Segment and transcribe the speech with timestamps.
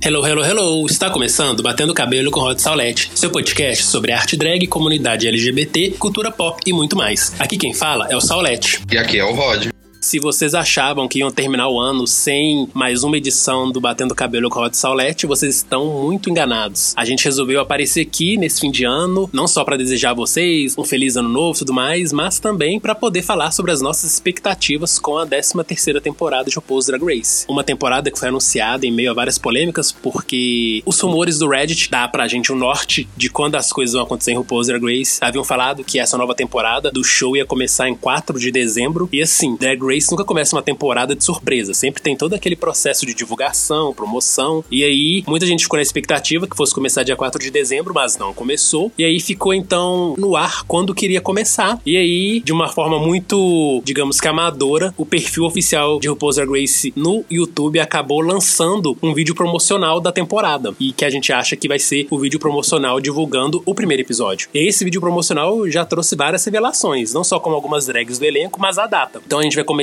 [0.00, 0.86] Hello, hello, hello!
[0.86, 6.30] Está começando Batendo Cabelo com Rod Saulete, seu podcast sobre arte drag, comunidade LGBT, cultura
[6.30, 7.34] pop e muito mais.
[7.38, 8.80] Aqui quem fala é o Saulete.
[8.92, 9.68] E aqui é o Rod.
[10.08, 14.48] Se vocês achavam que iam terminar o ano sem mais uma edição do Batendo Cabelo
[14.48, 16.94] com a Rod Saulete, vocês estão muito enganados.
[16.96, 20.74] A gente resolveu aparecer aqui nesse fim de ano, não só para desejar a vocês
[20.78, 24.10] um feliz ano novo e tudo mais, mas também para poder falar sobre as nossas
[24.10, 27.44] expectativas com a 13 terceira temporada de RuPaul's Drag Race.
[27.46, 31.90] Uma temporada que foi anunciada em meio a várias polêmicas, porque os rumores do Reddit
[31.90, 35.18] dá pra gente um norte de quando as coisas vão acontecer em RuPaul's Drag Race.
[35.20, 39.20] Haviam falado que essa nova temporada do show ia começar em 4 de dezembro, e
[39.20, 41.74] assim, Drag Race nunca começa uma temporada de surpresa.
[41.74, 44.64] Sempre tem todo aquele processo de divulgação, promoção.
[44.70, 48.16] E aí, muita gente ficou na expectativa que fosse começar dia 4 de dezembro, mas
[48.16, 48.92] não começou.
[48.98, 51.80] E aí ficou então no ar quando queria começar.
[51.84, 56.50] E aí, de uma forma muito, digamos que amadora, o perfil oficial de RuPaul's Drag
[56.50, 60.74] Race no YouTube acabou lançando um vídeo promocional da temporada.
[60.78, 64.48] E que a gente acha que vai ser o vídeo promocional divulgando o primeiro episódio.
[64.54, 68.60] E esse vídeo promocional já trouxe várias revelações, não só como algumas drags do elenco,
[68.60, 69.20] mas a data.
[69.26, 69.77] Então a gente vai começar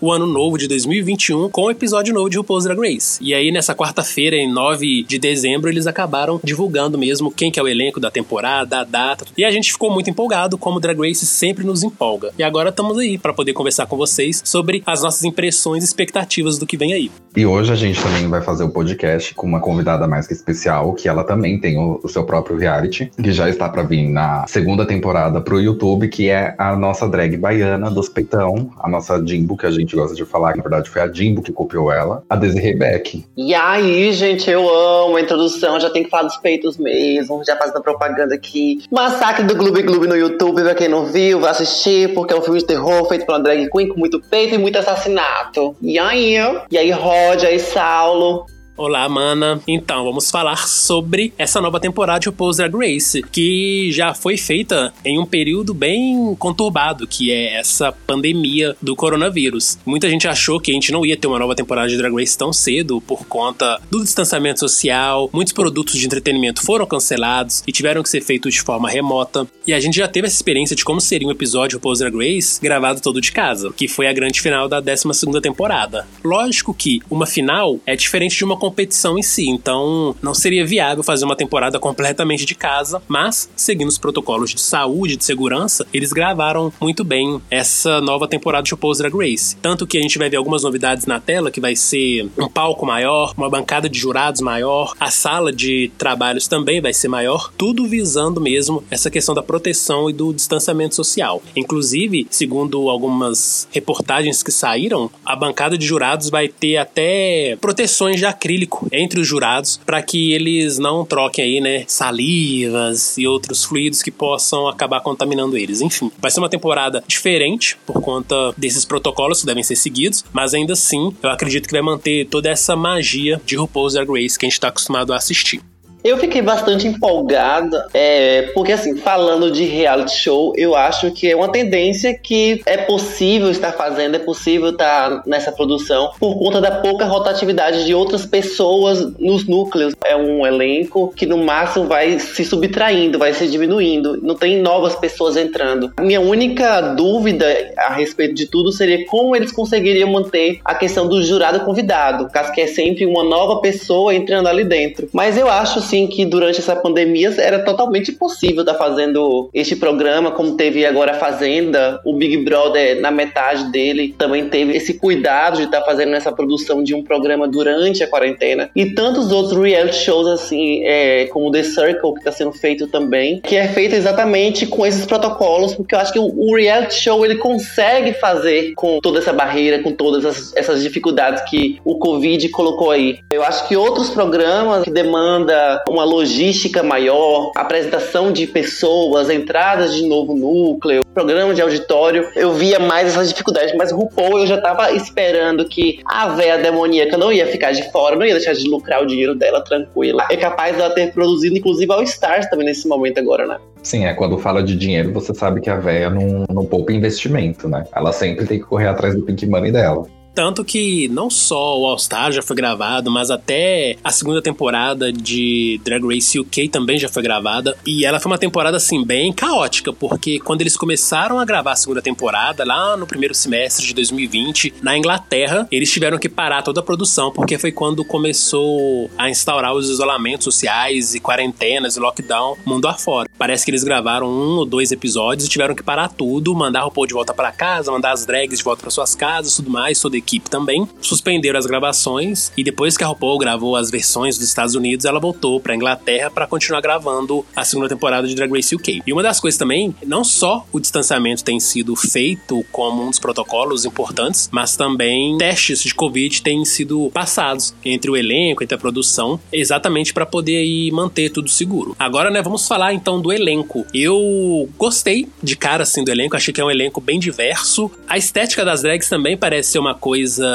[0.00, 3.18] o ano novo de 2021 com o episódio novo de RuPaul's Drag Race.
[3.20, 7.62] E aí nessa quarta-feira, em 9 de dezembro, eles acabaram divulgando mesmo quem que é
[7.62, 9.24] o elenco da temporada, a data.
[9.36, 12.32] E a gente ficou muito empolgado, como Drag Race sempre nos empolga.
[12.38, 16.58] E agora estamos aí para poder conversar com vocês sobre as nossas impressões e expectativas
[16.58, 17.10] do que vem aí.
[17.36, 20.94] E hoje a gente também vai fazer o podcast com uma convidada mais que especial,
[20.94, 24.44] que ela também tem o, o seu próprio reality, que já está para vir na
[24.46, 29.56] segunda temporada pro YouTube, que é a nossa drag baiana dos peitão, a nossa Jimbo,
[29.56, 32.22] que a gente gosta de falar, que na verdade foi a Jimbo que copiou ela,
[32.28, 33.24] a Desiree Beck.
[33.36, 37.56] E aí, gente, eu amo a introdução, já tem que falar dos peitos mesmo, já
[37.56, 38.82] fazendo propaganda aqui.
[38.90, 42.42] Massacre do Gloob Gloob no YouTube, pra quem não viu, vai assistir, porque é um
[42.42, 45.74] filme de terror feito pela drag queen com muito peito e muito assassinato.
[45.80, 46.36] E aí,
[46.70, 48.46] e aí, Rod, aí, Saulo.
[48.82, 49.60] Olá, mana.
[49.68, 54.90] Então, vamos falar sobre essa nova temporada de RuPaul's Drag Race, que já foi feita
[55.04, 59.78] em um período bem conturbado, que é essa pandemia do coronavírus.
[59.84, 62.38] Muita gente achou que a gente não ia ter uma nova temporada de Drag Race
[62.38, 65.28] tão cedo por conta do distanciamento social.
[65.30, 69.46] Muitos produtos de entretenimento foram cancelados e tiveram que ser feitos de forma remota.
[69.66, 72.58] E a gente já teve essa experiência de como seria um episódio RuPaul's Drag Race
[72.58, 76.08] gravado todo de casa, que foi a grande final da 12 segunda temporada.
[76.24, 81.02] Lógico que uma final é diferente de uma competição em si, então não seria viável
[81.02, 86.12] fazer uma temporada completamente de casa, mas seguindo os protocolos de saúde, de segurança, eles
[86.12, 89.56] gravaram muito bem essa nova temporada de RuPaul's Drag Race.
[89.56, 92.86] Tanto que a gente vai ver algumas novidades na tela, que vai ser um palco
[92.86, 97.88] maior, uma bancada de jurados maior, a sala de trabalhos também vai ser maior, tudo
[97.88, 101.42] visando mesmo essa questão da proteção e do distanciamento social.
[101.56, 108.26] Inclusive, segundo algumas reportagens que saíram, a bancada de jurados vai ter até proteções de
[108.26, 113.64] acrílico acrílico entre os jurados para que eles não troquem aí, né, salivas e outros
[113.64, 115.80] fluidos que possam acabar contaminando eles.
[115.80, 120.52] Enfim, vai ser uma temporada diferente por conta desses protocolos que devem ser seguidos, mas
[120.52, 124.46] ainda assim, eu acredito que vai manter toda essa magia de RuPaul's Drag Race que
[124.46, 125.60] a gente está acostumado a assistir.
[126.02, 131.36] Eu fiquei bastante empolgada, é, porque assim, falando de reality show, eu acho que é
[131.36, 136.70] uma tendência que é possível estar fazendo, é possível estar nessa produção, por conta da
[136.70, 139.94] pouca rotatividade de outras pessoas nos núcleos.
[140.04, 144.94] É um elenco que no máximo vai se subtraindo, vai se diminuindo, não tem novas
[144.94, 145.92] pessoas entrando.
[145.96, 147.44] A minha única dúvida
[147.76, 152.52] a respeito de tudo seria como eles conseguiriam manter a questão do jurado convidado, caso
[152.52, 155.08] que é sempre uma nova pessoa entrando ali dentro.
[155.12, 159.74] Mas eu acho assim que durante essa pandemia era totalmente impossível estar tá fazendo este
[159.74, 164.94] programa, como teve agora a Fazenda, o Big Brother na metade dele também teve esse
[164.94, 169.32] cuidado de estar tá fazendo essa produção de um programa durante a quarentena e tantos
[169.32, 173.66] outros reality shows assim, é, como The Circle que está sendo feito também, que é
[173.68, 178.74] feito exatamente com esses protocolos, porque eu acho que o, reality show ele consegue fazer
[178.74, 183.18] com toda essa barreira, com todas essas, essas dificuldades que o Covid colocou aí.
[183.30, 190.06] Eu acho que outros programas que demanda uma logística maior, apresentação de pessoas, entradas de
[190.06, 194.92] novo núcleo, programa de auditório, eu via mais essas dificuldades, mas RuPaul eu já tava
[194.92, 199.02] esperando que a véia demoníaca não ia ficar de fora, não ia deixar de lucrar
[199.02, 200.26] o dinheiro dela tranquila.
[200.30, 203.58] É capaz dela ter produzido, inclusive, All Stars também nesse momento agora, né?
[203.82, 207.68] Sim, é quando fala de dinheiro, você sabe que a véia não, não poupa investimento,
[207.68, 207.84] né?
[207.94, 210.06] Ela sempre tem que correr atrás do pink money dela.
[210.34, 215.12] Tanto que não só o All Star já foi gravado, mas até a segunda temporada
[215.12, 217.76] de Drag Race UK também já foi gravada.
[217.86, 221.76] E ela foi uma temporada, assim, bem caótica, porque quando eles começaram a gravar a
[221.76, 226.80] segunda temporada, lá no primeiro semestre de 2020, na Inglaterra, eles tiveram que parar toda
[226.80, 232.56] a produção, porque foi quando começou a instaurar os isolamentos sociais e quarentenas e lockdown
[232.64, 233.28] mundo afora.
[233.36, 236.90] Parece que eles gravaram um ou dois episódios e tiveram que parar tudo, mandar o
[236.90, 239.98] Paul de volta para casa, mandar as drags de volta para suas casas, tudo mais,
[239.98, 240.88] a equipe também.
[241.00, 245.18] Suspenderam as gravações e depois que a RuPaul gravou as versões dos Estados Unidos, ela
[245.18, 249.02] voltou para Inglaterra para continuar gravando a segunda temporada de Drag Race UK.
[249.06, 253.18] E uma das coisas também, não só o distanciamento tem sido feito como um dos
[253.18, 258.78] protocolos importantes, mas também testes de Covid têm sido passados entre o elenco, entre a
[258.78, 261.96] produção, exatamente para poder aí manter tudo seguro.
[261.98, 263.84] Agora, né, vamos falar então do elenco.
[263.92, 267.90] Eu gostei de cara assim do elenco, achei que é um elenco bem diverso.
[268.08, 270.09] A estética das drags também parece ser uma coisa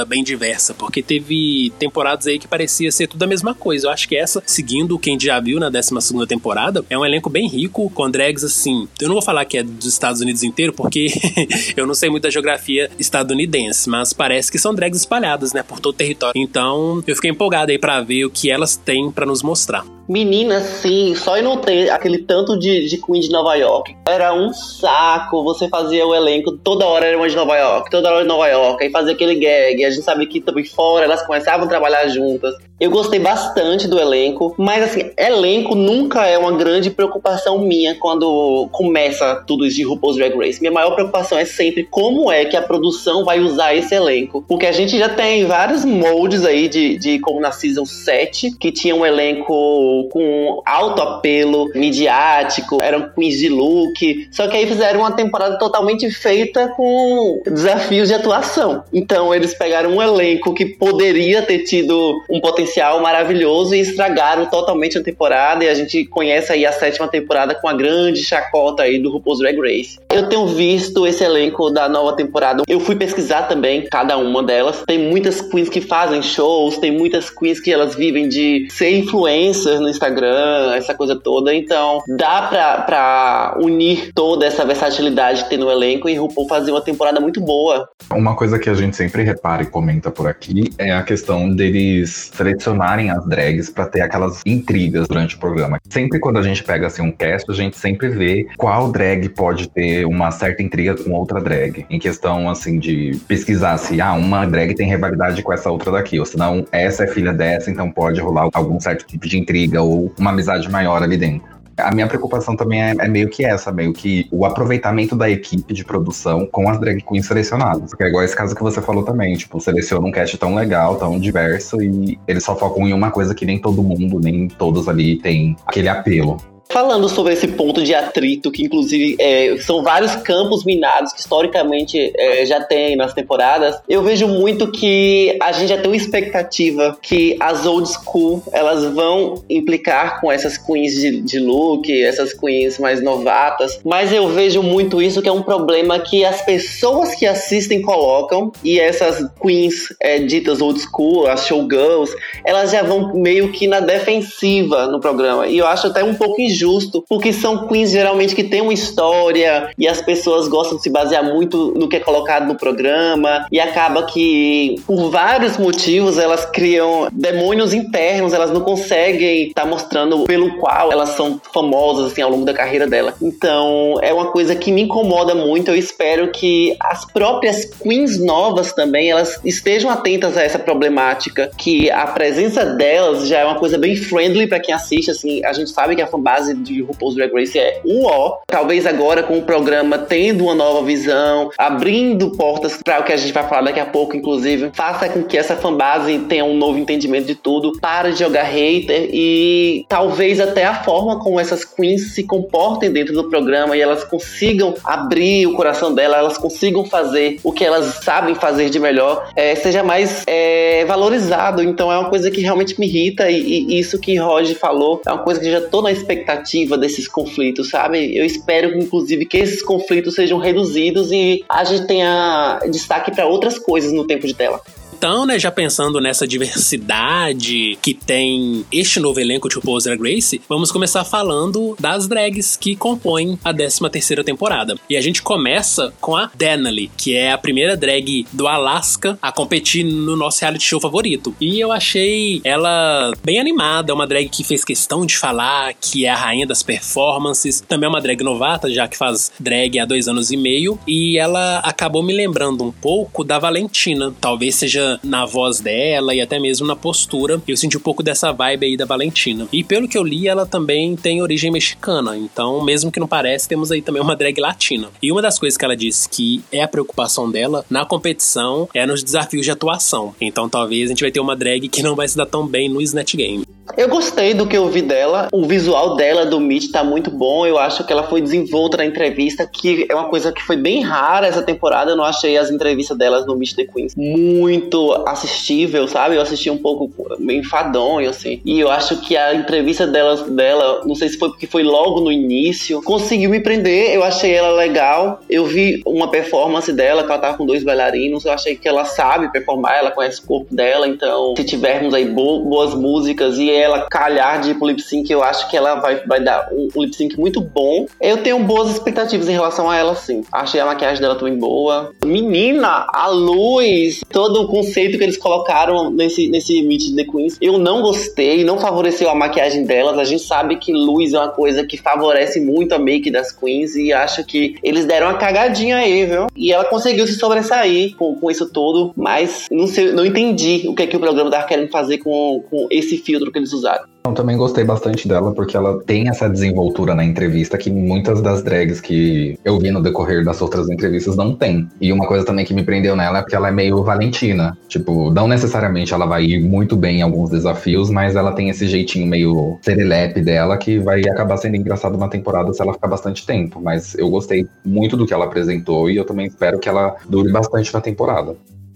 [0.07, 3.88] bem diversa, porque teve temporadas aí que parecia ser tudo a mesma coisa.
[3.88, 7.30] Eu acho que essa, seguindo quem já viu na 12 segunda temporada, é um elenco
[7.30, 8.88] bem rico, com drags assim.
[9.00, 11.07] Eu não vou falar que é dos Estados Unidos inteiro, porque
[11.75, 15.80] eu não sei muito da geografia estadunidense, mas parece que são drags espalhadas, né, por
[15.80, 16.40] todo o território.
[16.40, 19.94] Então, eu fiquei empolgado aí para ver o que elas têm para nos mostrar.
[20.07, 23.96] Menina, sim, só em não ter aquele tanto de, de Queen de Nova York.
[24.07, 25.44] Era um saco.
[25.44, 28.48] Você fazia o elenco, toda hora era uma de Nova York, toda hora de Nova
[28.48, 29.84] York, aí fazia aquele gag.
[29.84, 32.54] A gente sabe que também fora elas começavam a trabalhar juntas.
[32.77, 38.68] Eu gostei bastante do elenco, mas assim, elenco nunca é uma grande preocupação minha quando
[38.69, 40.60] começa tudo isso de RuPaul's Drag Race.
[40.60, 44.44] Minha maior preocupação é sempre como é que a produção vai usar esse elenco.
[44.45, 48.74] Porque a gente já tem vários moldes aí de, de como na Season 7, que
[48.74, 55.00] tinha um elenco com alto apelo midiático, eram queens de look, só que aí fizeram
[55.00, 58.83] uma temporada totalmente feita com desafios de atuação.
[58.94, 64.48] Então eles pegaram um elenco que poderia ter tido um potencial potencial maravilhoso e estragaram
[64.48, 65.64] totalmente a temporada.
[65.64, 69.40] E a gente conhece aí a sétima temporada com a grande chacota aí do RuPaul's
[69.40, 70.00] Drag Race.
[70.16, 72.64] Eu tenho visto esse elenco da nova temporada.
[72.70, 74.82] Eu fui pesquisar também cada uma delas.
[74.88, 79.82] Tem muitas queens que fazem shows, tem muitas queens que elas vivem de ser influencers
[79.82, 81.54] no Instagram, essa coisa toda.
[81.54, 86.72] Então, dá pra, pra unir toda essa versatilidade que tem no elenco e RuPaul fazer
[86.72, 87.86] uma temporada muito boa.
[88.10, 92.32] Uma coisa que a gente sempre repara e comenta por aqui é a questão deles
[92.34, 95.78] selecionarem as drags para ter aquelas intrigas durante o programa.
[95.90, 99.68] Sempre quando a gente pega assim um cast, a gente sempre vê qual drag pode
[99.68, 101.86] ter uma certa intriga com outra drag.
[101.90, 106.19] Em questão assim de pesquisar se ah, uma drag tem rivalidade com essa outra daqui,
[106.19, 110.13] ou senão essa é filha dessa, então pode rolar algum certo tipo de intriga ou
[110.18, 111.56] uma amizade maior ali dentro.
[111.78, 115.74] A minha preocupação também é, é, meio que essa, meio que o aproveitamento da equipe
[115.74, 117.90] de produção com as drag queens selecionadas.
[117.90, 120.96] Porque é igual esse caso que você falou também, tipo, seleciona um cast tão legal,
[120.96, 124.88] tão diverso, e eles só focam em uma coisa que nem todo mundo, nem todos
[124.88, 126.38] ali tem aquele apelo.
[126.68, 132.12] Falando sobre esse ponto de atrito, que inclusive é, são vários campos minados que historicamente
[132.18, 136.98] é, já tem nas temporadas, eu vejo muito que a gente já tem uma expectativa
[137.02, 142.80] que as old school elas vão implicar com essas queens de, de look, essas queens
[142.80, 147.26] mais novatas, mas eu vejo muito isso que é um problema que as pessoas que
[147.26, 152.14] assistem colocam e essas queens é, ditas old school, as showgirls,
[152.44, 155.48] elas já vão meio que na defensiva no programa.
[155.48, 158.74] E eu acho até um pouco injusto injusto, porque são queens geralmente que têm uma
[158.74, 163.46] história e as pessoas gostam de se basear muito no que é colocado no programa
[163.52, 169.68] e acaba que por vários motivos elas criam demônios internos, elas não conseguem estar tá
[169.68, 173.14] mostrando pelo qual elas são famosas assim ao longo da carreira dela.
[173.21, 175.69] Então, é uma coisa que me incomoda muito.
[175.69, 181.90] Eu espero que as próprias queens novas também elas estejam atentas a essa problemática, que
[181.90, 185.71] a presença delas já é uma coisa bem friendly para quem assiste, assim, a gente
[185.71, 188.40] sabe que a fanbase base de RuPaul's Drag Race é o ó.
[188.47, 193.18] Talvez agora com o programa tendo uma nova visão, abrindo portas para o que a
[193.18, 196.78] gente vai falar daqui a pouco, inclusive, faça com que essa fanbase tenha um novo
[196.78, 202.14] entendimento de tudo, para de jogar hater e talvez até a forma como essas queens
[202.14, 207.40] se comportem dentro do programa e elas consigam abrir o coração dela, elas consigam fazer
[207.44, 211.64] o que elas sabem fazer de melhor, é, seja mais é, valorizado.
[211.64, 215.11] Então é uma coisa que realmente me irrita e, e isso que Roger falou é
[215.11, 216.34] uma coisa que já tô na expectativa
[216.77, 218.18] desses conflitos, sabe?
[218.18, 223.57] Eu espero, inclusive, que esses conflitos sejam reduzidos e a gente tenha destaque para outras
[223.59, 224.61] coisas no tempo de tela.
[224.97, 230.42] Então, né, já pensando nessa diversidade que tem este novo elenco de RuPaul's Drag Race,
[230.47, 234.78] vamos começar falando das drags que compõem a 13 terceira temporada.
[234.90, 239.33] E a gente começa com a Denali, que é a primeira drag do Alaska a
[239.33, 241.35] competir no nosso reality show favorito.
[241.42, 246.06] E eu achei ela bem animada, é uma drag que fez questão de falar que
[246.06, 249.85] é a rainha das performances, também é uma drag novata, já que faz drag há
[249.85, 254.84] dois anos e meio, e ela acabou me lembrando um pouco da Valentina, talvez seja
[255.04, 257.42] na voz dela e até mesmo na postura.
[257.47, 259.47] Eu senti um pouco dessa vibe aí da Valentina.
[259.51, 263.49] E pelo que eu li, ela também tem origem mexicana, então mesmo que não pareça,
[263.49, 264.89] temos aí também uma drag latina.
[265.01, 268.85] E uma das coisas que ela disse que é a preocupação dela na competição é
[268.85, 270.15] nos desafios de atuação.
[270.19, 272.69] Então talvez a gente vai ter uma drag que não vai se dar tão bem
[272.69, 273.55] no Snatch Game.
[273.78, 275.28] Eu gostei do que eu vi dela.
[275.31, 277.45] O visual dela do Meet tá muito bom.
[277.45, 280.81] Eu acho que ela foi desenvolta na entrevista, que é uma coisa que foi bem
[280.81, 281.92] rara essa temporada.
[281.92, 286.16] Eu não achei as entrevistas delas no Meet the Queens muito assistível, sabe?
[286.16, 288.40] Eu assisti um pouco meio enfadonho, assim.
[288.45, 292.12] E eu acho que a entrevista dela, não sei se foi porque foi logo no
[292.12, 293.94] início, conseguiu me prender.
[293.94, 295.22] Eu achei ela legal.
[295.30, 298.26] Eu vi uma performance dela, que ela tava com dois bailarinos.
[298.26, 300.88] Eu achei que ela sabe performar, ela conhece o corpo dela.
[300.88, 305.24] Então, se tivermos aí boas músicas e ela calhar de ir pro lip sync, eu
[305.24, 307.85] acho que ela vai, vai dar um, um lip sync muito bom.
[308.02, 310.24] Eu tenho boas expectativas em relação a ela, sim.
[310.31, 311.94] Achei a maquiagem dela também boa.
[312.04, 317.57] Menina, a luz, todo o conceito que eles colocaram nesse, nesse Meet the Queens, eu
[317.57, 319.97] não gostei, não favoreceu a maquiagem delas.
[319.97, 323.76] A gente sabe que luz é uma coisa que favorece muito a make das Queens
[323.76, 326.28] e acho que eles deram uma cagadinha aí, viu?
[326.35, 330.76] E ela conseguiu se sobressair com, com isso tudo, mas não sei, não entendi o
[330.76, 333.85] que, é que o programa tava querendo fazer com, com esse filtro que eles usaram.
[334.06, 338.44] Eu também gostei bastante dela, porque ela tem essa desenvoltura na entrevista que muitas das
[338.44, 341.68] drags que eu vi no decorrer das outras entrevistas não tem.
[341.81, 344.56] E uma coisa também que me prendeu nela é porque ela é meio valentina.
[344.68, 348.68] Tipo, não necessariamente ela vai ir muito bem em alguns desafios, mas ela tem esse
[348.68, 353.25] jeitinho meio serelepe dela que vai acabar sendo engraçado uma temporada se ela ficar bastante
[353.25, 353.59] tempo.
[353.59, 357.31] Mas eu gostei muito do que ela apresentou e eu também espero que ela dure
[357.31, 358.35] bastante na temporada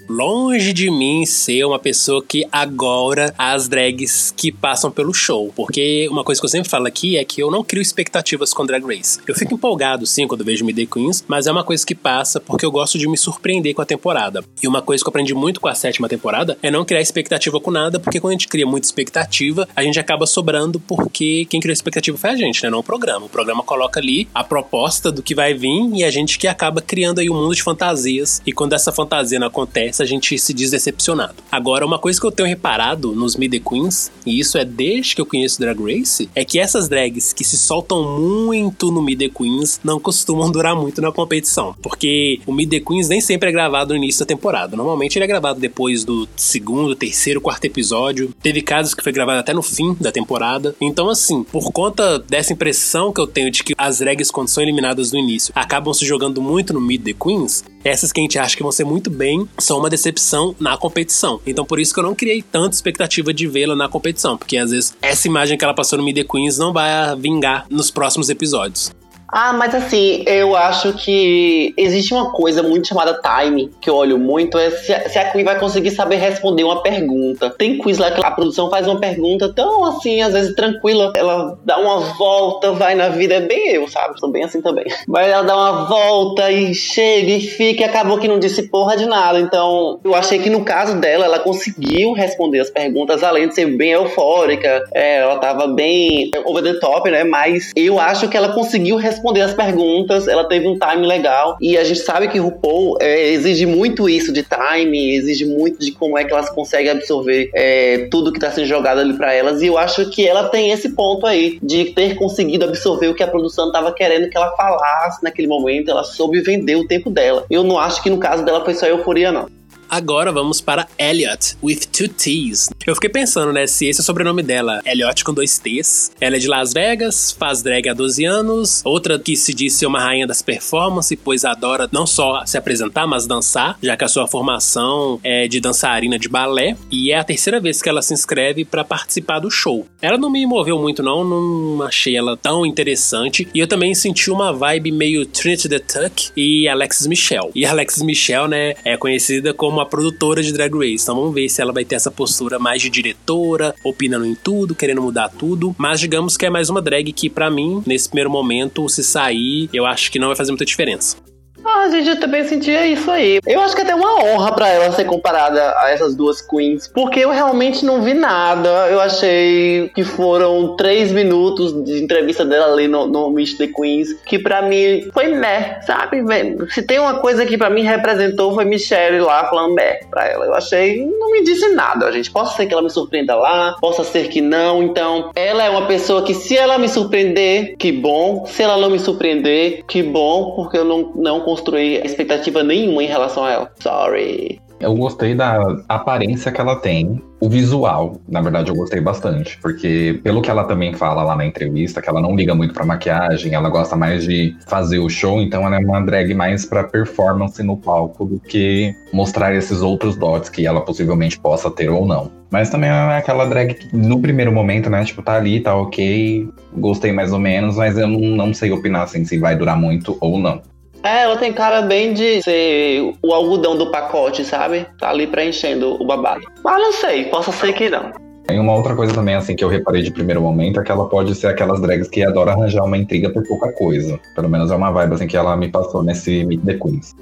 [0.10, 5.54] longe de mim ser uma pessoa que agora as drags que passam pelo show.
[5.56, 8.66] Porque uma coisa que eu sempre falo aqui é que eu não crio expectativas com
[8.66, 9.20] Drag Race.
[9.28, 12.40] Eu fico empolgado, sim, quando vejo Me The Queens, mas é uma coisa que passa
[12.40, 14.44] porque eu gosto de me surpreender com a temporada.
[14.64, 17.60] E uma coisa que eu aprendi muito com a sétima temporada é não criar expectativa
[17.60, 21.60] com nada, porque quando a gente cria muita expectativa, a gente acaba sobrando porque quem
[21.60, 22.70] criou a expectativa foi a gente, né?
[22.72, 23.28] Não o programa.
[23.28, 26.82] O programa coloca ali a proposta do que vai vir e a gente que acaba
[26.82, 28.42] criando aí um mundo de fantasias.
[28.46, 31.36] E quando essa fantasia não acontece, a gente se diz decepcionado.
[31.52, 35.22] Agora, uma coisa que eu tenho reparado nos Mid Queens, e isso é desde que
[35.22, 39.80] eu conheço Drag Race, é que essas drags que se soltam muito no Mid Queens
[39.84, 41.76] não costumam durar muito na competição.
[41.82, 44.76] Porque o Mid Queens nem sempre é gravado no início da temporada.
[44.76, 48.34] Normalmente ele é gravado depois do segundo, terceiro, quarto episódio.
[48.42, 50.76] Teve casos que foi gravado até no fim da temporada.
[50.80, 54.64] Então, assim, por conta dessa impressão que eu tenho de que as drags, quando são
[54.64, 58.56] eliminadas no início, acabam se jogando muito no Mid Queens, essas que a gente acha
[58.56, 61.42] que vão ser muito bem são uma uma decepção na competição.
[61.46, 64.70] Então por isso que eu não criei tanta expectativa de vê-la na competição, porque às
[64.70, 68.92] vezes essa imagem que ela passou no Mid Queens não vai vingar nos próximos episódios.
[69.32, 74.18] Ah, mas assim, eu acho que existe uma coisa muito chamada time, que eu olho
[74.18, 77.52] muito, é se a, se a Queen vai conseguir saber responder uma pergunta.
[77.52, 81.58] Tem quiz lá que a produção faz uma pergunta tão assim, às vezes tranquila, ela
[81.64, 84.20] dá uma volta, vai na vida, é bem eu, sabe?
[84.20, 84.86] Sou bem assim também.
[85.08, 88.98] Mas ela dá uma volta e chega e fica e acabou que não disse porra
[88.98, 89.40] de nada.
[89.40, 93.68] Então, eu achei que no caso dela, ela conseguiu responder as perguntas, além de ser
[93.78, 97.24] bem eufórica, é, ela tava bem over the top, né?
[97.24, 101.58] Mas eu acho que ela conseguiu responder responder as perguntas, ela teve um time legal.
[101.62, 105.92] E a gente sabe que RuPaul é, exige muito isso de time, exige muito de
[105.92, 109.62] como é que elas conseguem absorver é, tudo que tá sendo jogado ali para elas.
[109.62, 113.24] E eu acho que ela tem esse ponto aí de ter conseguido absorver o que
[113.24, 115.92] a produção tava querendo que ela falasse naquele momento.
[115.92, 117.46] Ela soube vender o tempo dela.
[117.50, 119.59] Eu não acho que no caso dela foi só euforia, não.
[119.90, 122.70] Agora vamos para Elliot, with two T's.
[122.86, 126.12] Eu fiquei pensando, né, se esse é o sobrenome dela, Elliot com dois T's.
[126.22, 129.88] Ela é de Las Vegas, faz drag há 12 anos, outra que se diz ser
[129.88, 134.08] uma rainha das performances, pois adora não só se apresentar, mas dançar, já que a
[134.08, 138.14] sua formação é de dançarina de balé, e é a terceira vez que ela se
[138.14, 139.88] inscreve para participar do show.
[140.00, 144.30] Ela não me moveu muito não, não achei ela tão interessante, e eu também senti
[144.30, 147.50] uma vibe meio Trinity the Tuck e Alexis Michelle.
[147.56, 151.04] E Alexis Michelle, né, é conhecida como uma produtora de Drag Race.
[151.04, 154.76] Então vamos ver se ela vai ter essa postura mais de diretora, opinando em tudo,
[154.76, 155.76] querendo mudar tudo.
[155.78, 159.70] Mas digamos que é mais uma drag que, para mim, nesse primeiro momento, se sair,
[159.74, 161.18] eu acho que não vai fazer muita diferença.
[161.66, 163.40] A gente também sentia isso aí.
[163.46, 166.88] Eu acho que é até uma honra para ela ser comparada a essas duas queens,
[166.88, 168.70] porque eu realmente não vi nada.
[168.90, 174.14] Eu achei que foram três minutos de entrevista dela ali no, no Meet the Queens,
[174.26, 176.24] que para mim foi meh, sabe?
[176.70, 180.46] Se tem uma coisa que para mim representou foi Michelle lá falando meh pra ela.
[180.46, 182.32] Eu achei, não me disse nada, gente.
[182.32, 184.84] Possa ser que ela me surpreenda lá, possa ser que não.
[184.84, 188.46] Então, ela é uma pessoa que se ela me surpreender, que bom.
[188.46, 193.08] Se ela não me surpreender, que bom, porque eu não, não construí expectativa nenhuma em
[193.08, 193.72] relação a ela.
[193.80, 194.62] Sorry.
[194.80, 200.22] Eu gostei da aparência que ela tem, o visual, na verdade, eu gostei bastante, porque
[200.24, 203.54] pelo que ela também fala lá na entrevista, que ela não liga muito pra maquiagem,
[203.54, 207.62] ela gosta mais de fazer o show, então ela é uma drag mais pra performance
[207.62, 212.32] no palco do que mostrar esses outros dots que ela possivelmente possa ter ou não.
[212.50, 216.48] Mas também é aquela drag que, no primeiro momento, né, tipo, tá ali, tá ok,
[216.78, 220.40] gostei mais ou menos, mas eu não sei opinar assim se vai durar muito ou
[220.40, 220.62] não.
[221.04, 224.86] É, ela tem cara bem de ser o algodão do pacote, sabe?
[225.00, 226.42] Tá ali preenchendo o babado.
[226.64, 228.12] Mas não sei, possa ser que não.
[228.46, 231.08] Tem uma outra coisa também, assim, que eu reparei de primeiro momento, é que ela
[231.08, 234.20] pode ser aquelas drags que adora arranjar uma intriga por pouca coisa.
[234.36, 237.16] Pelo menos é uma vibe, assim, que ela me passou nesse Meet the Queens.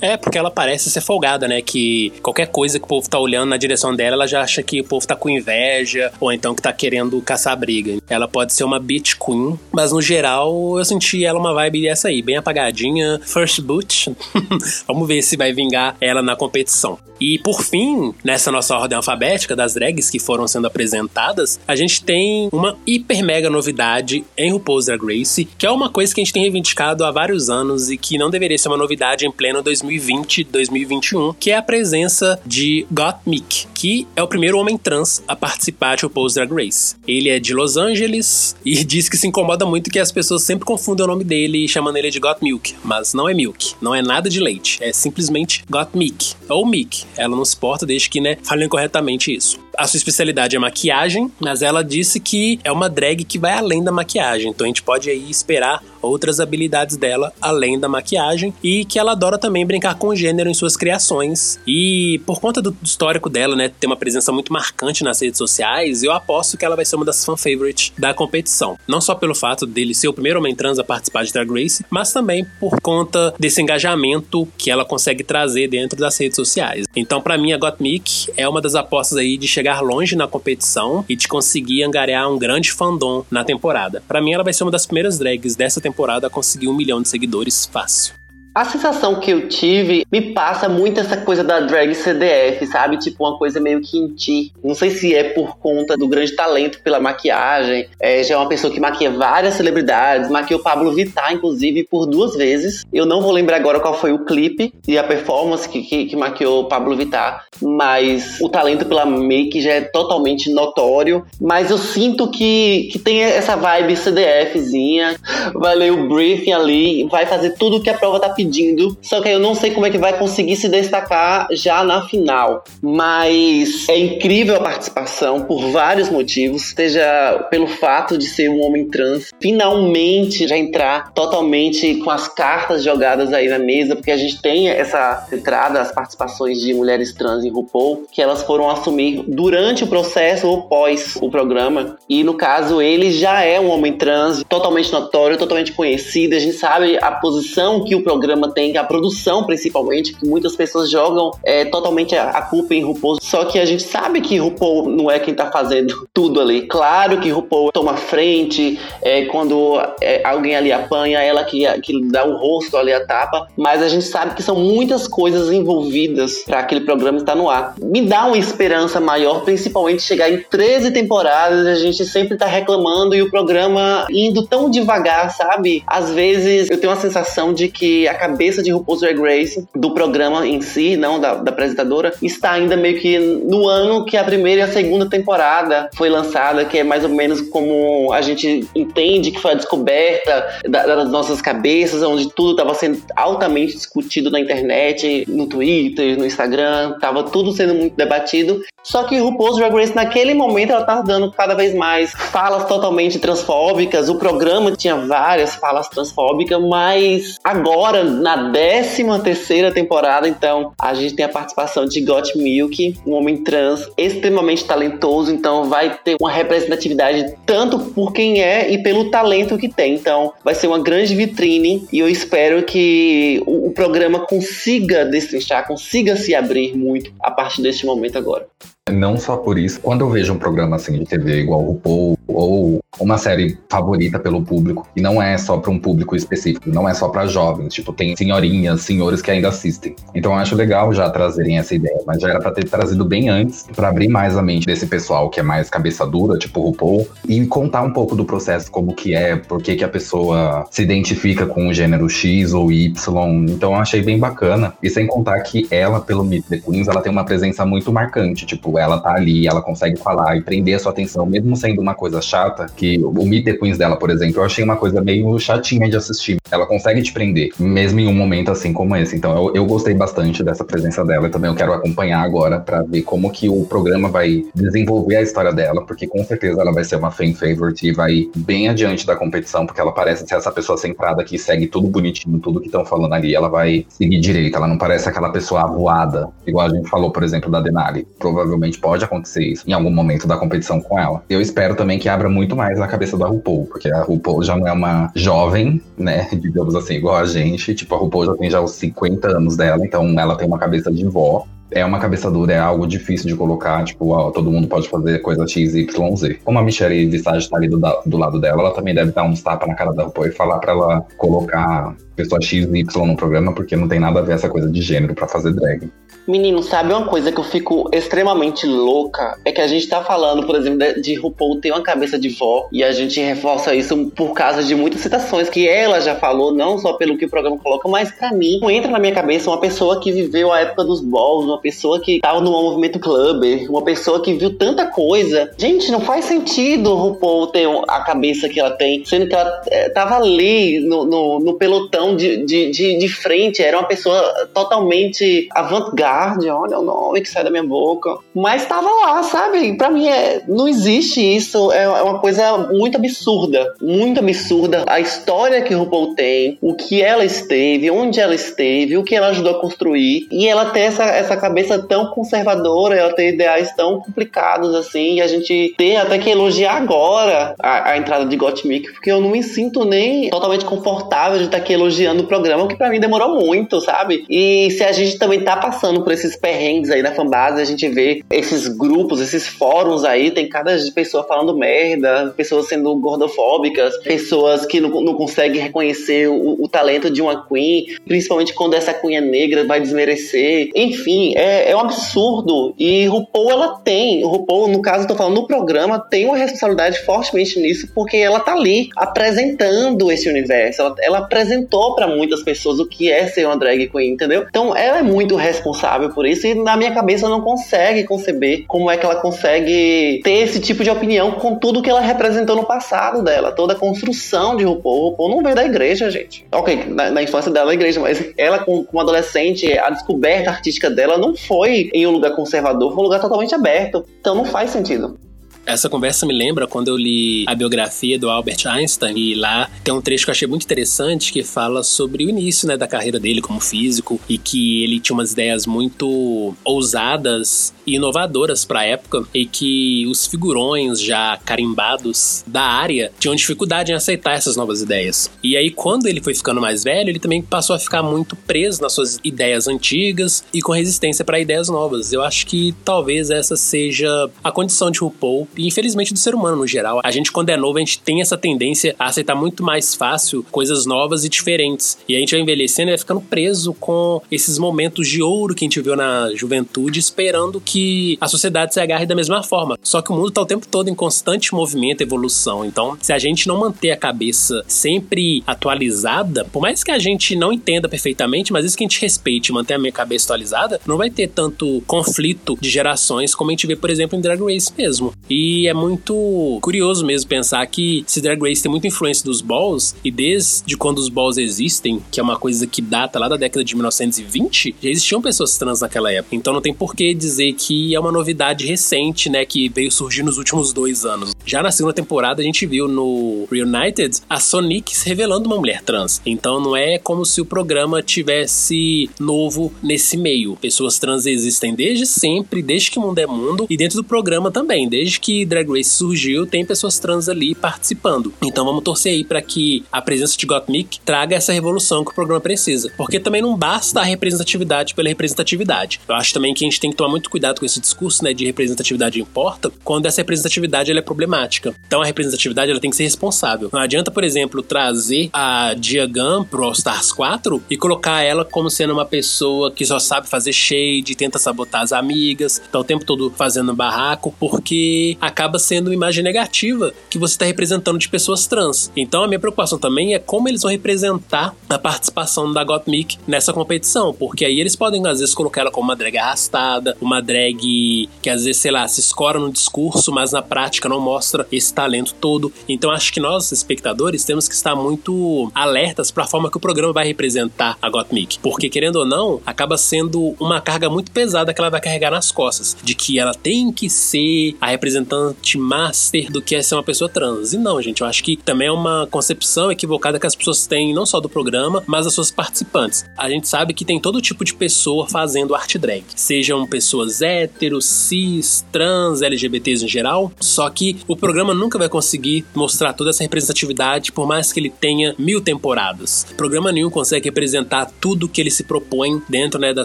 [0.00, 1.62] É, porque ela parece ser folgada, né?
[1.62, 4.80] Que qualquer coisa que o povo tá olhando na direção dela, ela já acha que
[4.80, 7.98] o povo tá com inveja, ou então que tá querendo caçar briga.
[8.08, 12.08] Ela pode ser uma beach queen, mas no geral eu senti ela uma vibe dessa
[12.08, 14.14] aí, bem apagadinha, first boot.
[14.86, 16.98] Vamos ver se vai vingar ela na competição.
[17.20, 22.02] E por fim, nessa nossa ordem alfabética das drags que foram sendo apresentadas, a gente
[22.02, 26.24] tem uma hiper mega novidade em RuPaul's Drag Race, que é uma coisa que a
[26.24, 29.62] gente tem reivindicado há vários anos e que não deveria ser uma novidade em pleno
[29.84, 35.96] 2020-2021, que é a presença de Gottmik, que é o primeiro homem trans a participar
[35.96, 36.96] de RuPaul's Drag Race.
[37.06, 40.64] Ele é de Los Angeles e diz que se incomoda muito que as pessoas sempre
[40.64, 44.28] confundem o nome dele chamando ele de Gottmilk, mas não é milk, não é nada
[44.28, 47.04] de leite, é simplesmente Gottmik ou Mick.
[47.16, 49.58] Ela não se importa desde que, né, falem corretamente isso.
[49.76, 53.82] A sua especialidade é maquiagem, mas ela disse que é uma drag que vai além
[53.82, 54.50] da maquiagem.
[54.50, 59.12] Então a gente pode aí esperar outras habilidades dela além da maquiagem e que ela
[59.12, 61.58] adora também brincar com gênero em suas criações.
[61.66, 66.02] E por conta do histórico dela, né, ter uma presença muito marcante nas redes sociais,
[66.02, 68.78] eu aposto que ela vai ser uma das fan favorites da competição.
[68.86, 71.84] Não só pelo fato dele ser o primeiro homem trans a participar de Drag Race,
[71.90, 76.86] mas também por conta desse engajamento que ela consegue trazer dentro das redes sociais.
[76.94, 81.04] Então, para mim, a Gottmik é uma das apostas aí de chegar longe na competição
[81.08, 84.02] e de conseguir angariar um grande fandom na temporada.
[84.06, 85.93] Para mim, ela vai ser uma das primeiras drags dessa temporada
[86.26, 88.14] a conseguir um milhão de seguidores fácil.
[88.54, 92.98] A sensação que eu tive me passa muito essa coisa da drag CDF, sabe?
[92.98, 94.52] Tipo, uma coisa meio que em ti.
[94.62, 97.88] Não sei se é por conta do grande talento pela maquiagem.
[97.98, 102.36] É, já é uma pessoa que maquia várias celebridades, maquiou Pablo Vittar, inclusive, por duas
[102.36, 102.84] vezes.
[102.92, 106.14] Eu não vou lembrar agora qual foi o clipe e a performance que, que, que
[106.14, 111.26] maquiou Pablo Vittar, mas o talento pela make já é totalmente notório.
[111.40, 115.16] Mas eu sinto que, que tem essa vibe CDFzinha.
[115.54, 118.96] Vai ler o briefing ali, vai fazer tudo que a prova tá pedindo pedindo.
[119.00, 122.64] Só que eu não sei como é que vai conseguir se destacar já na final.
[122.82, 126.74] Mas é incrível a participação por vários motivos.
[126.76, 132.82] Seja pelo fato de ser um homem trans, finalmente já entrar totalmente com as cartas
[132.82, 137.44] jogadas aí na mesa, porque a gente tem essa entrada, as participações de mulheres trans
[137.44, 141.96] em RuPaul, que elas foram assumir durante o processo ou pós o programa.
[142.08, 146.34] E no caso, ele já é um homem trans, totalmente notório, totalmente conhecido.
[146.34, 150.56] A gente sabe a posição que o programa programa tem, a produção principalmente, que muitas
[150.56, 153.18] pessoas jogam é, totalmente a, a, culpa em RuPaul.
[153.20, 156.62] Só que a gente sabe que RuPaul não é quem tá fazendo tudo ali.
[156.62, 162.24] Claro que RuPaul toma frente, é, quando é, alguém ali apanha, ela que, que dá
[162.24, 166.60] o rosto ali, a tapa, mas a gente sabe que são muitas coisas envolvidas para
[166.60, 167.74] aquele programa estar no ar.
[167.80, 173.14] Me dá uma esperança maior, principalmente chegar em 13 temporadas, a gente sempre tá reclamando
[173.14, 175.82] e o programa indo tão devagar, sabe?
[175.86, 179.92] Às vezes eu tenho a sensação de que a cabeça de RuPaul's Drag Race, do
[179.92, 184.24] programa em si, não da, da apresentadora, está ainda meio que no ano que a
[184.24, 188.66] primeira e a segunda temporada foi lançada, que é mais ou menos como a gente
[188.74, 194.30] entende que foi a descoberta da, das nossas cabeças, onde tudo estava sendo altamente discutido
[194.30, 198.62] na internet, no Twitter, no Instagram, estava tudo sendo muito debatido.
[198.82, 203.18] Só que RuPaul's Drag Race, naquele momento, ela estava dando cada vez mais falas totalmente
[203.18, 204.08] transfóbicas.
[204.08, 211.14] O programa tinha várias falas transfóbicas, mas agora, na 13 terceira temporada, então a gente
[211.14, 216.30] tem a participação de Got Milk, um homem trans extremamente talentoso, então vai ter uma
[216.30, 219.94] representatividade tanto por quem é e pelo talento que tem.
[219.94, 225.66] Então vai ser uma grande vitrine e eu espero que o, o programa consiga destrinchar,
[225.66, 228.46] consiga se abrir muito a partir deste momento agora.
[228.92, 232.18] Não só por isso, quando eu vejo um programa assim de TV igual o RuPaul
[232.28, 236.86] ou uma série favorita pelo público, e não é só para um público específico, não
[236.88, 239.96] é só para jovens, tipo, tem senhorinhas, senhores que ainda assistem.
[240.14, 243.30] Então eu acho legal já trazerem essa ideia, mas já era para ter trazido bem
[243.30, 246.64] antes, para abrir mais a mente desse pessoal que é mais cabeça dura, tipo o
[246.64, 250.66] RuPaul, e contar um pouco do processo, como que é, por que que a pessoa
[250.70, 253.46] se identifica com o gênero X ou Y.
[253.48, 254.74] Então eu achei bem bacana.
[254.82, 258.44] E sem contar que ela, pelo Meet the Queens, ela tem uma presença muito marcante,
[258.44, 261.94] tipo, ela tá ali, ela consegue falar e prender a sua atenção, mesmo sendo uma
[261.94, 265.38] coisa chata, que o Meet the Queens dela, por exemplo, eu achei uma coisa meio
[265.38, 266.38] chatinha de assistir.
[266.50, 269.16] Ela consegue te prender, mesmo em um momento assim como esse.
[269.16, 272.82] Então eu, eu gostei bastante dessa presença dela e também eu quero acompanhar agora para
[272.82, 276.84] ver como que o programa vai desenvolver a história dela, porque com certeza ela vai
[276.84, 280.50] ser uma fan favorite e vai bem adiante da competição, porque ela parece ser essa
[280.50, 284.56] pessoa centrada que segue tudo bonitinho, tudo que estão falando ali, ela vai seguir direito,
[284.56, 288.06] ela não parece aquela pessoa avoada, igual a gente falou, por exemplo, da Denali.
[288.18, 291.22] Provavelmente pode acontecer isso em algum momento da competição com ela.
[291.28, 294.56] Eu espero também que abra muito mais a cabeça da RuPaul, porque a RuPaul já
[294.56, 297.74] não é uma jovem, né, digamos assim, igual a gente.
[297.74, 300.90] Tipo, a RuPaul já tem já os 50 anos dela, então ela tem uma cabeça
[300.90, 304.68] de vó é uma cabeça dura, é algo difícil de colocar, tipo, ó, todo mundo
[304.68, 306.38] pode fazer coisa X, Y, Z.
[306.44, 309.42] Como a Michelle Visage tá ali do, do lado dela, ela também deve dar uns
[309.42, 313.52] tapas na cara da RuPaul e falar pra ela colocar pessoa X Y no programa,
[313.52, 315.90] porque não tem nada a ver essa coisa de gênero para fazer drag.
[316.26, 319.38] Menino, sabe uma coisa que eu fico extremamente louca?
[319.44, 322.66] É que a gente tá falando, por exemplo, de RuPaul ter uma cabeça de vó,
[322.72, 326.78] e a gente reforça isso por causa de muitas citações que ela já falou, não
[326.78, 330.00] só pelo que o programa coloca, mas para mim, entra na minha cabeça uma pessoa
[330.00, 334.22] que viveu a época dos balls, uma pessoa que tava no movimento clubber, uma pessoa
[334.22, 335.50] que viu tanta coisa.
[335.58, 339.90] Gente, não faz sentido RuPaul ter a cabeça que ela tem, sendo que ela é,
[339.90, 345.48] tava ali no, no, no pelotão de, de, de, de frente, era uma pessoa totalmente
[345.52, 346.13] avant-garde
[346.50, 348.16] olha o nome que sai da minha boca.
[348.34, 349.76] Mas tava lá, sabe?
[349.76, 351.72] Pra mim é, não existe isso.
[351.72, 353.74] É, é uma coisa muito absurda.
[353.80, 354.84] Muito absurda.
[354.86, 359.28] A história que RuPaul tem, o que ela esteve, onde ela esteve, o que ela
[359.28, 360.26] ajudou a construir.
[360.30, 365.14] E ela ter essa, essa cabeça tão conservadora, ela ter ideais tão complicados assim.
[365.16, 369.20] E a gente ter até que elogiar agora a, a entrada de Gottmik, porque eu
[369.20, 373.00] não me sinto nem totalmente confortável de estar aqui elogiando o programa, que para mim
[373.00, 374.24] demorou muito, sabe?
[374.28, 377.88] E se a gente também tá passando por esses perrengues aí na fanbase, a gente
[377.88, 384.66] vê esses grupos, esses fóruns aí, tem cada pessoa falando merda, pessoas sendo gordofóbicas, pessoas
[384.66, 389.16] que não, não conseguem reconhecer o, o, talento de uma queen, principalmente quando essa queen
[389.16, 390.70] é negra, vai desmerecer.
[390.74, 392.74] Enfim, é, é um absurdo.
[392.78, 397.00] E RuPaul, ela tem, RuPaul, no caso, eu tô falando no programa, tem uma responsabilidade
[397.00, 400.82] fortemente nisso, porque ela tá ali apresentando esse universo.
[400.82, 404.46] Ela, ela apresentou para muitas pessoas o que é ser uma drag queen, entendeu?
[404.48, 408.64] Então, ela é muito responsável responsável por isso e na minha cabeça não consegue conceber
[408.66, 412.56] como é que ela consegue ter esse tipo de opinião com tudo que ela representou
[412.56, 415.10] no passado dela, toda a construção de RuPaul.
[415.10, 416.46] RuPaul não veio da igreja, gente.
[416.52, 420.90] Ok, na, na infância dela na igreja, mas ela como, como adolescente, a descoberta artística
[420.90, 424.04] dela não foi em um lugar conservador, foi um lugar totalmente aberto.
[424.20, 425.18] Então não faz sentido.
[425.66, 429.94] Essa conversa me lembra quando eu li a biografia do Albert Einstein e lá tem
[429.94, 433.18] um trecho que eu achei muito interessante que fala sobre o início né, da carreira
[433.18, 438.84] dele como físico e que ele tinha umas ideias muito ousadas e inovadoras para a
[438.84, 444.82] época e que os figurões já carimbados da área tinham dificuldade em aceitar essas novas
[444.82, 445.30] ideias.
[445.42, 448.80] E aí quando ele foi ficando mais velho, ele também passou a ficar muito preso
[448.82, 452.12] nas suas ideias antigas e com resistência para ideias novas.
[452.12, 456.56] Eu acho que talvez essa seja a condição de RuPaul e infelizmente do ser humano
[456.56, 457.00] no geral.
[457.04, 460.44] A gente, quando é novo, a gente tem essa tendência a aceitar muito mais fácil
[460.50, 461.98] coisas novas e diferentes.
[462.08, 465.64] E a gente vai envelhecendo e vai ficando preso com esses momentos de ouro que
[465.64, 467.73] a gente viu na juventude, esperando que
[468.20, 469.78] a sociedade se agarre da mesma forma.
[469.82, 472.64] Só que o mundo está o tempo todo em constante movimento evolução.
[472.64, 477.36] Então, se a gente não manter a cabeça sempre atualizada, por mais que a gente
[477.36, 480.96] não entenda perfeitamente, mas isso que a gente respeite manter a minha cabeça atualizada, não
[480.96, 484.72] vai ter tanto conflito de gerações como a gente vê, por exemplo, em Drag Race
[484.76, 485.12] mesmo.
[485.28, 489.94] E é muito curioso mesmo pensar que se Drag Race tem muita influência dos balls,
[490.04, 493.64] e desde quando os balls existem, que é uma coisa que data lá da década
[493.64, 496.36] de 1920, já existiam pessoas trans naquela época.
[496.36, 500.22] Então não tem por que dizer que é uma novidade recente, né, que veio surgir
[500.22, 501.34] nos últimos dois anos.
[501.46, 505.82] Já na segunda temporada, a gente viu no Reunited a Sonic se revelando uma mulher
[505.82, 506.20] trans.
[506.24, 510.56] Então não é como se o programa tivesse novo nesse meio.
[510.56, 514.50] Pessoas trans existem desde sempre, desde que o mundo é mundo, e dentro do programa
[514.50, 514.88] também.
[514.88, 518.32] Desde que Drag Race surgiu, tem pessoas trans ali participando.
[518.42, 522.14] Então vamos torcer aí para que a presença de Gottmik traga essa revolução que o
[522.14, 522.90] programa precisa.
[522.96, 526.00] Porque também não basta a representatividade pela representatividade.
[526.08, 528.32] Eu acho também que a gente tem que tomar muito cuidado com esse discurso, né,
[528.32, 531.74] de representatividade importa, quando essa representatividade ela é problemática.
[531.86, 533.68] Então a representatividade ela tem que ser responsável.
[533.72, 538.70] Não adianta, por exemplo, trazer a Diagan pro All Stars 4 e colocar ela como
[538.70, 543.04] sendo uma pessoa que só sabe fazer shade, tenta sabotar as amigas, tá o tempo
[543.04, 548.46] todo fazendo barraco, porque acaba sendo uma imagem negativa que você está representando de pessoas
[548.46, 548.90] trans.
[548.96, 553.52] Então a minha preocupação também é como eles vão representar a participação da Gottmik nessa
[553.52, 557.43] competição, porque aí eles podem às vezes colocar ela como uma drag arrastada, uma drag
[557.52, 561.72] que às vezes, sei lá, se escora no discurso, mas na prática não mostra esse
[561.72, 562.52] talento todo.
[562.68, 566.60] Então acho que nós, espectadores, temos que estar muito alertas para a forma que o
[566.60, 571.52] programa vai representar a Gottmik, porque querendo ou não, acaba sendo uma carga muito pesada
[571.52, 576.30] que ela vai carregar nas costas, de que ela tem que ser a representante master
[576.30, 577.52] do que é ser uma pessoa trans.
[577.52, 580.94] E não, gente, eu acho que também é uma concepção equivocada que as pessoas têm
[580.94, 583.04] não só do programa, mas das suas participantes.
[583.16, 587.84] A gente sabe que tem todo tipo de pessoa fazendo arte drag, sejam pessoas héteros,
[587.86, 593.22] cis, trans, LGBTs em geral, só que o programa nunca vai conseguir mostrar toda essa
[593.22, 596.26] representatividade, por mais que ele tenha mil temporadas.
[596.36, 599.84] Programa nenhum consegue representar tudo que ele se propõe dentro né, da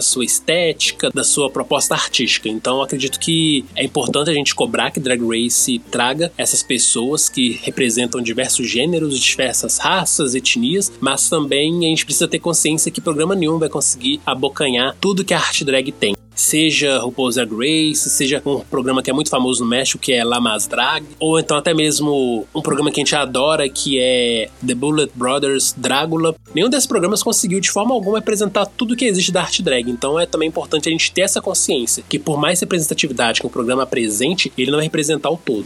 [0.00, 2.48] sua estética, da sua proposta artística.
[2.48, 7.58] Então acredito que é importante a gente cobrar que Drag Race traga essas pessoas que
[7.62, 13.34] representam diversos gêneros, diversas raças, etnias, mas também a gente precisa ter consciência que programa
[13.34, 18.42] nenhum vai conseguir abocanhar tudo que a arte drag tem seja RuPaul's Drag Race, seja
[18.44, 21.56] um programa que é muito famoso no México, que é La Mas Drag, ou então
[21.56, 26.34] até mesmo um programa que a gente adora, que é The Bullet Brothers Drácula.
[26.54, 30.18] Nenhum desses programas conseguiu de forma alguma apresentar tudo que existe da arte drag, então
[30.18, 33.82] é também importante a gente ter essa consciência, que por mais representatividade que o programa
[33.82, 35.64] apresente, ele não vai representar o todo.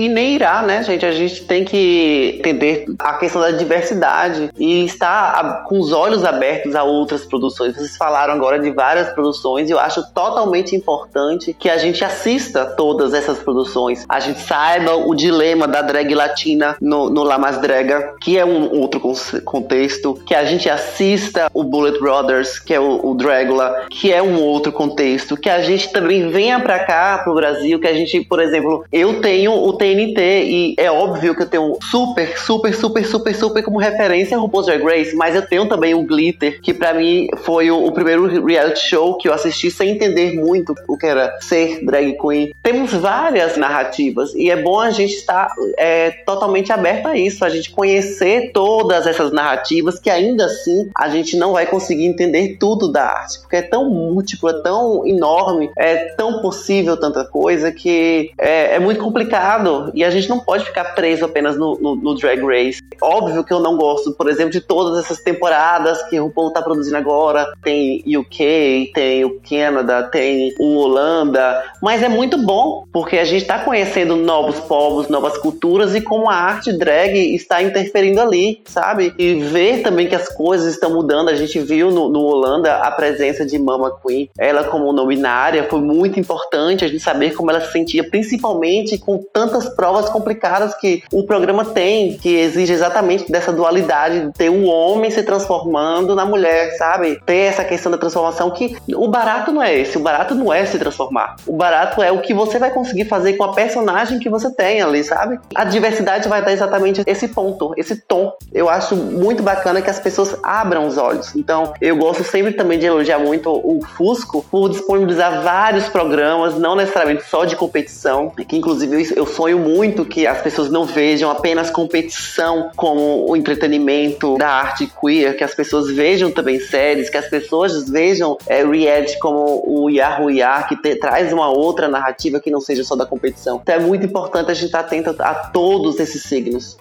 [0.00, 1.04] E nem irá, né, gente?
[1.04, 6.74] A gente tem que entender a questão da diversidade e estar com os olhos abertos
[6.74, 7.76] a outras produções.
[7.76, 12.64] Vocês falaram agora de várias produções e eu acho totalmente importante que a gente assista
[12.64, 14.06] todas essas produções.
[14.08, 18.44] A gente saiba o dilema da drag latina no, no La Mas Drega, que é
[18.44, 19.02] um outro
[19.44, 20.14] contexto.
[20.24, 24.40] Que a gente assista o Bullet Brothers, que é o, o Dragula, que é um
[24.40, 25.36] outro contexto.
[25.36, 29.20] Que a gente também venha pra cá, pro Brasil, que a gente, por exemplo, eu
[29.20, 33.78] tenho o TNT e é óbvio que eu tenho super, super, super, super, super como
[33.78, 37.70] referência a RuPaul's Drag Race, mas eu tenho também o Glitter, que para mim foi
[37.70, 41.84] o, o, primeiro reality show que eu assisti sem entender muito o que era ser
[41.84, 42.54] drag queen.
[42.62, 47.48] Temos várias narrativas e é bom a gente estar é, totalmente aberto a isso, a
[47.48, 52.90] gente conhecer todas essas narrativas que ainda assim a gente não vai conseguir entender tudo
[52.90, 58.30] da arte, porque é tão múltiplo, é tão enorme, é tão possível tanta coisa que
[58.38, 62.14] é, é muito complicado e a gente não pode ficar preso apenas no, no, no,
[62.14, 62.80] Drag Race.
[63.00, 66.62] Óbvio que eu não gosto, por exemplo, de todas essas temporadas que o RuPaul tá
[66.62, 67.52] produzindo agora.
[67.62, 73.44] Tem UK, tem o Canadá, tem o Holanda, mas é muito bom porque a gente
[73.44, 79.14] tá conhecendo novos povos, novas culturas e como a arte drag está interferindo ali, sabe?
[79.18, 81.28] E ver também que as coisas estão mudando.
[81.28, 85.66] A gente viu no, no Holanda a presença de Mama Queen, ela como não binária,
[85.68, 90.08] foi muito importante a gente saber como ela se sentia, principalmente com tantas tantas provas
[90.08, 95.22] complicadas que o programa tem, que exige exatamente dessa dualidade de ter o homem se
[95.22, 97.20] transformando na mulher, sabe?
[97.26, 100.64] Ter essa questão da transformação que o barato não é esse, o barato não é
[100.64, 101.36] se transformar.
[101.46, 104.80] O barato é o que você vai conseguir fazer com a personagem que você tem
[104.80, 105.38] ali, sabe?
[105.54, 108.32] A diversidade vai dar exatamente esse ponto, esse tom.
[108.52, 111.34] Eu acho muito bacana que as pessoas abram os olhos.
[111.36, 116.74] Então, eu gosto sempre também de elogiar muito o Fusco por disponibilizar vários programas, não
[116.74, 121.70] necessariamente só de competição, que inclusive eu sonho muito que as pessoas não vejam apenas
[121.70, 127.28] competição como o entretenimento da arte queer, que as pessoas vejam também séries, que as
[127.28, 132.50] pessoas vejam é, reality como o Yahoo Yah, que te, traz uma outra narrativa que
[132.50, 133.60] não seja só da competição.
[133.62, 136.76] Então é muito importante a gente estar atento a todos esses signos.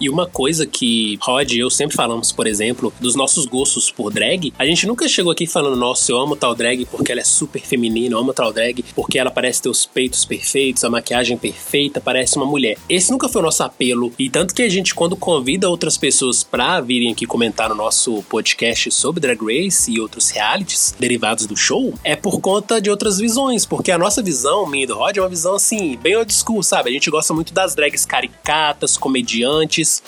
[0.00, 4.12] E uma coisa que Rod e eu sempre falamos, por exemplo, dos nossos gostos por
[4.12, 7.24] drag, a gente nunca chegou aqui falando, nossa, eu amo tal drag porque ela é
[7.24, 11.36] super feminina, eu amo tal drag porque ela parece ter os peitos perfeitos, a maquiagem
[11.36, 12.76] perfeita, parece uma mulher.
[12.88, 14.12] Esse nunca foi o nosso apelo.
[14.18, 18.22] E tanto que a gente, quando convida outras pessoas pra virem aqui comentar no nosso
[18.24, 23.18] podcast sobre Drag Race e outros realities derivados do show, é por conta de outras
[23.18, 23.64] visões.
[23.64, 26.62] Porque a nossa visão, minha e do Rod, é uma visão assim, bem old school,
[26.62, 26.90] sabe?
[26.90, 29.63] A gente gosta muito das drags caricatas, comediantes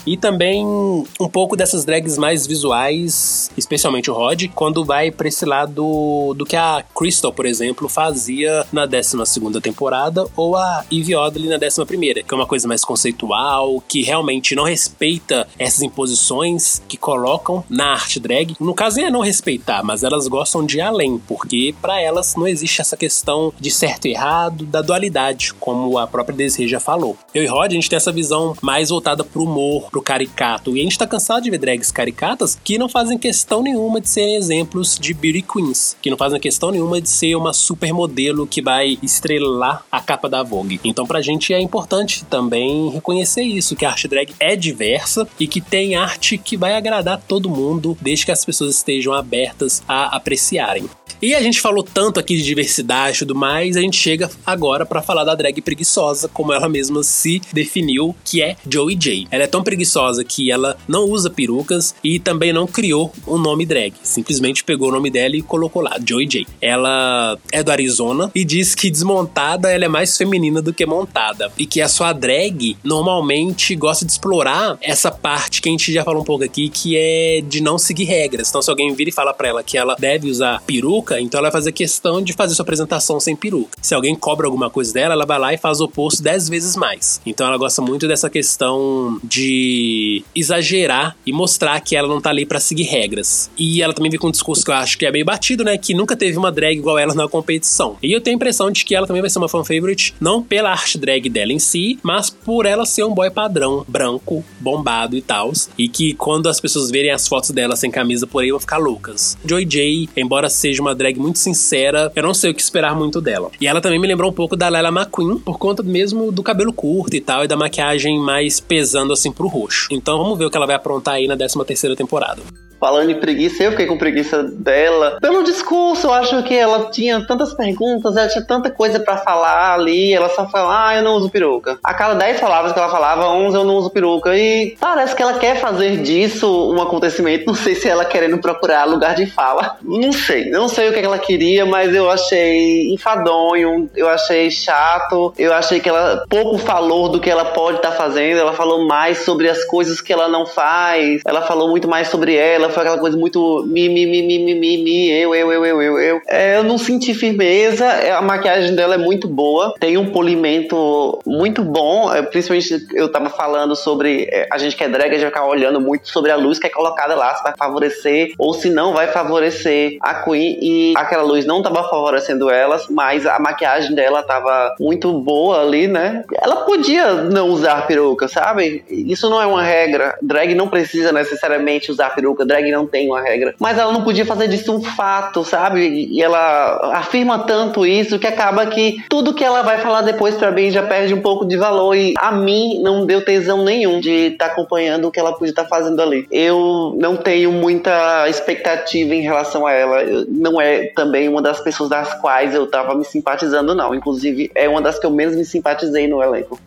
[0.06, 5.44] e também um pouco dessas drags mais visuais, especialmente o Rod, quando vai pra esse
[5.44, 9.16] lado do que a Crystal, por exemplo, fazia na 12
[9.60, 11.86] temporada ou a Eve Oddly na 11,
[12.22, 17.92] que é uma coisa mais conceitual, que realmente não respeita essas imposições que colocam na
[17.92, 18.56] arte drag.
[18.60, 22.46] No caso, é não respeitar, mas elas gostam de ir além, porque para elas não
[22.46, 27.16] existe essa questão de certo e errado, da dualidade, como a própria Desiree já falou.
[27.34, 30.76] Eu e Rod, a gente tem essa visão mais voltada pro humor pro caricato.
[30.76, 34.08] E a gente tá cansado de ver drags caricatas que não fazem questão nenhuma de
[34.08, 38.60] serem exemplos de beauty queens, que não fazem questão nenhuma de ser uma supermodelo que
[38.60, 40.80] vai estrelar a capa da Vogue.
[40.84, 45.46] Então pra gente é importante também reconhecer isso, que a arte drag é diversa e
[45.46, 50.16] que tem arte que vai agradar todo mundo, desde que as pessoas estejam abertas a
[50.16, 50.88] apreciarem.
[51.20, 54.84] E a gente falou tanto aqui de diversidade e tudo mais, a gente chega agora
[54.84, 59.26] para falar da drag preguiçosa, como ela mesma se definiu, que é Joey J.
[59.36, 63.66] Ela é tão preguiçosa que ela não usa perucas e também não criou um nome
[63.66, 63.92] drag.
[64.02, 66.46] Simplesmente pegou o nome dela e colocou lá, Joey J.
[66.58, 71.52] Ela é do Arizona e diz que desmontada ela é mais feminina do que montada.
[71.58, 76.02] E que a sua drag normalmente gosta de explorar essa parte que a gente já
[76.02, 78.48] falou um pouco aqui, que é de não seguir regras.
[78.48, 81.50] Então, se alguém vir e falar pra ela que ela deve usar peruca, então ela
[81.50, 83.76] vai fazer questão de fazer sua apresentação sem peruca.
[83.82, 86.74] Se alguém cobra alguma coisa dela, ela vai lá e faz o oposto dez vezes
[86.74, 87.20] mais.
[87.26, 92.46] Então ela gosta muito dessa questão de exagerar e mostrar que ela não tá ali
[92.46, 93.50] para seguir regras.
[93.58, 95.76] E ela também vem com um discurso que eu acho que é meio batido, né?
[95.76, 97.96] Que nunca teve uma drag igual ela na competição.
[98.02, 100.42] E eu tenho a impressão de que ela também vai ser uma fan favorite, não
[100.42, 105.16] pela arte drag dela em si, mas por ela ser um boy padrão, branco, bombado
[105.16, 105.52] e tal.
[105.78, 108.78] E que quando as pessoas verem as fotos dela sem camisa por aí vão ficar
[108.78, 109.36] loucas.
[109.44, 113.20] Joy J, embora seja uma drag muito sincera, eu não sei o que esperar muito
[113.20, 113.50] dela.
[113.60, 116.72] E ela também me lembrou um pouco da Layla McQueen, por conta mesmo do cabelo
[116.72, 119.88] curto e tal, e da maquiagem mais pesando assim pro roxo.
[119.90, 122.42] Então vamos ver o que ela vai aprontar aí na 13 terceira temporada.
[122.78, 125.18] Falando em preguiça, eu fiquei com preguiça dela.
[125.20, 129.74] Pelo discurso, eu acho que ela tinha tantas perguntas, ela tinha tanta coisa para falar
[129.74, 130.12] ali.
[130.12, 131.78] Ela só fala, ah, eu não uso peruca.
[131.82, 134.36] A cada 10 palavras que ela falava, 11 eu não uso peruca.
[134.36, 137.46] E parece que ela quer fazer disso um acontecimento.
[137.46, 139.76] Não sei se ela querendo procurar lugar de fala.
[139.82, 140.50] Não sei.
[140.50, 145.32] Não sei o que ela queria, mas eu achei enfadonho, eu achei chato.
[145.38, 148.38] Eu achei que ela pouco falou do que ela pode estar tá fazendo.
[148.38, 151.22] Ela falou mais sobre as coisas que ela não faz.
[151.26, 154.54] Ela falou muito mais sobre ela foi aquela coisa muito mi, mi, mi, mi, mi,
[154.54, 156.20] mi, mi eu, eu, eu, eu, eu, eu.
[156.28, 161.20] É, eu não senti firmeza, é, a maquiagem dela é muito boa, tem um polimento
[161.26, 165.20] muito bom, é, principalmente eu tava falando sobre a gente que é drag, a gente
[165.20, 168.52] vai ficar olhando muito sobre a luz que é colocada lá, se vai favorecer ou
[168.54, 173.38] se não vai favorecer a Queen e aquela luz não tava favorecendo elas, mas a
[173.38, 176.24] maquiagem dela tava muito boa ali, né?
[176.42, 178.84] Ela podia não usar peruca, sabe?
[179.06, 180.16] Isso não é uma regra.
[180.22, 183.54] Drag não precisa necessariamente usar peruca drag não tem uma regra.
[183.58, 186.08] Mas ela não podia fazer disso um fato, sabe?
[186.10, 190.50] E ela afirma tanto isso que acaba que tudo que ela vai falar depois para
[190.50, 191.94] mim já perde um pouco de valor.
[191.94, 195.50] E a mim não deu tesão nenhum de estar tá acompanhando o que ela podia
[195.50, 196.26] estar tá fazendo ali.
[196.30, 200.04] Eu não tenho muita expectativa em relação a ela.
[200.28, 203.94] Não é também uma das pessoas das quais eu tava me simpatizando, não.
[203.94, 206.58] Inclusive, é uma das que eu menos me simpatizei no elenco.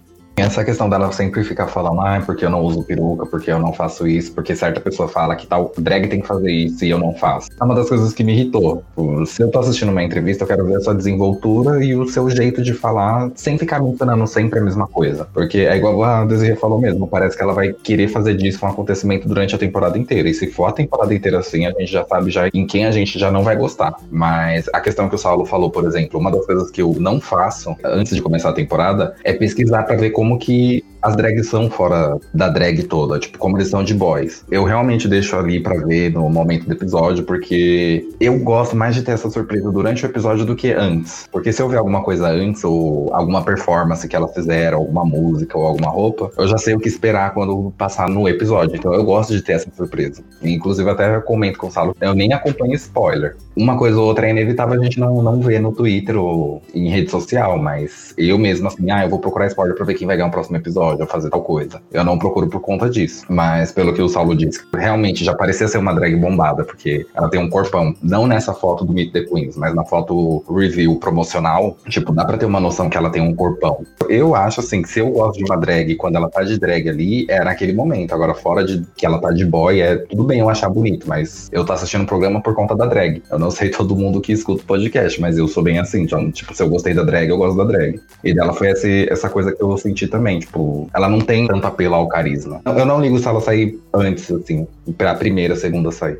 [0.41, 3.73] Essa questão dela sempre ficar falando, ah, porque eu não uso peruca, porque eu não
[3.73, 6.97] faço isso, porque certa pessoa fala que tal drag tem que fazer isso e eu
[6.97, 7.49] não faço.
[7.59, 8.77] É uma das coisas que me irritou.
[8.77, 12.07] Tipo, se eu tô assistindo uma entrevista, eu quero ver a sua desenvoltura e o
[12.07, 15.27] seu jeito de falar sem ficar me ensinando sempre a mesma coisa.
[15.33, 18.69] Porque é igual a Desiree falou mesmo, parece que ela vai querer fazer disso um
[18.69, 20.29] acontecimento durante a temporada inteira.
[20.29, 22.91] E se for a temporada inteira assim, a gente já sabe já em quem a
[22.91, 23.95] gente já não vai gostar.
[24.11, 27.19] Mas a questão que o Saulo falou, por exemplo, uma das coisas que eu não
[27.19, 31.47] faço antes de começar a temporada é pesquisar para ver como como que as drags
[31.47, 34.43] são fora da drag toda, tipo, como eles são de boys.
[34.51, 39.03] Eu realmente deixo ali para ver no momento do episódio, porque eu gosto mais de
[39.03, 41.27] ter essa surpresa durante o episódio do que antes.
[41.31, 45.57] Porque se eu ver alguma coisa antes, ou alguma performance que elas fizeram, alguma música
[45.57, 48.75] ou alguma roupa, eu já sei o que esperar quando passar no episódio.
[48.75, 50.21] Então eu gosto de ter essa surpresa.
[50.43, 53.37] Inclusive, até comento com o Salo, eu nem acompanho spoiler.
[53.55, 56.89] Uma coisa ou outra é inevitável a gente não, não ver no Twitter ou em
[56.89, 60.17] rede social, mas eu mesmo, assim, ah, eu vou procurar spoiler pra ver quem vai
[60.17, 61.81] ganhar um próximo episódio, ou fazer tal coisa.
[61.91, 63.25] Eu não procuro por conta disso.
[63.29, 67.29] Mas pelo que o Saulo disse, realmente já parecia ser uma drag bombada, porque ela
[67.29, 67.93] tem um corpão.
[68.01, 72.37] Não nessa foto do Meet the Queens, mas na foto review promocional, tipo, dá pra
[72.37, 73.85] ter uma noção que ela tem um corpão.
[74.09, 76.89] Eu acho assim, que se eu gosto de uma drag quando ela tá de drag
[76.89, 78.13] ali, é naquele momento.
[78.13, 81.49] Agora, fora de que ela tá de boy, é tudo bem eu achar bonito, mas
[81.51, 83.21] eu tô assistindo o programa por conta da drag.
[83.31, 86.01] Eu não sei todo mundo que escuta o podcast, mas eu sou bem assim.
[86.01, 87.99] Então, tipo, se eu gostei da drag, eu gosto da drag.
[88.23, 90.39] E dela foi esse, essa coisa que eu senti também.
[90.39, 92.61] Tipo, ela não tem tanto apelo ao carisma.
[92.65, 96.19] Eu não ligo se ela sair antes, assim, pra primeira, segunda sair.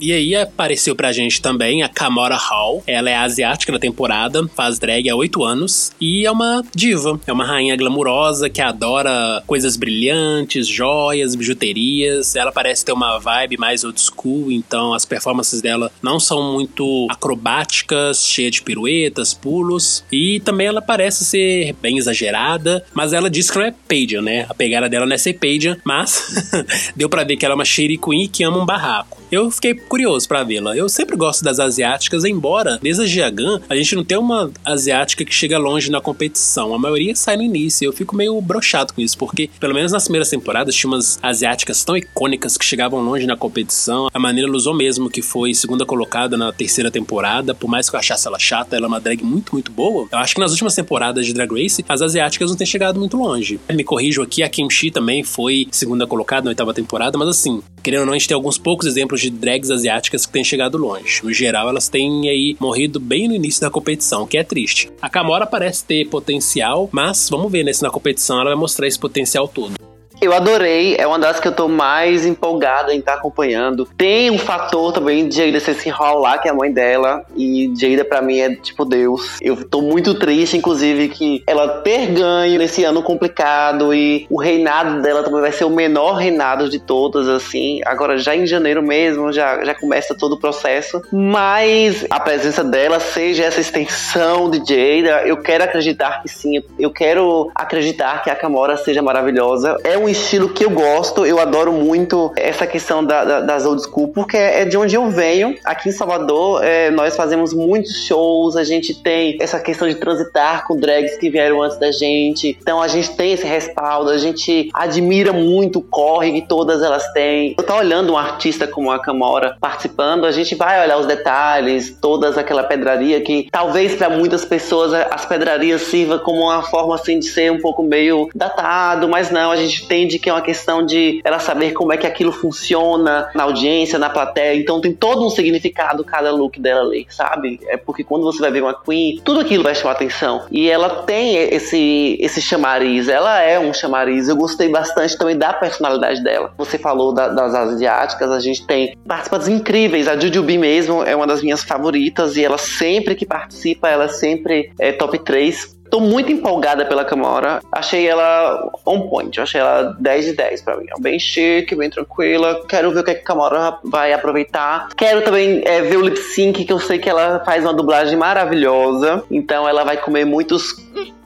[0.00, 2.82] E aí apareceu pra gente também a Kamora Hall.
[2.86, 7.18] Ela é asiática da temporada, faz drag há oito anos e é uma diva.
[7.26, 12.36] É uma rainha glamurosa que adora coisas brilhantes, joias, bijuterias.
[12.36, 17.06] Ela parece ter uma vibe mais old school, então as performances dela não são muito
[17.10, 20.04] acrobáticas, cheias de piruetas, pulos.
[20.10, 24.46] E também ela parece ser bem exagerada, mas ela diz que não é Pageant, né?
[24.48, 26.50] A pegada dela não é ser Pageant, mas
[26.96, 29.23] deu pra ver que ela é uma Shady Queen que ama um barraco.
[29.34, 30.76] Eu fiquei curioso para vê-la.
[30.76, 35.24] Eu sempre gosto das asiáticas, embora desde a Jiagan a gente não tem uma asiática
[35.24, 36.72] que chega longe na competição.
[36.72, 37.84] A maioria sai no início.
[37.84, 41.82] Eu fico meio brochado com isso, porque pelo menos nas primeiras temporadas tinha umas asiáticas
[41.82, 44.06] tão icônicas que chegavam longe na competição.
[44.14, 47.98] A maneira Luzou mesmo, que foi segunda colocada na terceira temporada, por mais que eu
[47.98, 50.06] achasse ela chata, ela é uma drag muito, muito boa.
[50.12, 53.16] Eu acho que nas últimas temporadas de Drag Race, as asiáticas não têm chegado muito
[53.16, 53.58] longe.
[53.68, 58.00] Me corrijo aqui, a Kimchi também foi segunda colocada na oitava temporada, mas assim, querendo
[58.00, 61.20] ou não, a gente tem alguns poucos exemplos de drags asiáticas que têm chegado longe.
[61.22, 64.90] No geral, elas têm aí morrido bem no início da competição, que é triste.
[65.00, 68.86] A Kamora parece ter potencial, mas vamos ver né, se na competição ela vai mostrar
[68.86, 69.74] esse potencial todo.
[70.20, 73.86] Eu adorei, é uma das que eu tô mais empolgada em estar tá acompanhando.
[73.96, 75.58] Tem um fator também de Jada
[75.92, 79.38] Hall lá, que é a mãe dela, e Jada pra mim é tipo Deus.
[79.42, 85.02] Eu tô muito triste, inclusive, que ela ter ganho nesse ano complicado e o reinado
[85.02, 87.80] dela também vai ser o menor reinado de todas, assim.
[87.84, 91.02] Agora, já em janeiro mesmo, já, já começa todo o processo.
[91.12, 96.62] Mas a presença dela seja essa extensão de Jada, eu quero acreditar que sim.
[96.78, 99.76] Eu quero acreditar que a Camora seja maravilhosa.
[99.84, 103.82] É um estilo que eu gosto, eu adoro muito essa questão da, da, das old
[103.82, 105.54] school, porque é de onde eu venho.
[105.64, 110.66] Aqui em Salvador, é, nós fazemos muitos shows, a gente tem essa questão de transitar
[110.66, 112.56] com drags que vieram antes da gente.
[112.60, 117.06] Então a gente tem esse respaldo, a gente admira muito o corre que todas elas
[117.12, 117.54] têm.
[117.56, 121.96] Eu tô olhando um artista como a Camora participando, a gente vai olhar os detalhes,
[122.00, 127.18] todas aquela pedraria que talvez para muitas pessoas as pedrarias sirva como uma forma assim
[127.18, 130.42] de ser um pouco meio datado, mas não, a gente tem entende que é uma
[130.42, 134.58] questão de ela saber como é que aquilo funciona na audiência, na plateia.
[134.58, 137.60] Então tem todo um significado cada look dela ali, sabe?
[137.68, 140.46] É porque quando você vai ver uma Queen, tudo aquilo vai chamar atenção.
[140.50, 144.28] E ela tem esse, esse chamariz, ela é um chamariz.
[144.28, 146.52] Eu gostei bastante também da personalidade dela.
[146.58, 150.08] Você falou da, das asiáticas, a gente tem participantes incríveis.
[150.08, 154.72] A Jujubi mesmo é uma das minhas favoritas e ela sempre que participa, ela sempre
[154.78, 157.62] é top 3 Tô muito empolgada pela Camora.
[157.70, 159.40] Achei ela on point.
[159.40, 160.86] Achei ela 10 de 10 pra mim.
[160.88, 162.64] É bem chique, bem tranquila.
[162.68, 164.88] Quero ver o que a Camora vai aproveitar.
[164.96, 168.18] Quero também é, ver o lip sync, que eu sei que ela faz uma dublagem
[168.18, 169.22] maravilhosa.
[169.30, 170.74] Então ela vai comer muitos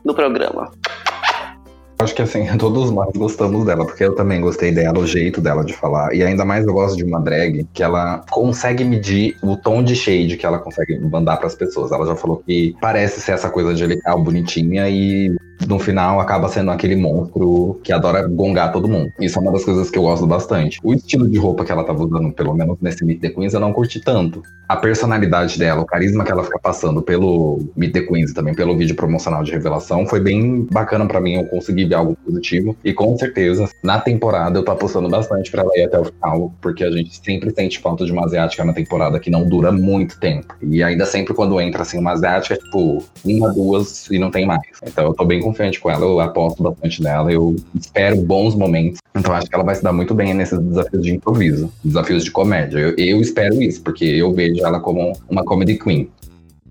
[0.04, 0.70] no programa.
[2.00, 5.64] Acho que assim, todos nós gostamos dela, porque eu também gostei dela, o jeito dela
[5.64, 6.14] de falar.
[6.14, 9.96] E ainda mais eu gosto de uma drag que ela consegue medir o tom de
[9.96, 11.90] shade que ela consegue mandar para as pessoas.
[11.90, 15.34] Ela já falou que parece ser essa coisa angelical, bonitinha, e
[15.66, 19.12] no final acaba sendo aquele monstro que adora gongar todo mundo.
[19.20, 20.78] Isso é uma das coisas que eu gosto bastante.
[20.84, 23.60] O estilo de roupa que ela tava usando, pelo menos nesse Meet the Queens, eu
[23.60, 24.42] não curti tanto.
[24.68, 28.54] A personalidade dela, o carisma que ela fica passando pelo Meet the Queens e também
[28.54, 31.36] pelo vídeo promocional de revelação foi bem bacana para mim.
[31.36, 32.76] Eu consegui ver algo positivo.
[32.84, 36.52] E com certeza, na temporada, eu tô apostando bastante para ela ir até o final,
[36.60, 40.20] porque a gente sempre sente falta de uma asiática na temporada que não dura muito
[40.20, 40.54] tempo.
[40.60, 44.44] E ainda sempre quando entra assim uma asiática, é tipo uma, duas e não tem
[44.44, 44.60] mais.
[44.86, 49.00] Então eu tô bem confiante com ela, eu aposto bastante nela, eu espero bons momentos.
[49.16, 52.30] Então acho que ela vai se dar muito bem nesses desafios de improviso, desafios de
[52.30, 52.78] comédia.
[52.78, 56.10] Eu, eu espero isso, porque eu vejo ela como uma comedy queen.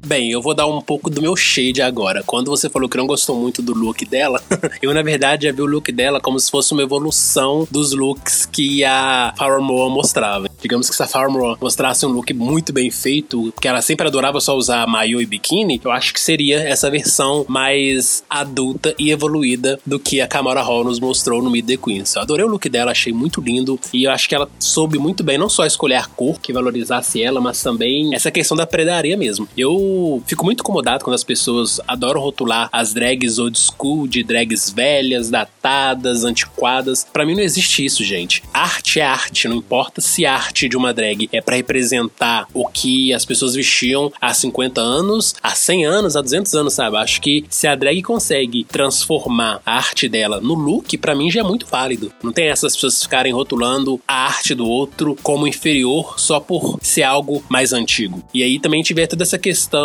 [0.05, 2.23] Bem, eu vou dar um pouco do meu shade agora.
[2.25, 4.41] Quando você falou que não gostou muito do look dela,
[4.81, 8.45] eu na verdade já vi o look dela como se fosse uma evolução dos looks
[8.45, 10.49] que a Farrah Moore mostrava.
[10.61, 14.07] Digamos que se a Farrah Moore mostrasse um look muito bem feito, porque ela sempre
[14.07, 19.11] adorava só usar maiô e biquíni, eu acho que seria essa versão mais adulta e
[19.11, 22.15] evoluída do que a Kamara Hall nos mostrou no Meet the Queens.
[22.15, 25.23] Eu adorei o look dela, achei muito lindo e eu acho que ela soube muito
[25.23, 29.17] bem não só escolher a cor que valorizasse ela, mas também essa questão da predaria
[29.17, 29.47] mesmo.
[29.57, 29.86] Eu
[30.25, 35.29] fico muito incomodado quando as pessoas adoram rotular as drags old school de drags velhas,
[35.29, 37.05] datadas, antiquadas.
[37.11, 38.43] Para mim não existe isso, gente.
[38.53, 42.67] Arte é arte, não importa se a arte de uma drag é para representar o
[42.67, 46.97] que as pessoas vestiam há 50 anos, há 100 anos, há 200 anos, sabe?
[46.97, 51.41] Acho que se a drag consegue transformar a arte dela no look, para mim já
[51.41, 52.11] é muito válido.
[52.23, 57.03] Não tem essas pessoas ficarem rotulando a arte do outro como inferior só por ser
[57.03, 58.23] algo mais antigo.
[58.33, 59.76] E aí também tiver toda essa questão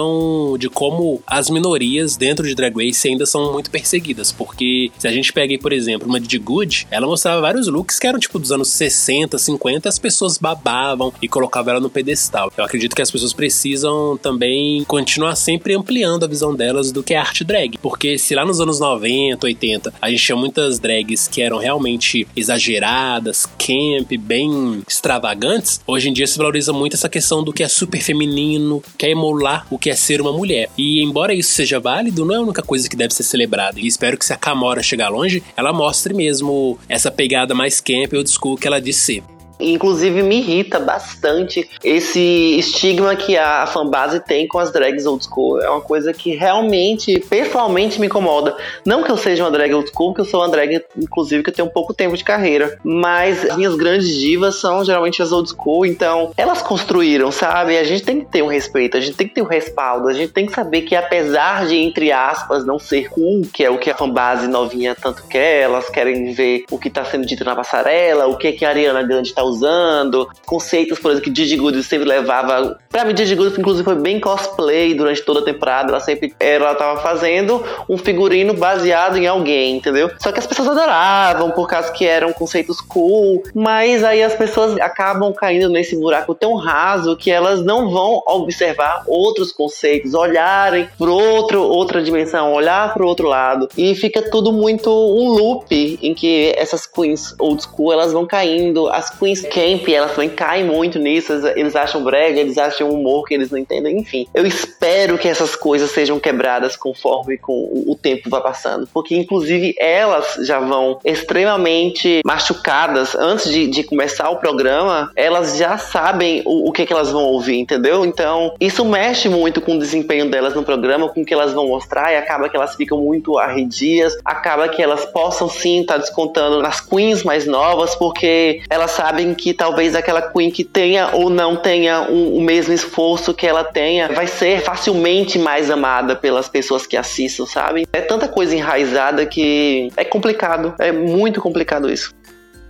[0.59, 5.12] de como as minorias dentro de Drag Race ainda são muito perseguidas, porque se a
[5.12, 8.38] gente pega aí, por exemplo, uma de Good, ela mostrava vários looks que eram tipo
[8.38, 12.53] dos anos 60, 50, as pessoas babavam e colocavam ela no pedestal.
[12.57, 17.14] Eu acredito que as pessoas precisam também continuar sempre ampliando a visão delas do que
[17.14, 21.28] é arte drag, porque se lá nos anos 90, 80, a gente tinha muitas drags
[21.28, 27.43] que eram realmente exageradas, camp, bem extravagantes, hoje em dia se valoriza muito essa questão
[27.43, 30.70] do que é super feminino, que é emular o que é ser uma mulher.
[30.78, 33.80] E embora isso seja válido, não é a única coisa que deve ser celebrada.
[33.80, 38.12] E espero que se a Camora chegar longe, ela mostre mesmo essa pegada mais camp
[38.14, 39.32] ou school que ela disse ser.
[39.62, 45.60] Inclusive me irrita bastante esse estigma que a fanbase tem com as drags old school.
[45.60, 48.56] É uma coisa que realmente, pessoalmente, me incomoda.
[48.84, 51.50] Não que eu seja uma drag old school, que eu sou uma drag, inclusive, que
[51.50, 52.78] eu tenho pouco tempo de carreira.
[52.84, 57.78] Mas as minhas grandes divas são geralmente as old school, então elas construíram, sabe?
[57.78, 60.12] A gente tem que ter um respeito, a gente tem que ter um respaldo, a
[60.12, 63.78] gente tem que saber que apesar de, entre aspas, não ser cool, que é o
[63.78, 67.54] que a fanbase novinha tanto quer, elas querem ver o que tá sendo dito na
[67.54, 71.57] passarela, o que, que a Ariana Grande tá usando usando, conceitos, por exemplo, que Didi
[71.57, 72.78] Good sempre levava.
[72.90, 75.90] Pra mim, Didi Good, inclusive, foi bem cosplay durante toda a temporada.
[75.90, 80.11] Ela sempre ela tava fazendo um figurino baseado em alguém, entendeu?
[80.18, 84.78] Só que as pessoas adoravam por causa que eram conceitos cool, mas aí as pessoas
[84.80, 91.09] acabam caindo nesse buraco tão raso que elas não vão observar outros conceitos, olharem por
[91.09, 96.53] outro, outra dimensão, olhar para outro lado e fica tudo muito um loop em que
[96.57, 101.32] essas queens old school elas vão caindo, as queens camp, elas também caem muito nisso,
[101.57, 104.26] eles acham brega, eles acham humor que eles não entendem, enfim.
[104.34, 109.74] Eu espero que essas coisas sejam quebradas conforme com o tempo vai passando, porque inclusive
[109.78, 116.68] elas já vão extremamente machucadas antes de, de começar o programa, elas já sabem o,
[116.68, 118.05] o que, que elas vão ouvir, entendeu?
[118.05, 121.68] Então, isso mexe muito com o desempenho delas no programa, com o que elas vão
[121.68, 126.01] mostrar, e acaba que elas ficam muito arredias, acaba que elas possam sim estar tá
[126.01, 131.31] descontando nas queens mais novas, porque elas sabem que talvez aquela Queen que tenha ou
[131.31, 136.49] não tenha o, o mesmo esforço que ela tenha, vai ser facilmente mais amada pelas
[136.49, 137.87] pessoas que assistam, sabe?
[137.93, 142.12] É tanta coisa enraizada que é complicado, é muito complicado isso.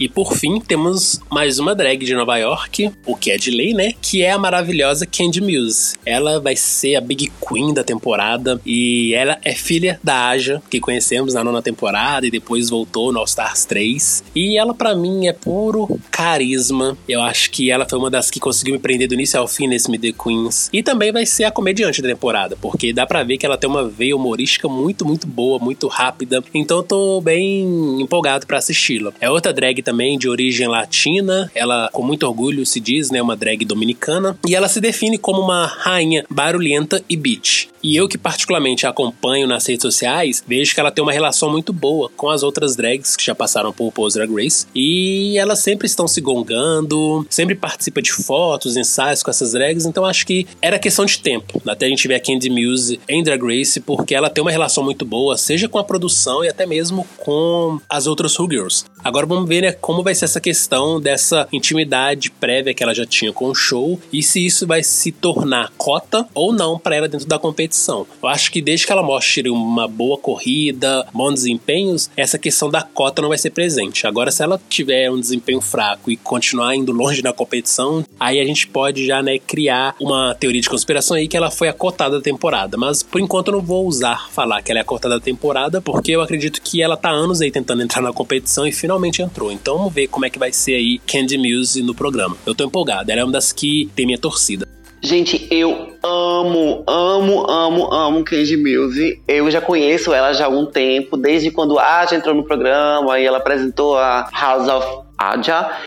[0.03, 3.73] E por fim, temos mais uma drag de Nova York, o que é de lei,
[3.73, 3.93] né?
[4.03, 5.95] Que é a maravilhosa Candy Muse.
[6.05, 10.81] Ela vai ser a Big Queen da temporada e ela é filha da Aja, que
[10.81, 14.25] conhecemos na nona temporada e depois voltou no All Stars 3.
[14.35, 16.99] E ela, para mim, é puro carisma.
[17.09, 19.69] Eu acho que ela foi uma das que conseguiu me prender do início ao fim
[19.69, 20.69] nesse The Queens.
[20.73, 23.71] E também vai ser a comediante da temporada, porque dá pra ver que ela tem
[23.71, 26.43] uma veia humorística muito, muito boa, muito rápida.
[26.53, 29.13] Então eu tô bem empolgado para assisti-la.
[29.21, 31.51] É outra drag também também de origem latina.
[31.55, 34.39] Ela, com muito orgulho, se diz, né, uma drag dominicana.
[34.49, 37.69] E ela se define como uma rainha barulhenta e beat.
[37.83, 41.51] E eu que particularmente a acompanho nas redes sociais, vejo que ela tem uma relação
[41.51, 44.67] muito boa com as outras drags que já passaram por Pose Drag Race.
[44.75, 50.05] E elas sempre estão se gongando, sempre participa de fotos, ensaios com essas drags, então
[50.05, 51.61] acho que era questão de tempo.
[51.67, 54.85] Até a gente ver a Candy Muse em Drag Race, porque ela tem uma relação
[54.85, 58.85] muito boa, seja com a produção e até mesmo com as outras Who Girls.
[59.05, 63.05] Agora vamos ver né, como vai ser essa questão dessa intimidade prévia que ela já
[63.05, 67.09] tinha com o show e se isso vai se tornar cota ou não para ela
[67.09, 68.07] dentro da competição.
[68.23, 72.83] Eu acho que desde que ela mostre uma boa corrida, bons desempenhos, essa questão da
[72.83, 74.07] cota não vai ser presente.
[74.07, 78.45] Agora, se ela tiver um desempenho fraco e continuar indo longe na competição, aí a
[78.45, 82.19] gente pode já né, criar uma teoria de conspiração aí que ela foi a cotada
[82.19, 82.77] da temporada.
[82.77, 85.81] Mas por enquanto eu não vou usar falar que ela é a cotada da temporada,
[85.81, 89.23] porque eu acredito que ela tá anos aí tentando entrar na competição e finalmente finalmente
[89.23, 89.51] entrou.
[89.51, 92.37] Então vamos ver como é que vai ser aí Candy Muse no programa.
[92.45, 94.69] Eu tô empolgado, ela é uma das que tem minha torcida.
[95.05, 99.21] Gente, eu amo, amo, amo, amo Candy Muse.
[99.27, 103.19] Eu já conheço ela já há algum tempo, desde quando a Aja entrou no programa
[103.19, 105.02] e ela apresentou a House of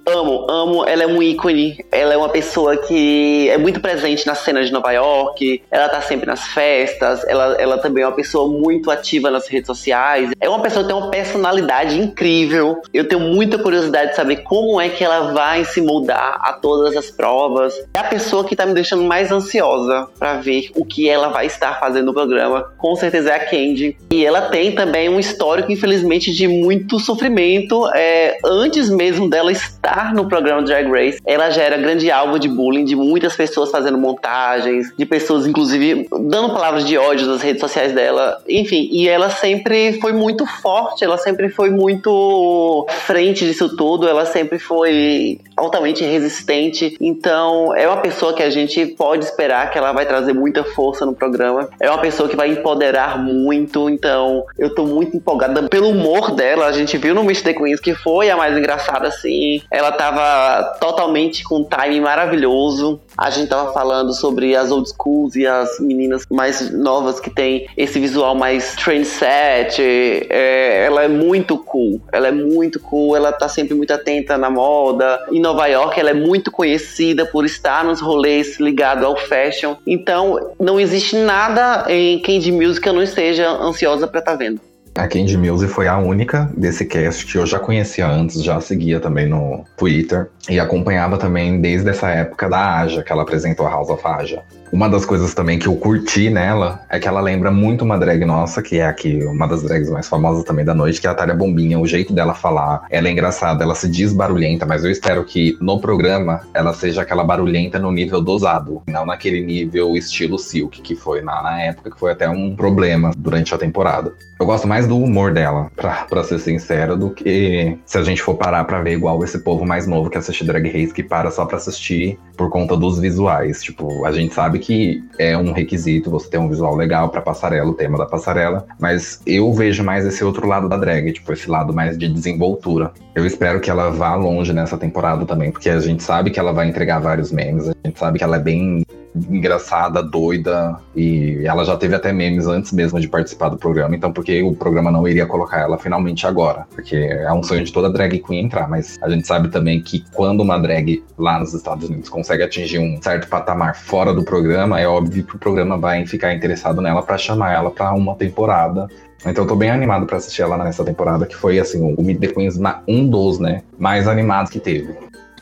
[0.05, 0.85] Amo, amo.
[0.87, 1.77] Ela é um ícone.
[1.91, 5.61] Ela é uma pessoa que é muito presente na cena de Nova York.
[5.69, 7.25] Ela tá sempre nas festas.
[7.27, 10.31] Ela, ela também é uma pessoa muito ativa nas redes sociais.
[10.39, 12.81] É uma pessoa que tem uma personalidade incrível.
[12.93, 16.95] Eu tenho muita curiosidade de saber como é que ela vai se moldar a todas
[16.95, 17.73] as provas.
[17.93, 21.45] É a pessoa que tá me deixando mais ansiosa para ver o que ela vai
[21.45, 22.71] estar fazendo no programa.
[22.77, 23.97] Com certeza é a Candy.
[24.11, 27.89] E ela tem também um histórico, infelizmente, de muito sofrimento.
[27.93, 32.47] É, antes mesmo dela estar no programa Drag Race, ela já era grande alvo de
[32.47, 37.61] bullying, de muitas pessoas fazendo montagens, de pessoas, inclusive, dando palavras de ódio nas redes
[37.61, 38.41] sociais dela.
[38.47, 44.25] Enfim, e ela sempre foi muito forte, ela sempre foi muito frente disso tudo, ela
[44.25, 46.97] sempre foi altamente resistente.
[46.99, 51.05] Então, é uma pessoa que a gente pode esperar que ela vai trazer muita força
[51.05, 51.69] no programa.
[51.79, 53.89] É uma pessoa que vai empoderar muito.
[53.89, 56.65] Então, eu tô muito empolgada pelo humor dela.
[56.65, 59.61] A gente viu no Miss The Queens que foi a mais engraçada, assim.
[59.71, 62.99] Ela tava totalmente com um timing maravilhoso.
[63.17, 67.67] A gente tava falando sobre as old schools e as meninas mais novas que tem
[67.77, 69.81] esse visual mais trendset.
[69.81, 72.01] É, ela é muito cool.
[72.11, 73.15] Ela é muito cool.
[73.15, 75.25] Ela tá sempre muito atenta na moda.
[75.31, 79.75] Em Nova York, ela é muito conhecida por estar nos rolês ligado ao fashion.
[79.85, 84.37] Então, não existe nada em Candy Music que eu não esteja ansiosa para estar tá
[84.37, 84.59] vendo.
[84.97, 88.97] A Candy Music foi a única desse cast que eu já conhecia antes, já seguia
[88.97, 93.71] também no Twitter e acompanhava também desde essa época da Aja, que ela apresentou a
[93.71, 94.41] House of Aja.
[94.71, 98.25] Uma das coisas também que eu curti nela é que ela lembra muito uma drag
[98.25, 101.13] nossa, que é aqui uma das drags mais famosas também da noite, que é a
[101.13, 101.79] Tália Bombinha.
[101.79, 105.57] O jeito dela falar, ela é engraçada, ela se diz barulhenta, mas eu espero que
[105.61, 110.95] no programa ela seja aquela barulhenta no nível dosado, não naquele nível estilo Silk, que
[110.95, 114.13] foi na, na época, que foi até um problema durante a temporada.
[114.37, 118.21] Eu gosto mais do humor dela, pra, pra ser sincero, do que se a gente
[118.21, 121.31] for parar pra ver igual esse povo mais novo que assiste Drag Race, que para
[121.31, 123.63] só pra assistir por conta dos visuais.
[123.63, 127.69] Tipo, a gente sabe que é um requisito você ter um visual legal pra passarela,
[127.69, 131.49] o tema da passarela, mas eu vejo mais esse outro lado da drag, tipo, esse
[131.49, 132.91] lado mais de desenvoltura.
[133.13, 136.51] Eu espero que ela vá longe nessa temporada também, porque a gente sabe que ela
[136.51, 138.83] vai entregar vários memes, a gente sabe que ela é bem
[139.15, 144.11] engraçada, doida, e ela já teve até memes antes mesmo de participar do programa, então
[144.11, 146.67] por que o programa não iria colocar ela finalmente agora?
[146.73, 150.03] Porque é um sonho de toda drag queen entrar, mas a gente sabe também que
[150.13, 154.44] quando uma drag lá nos Estados Unidos consegue atingir um certo patamar fora do programa,
[154.51, 158.87] é óbvio que o programa vai ficar interessado nela para chamar ela para uma temporada
[159.25, 162.19] então eu tô bem animado para assistir ela nessa temporada, que foi assim, o Meet
[162.19, 164.95] the Queens um dos, né, mais animados que teve.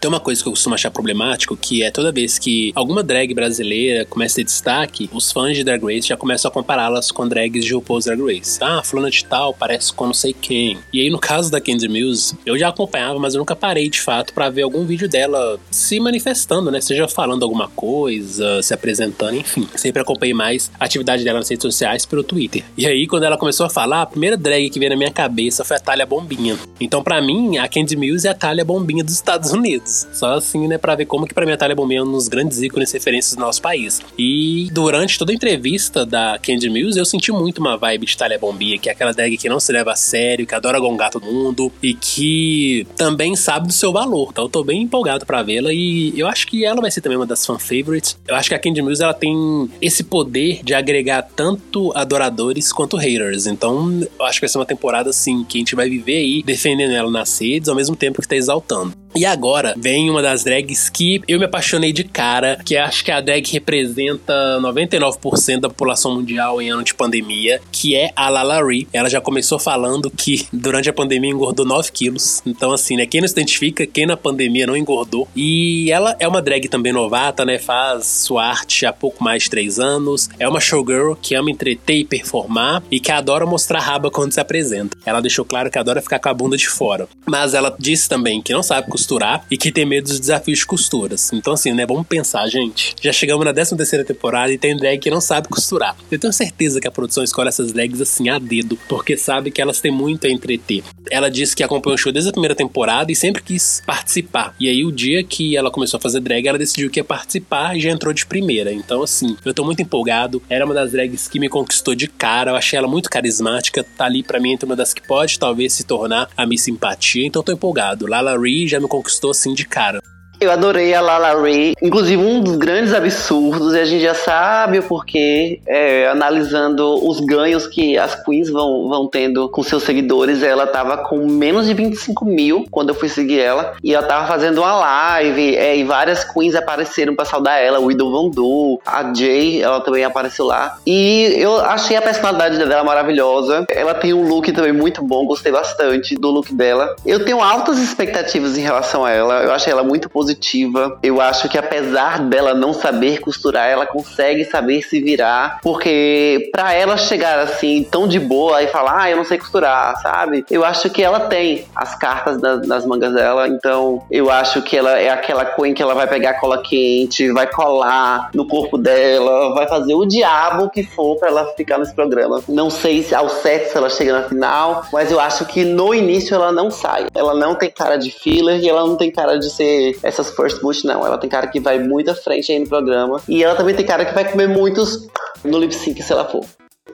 [0.03, 3.33] Tem uma coisa que eu costumo achar problemático, que é toda vez que alguma drag
[3.33, 7.25] brasileira começa a ter destaque, os fãs de Drag Race já começam a compará-las com
[7.25, 8.59] drags de RuPaul's Drag Race.
[8.61, 10.77] Ah, fulana de tal parece com não sei quem.
[10.91, 14.01] E aí, no caso da Candy Mills, eu já acompanhava, mas eu nunca parei de
[14.01, 16.81] fato para ver algum vídeo dela se manifestando, né?
[16.81, 19.69] Seja falando alguma coisa, se apresentando, enfim.
[19.73, 22.61] Sempre acompanhei mais a atividade dela nas redes sociais pelo Twitter.
[22.77, 25.63] E aí, quando ela começou a falar, a primeira drag que veio na minha cabeça
[25.63, 26.59] foi a Talia Bombinha.
[26.77, 29.92] Então, para mim, a Candy Mills é a Talia Bombinha dos Estados Unidos.
[30.11, 32.27] Só assim, né, pra ver como que pra mim a Thalia Bombinha é um dos
[32.27, 34.01] grandes ícones referências do nosso país.
[34.17, 38.39] E durante toda a entrevista da Candy Mills, eu senti muito uma vibe de Thalia
[38.39, 41.25] Bombinha, que é aquela drag que não se leva a sério, que adora gongar todo
[41.25, 44.29] mundo e que também sabe do seu valor.
[44.31, 47.17] Então eu tô bem empolgado para vê-la e eu acho que ela vai ser também
[47.17, 48.17] uma das fan favorites.
[48.27, 52.97] Eu acho que a Candy Mills ela tem esse poder de agregar tanto adoradores quanto
[52.97, 53.45] haters.
[53.47, 56.43] Então eu acho que vai ser uma temporada assim que a gente vai viver aí
[56.43, 58.93] defendendo ela nas redes ao mesmo tempo que tá exaltando.
[59.15, 63.11] E agora vem uma das drags que eu me apaixonei de cara, que acho que
[63.11, 68.87] a drag representa 99% da população mundial em ano de pandemia, que é a Lalari.
[68.91, 72.41] Ela já começou falando que durante a pandemia engordou 9 quilos.
[72.45, 73.05] Então, assim, né?
[73.05, 75.27] Quem não se identifica, quem na pandemia não engordou.
[75.35, 77.59] E ela é uma drag também novata, né?
[77.59, 80.29] Faz sua arte há pouco mais de 3 anos.
[80.39, 84.39] É uma showgirl que ama entreter e performar e que adora mostrar raba quando se
[84.39, 84.97] apresenta.
[85.05, 87.07] Ela deixou claro que adora ficar com a bunda de fora.
[87.25, 90.65] Mas ela disse também que não sabe costurar e que tem medo dos desafios de
[90.65, 91.31] costuras.
[91.33, 91.85] Então, assim, né?
[91.85, 92.95] Vamos pensar, gente.
[93.01, 95.95] Já chegamos na 13 terceira temporada e tem drag que não sabe costurar.
[96.09, 99.61] Eu tenho certeza que a produção escolhe essas drags assim a dedo, porque sabe que
[99.61, 100.83] elas têm muito a entreter.
[101.11, 104.55] Ela disse que acompanhou o show desde a primeira temporada e sempre quis participar.
[104.59, 107.75] E aí, o dia que ela começou a fazer drag, ela decidiu que ia participar
[107.75, 108.71] e já entrou de primeira.
[108.71, 110.41] Então, assim, eu tô muito empolgado.
[110.49, 112.51] Era uma das drags que me conquistou de cara.
[112.51, 113.83] Eu achei ela muito carismática.
[113.83, 117.25] Tá ali pra mim entre uma das que pode talvez se tornar a minha simpatia.
[117.25, 118.07] Então, tô empolgado.
[118.07, 119.99] Lala Ree já me conquistou assim de cara.
[120.43, 121.73] Eu adorei a Lala Ray.
[121.81, 127.21] Inclusive, um dos grandes absurdos, e a gente já sabe o porquê, é, analisando os
[127.21, 130.43] ganhos que as queens vão, vão tendo com seus seguidores.
[130.43, 133.73] Ela tava com menos de 25 mil quando eu fui seguir ela.
[133.81, 137.79] E ela tava fazendo uma live, é, e várias queens apareceram pra saudar ela.
[137.79, 140.77] O Widow Vandu, a Jay, ela também apareceu lá.
[140.85, 143.65] E eu achei a personalidade dela maravilhosa.
[143.69, 146.97] Ela tem um look também muito bom, gostei bastante do look dela.
[147.05, 149.41] Eu tenho altas expectativas em relação a ela.
[149.41, 150.97] Eu achei ela muito positiva positiva.
[151.01, 156.73] Eu acho que apesar dela não saber costurar, ela consegue saber se virar, porque para
[156.73, 160.45] ela chegar assim tão de boa e falar, ah, eu não sei costurar, sabe?
[160.49, 164.99] Eu acho que ela tem as cartas nas mangas dela, então eu acho que ela
[164.99, 169.67] é aquela queen que ela vai pegar cola quente, vai colar no corpo dela, vai
[169.67, 172.41] fazer o diabo que for para ela ficar nesse programa.
[172.47, 175.93] Não sei se ao certo se ela chega na final, mas eu acho que no
[175.93, 177.07] início ela não sai.
[177.13, 180.35] Ela não tem cara de filler e ela não tem cara de ser essa essas
[180.35, 181.05] first boost, não.
[181.05, 183.21] Ela tem cara que vai muito à frente aí no programa.
[183.27, 185.07] E ela também tem cara que vai comer muitos
[185.43, 186.45] no lip sync se ela for.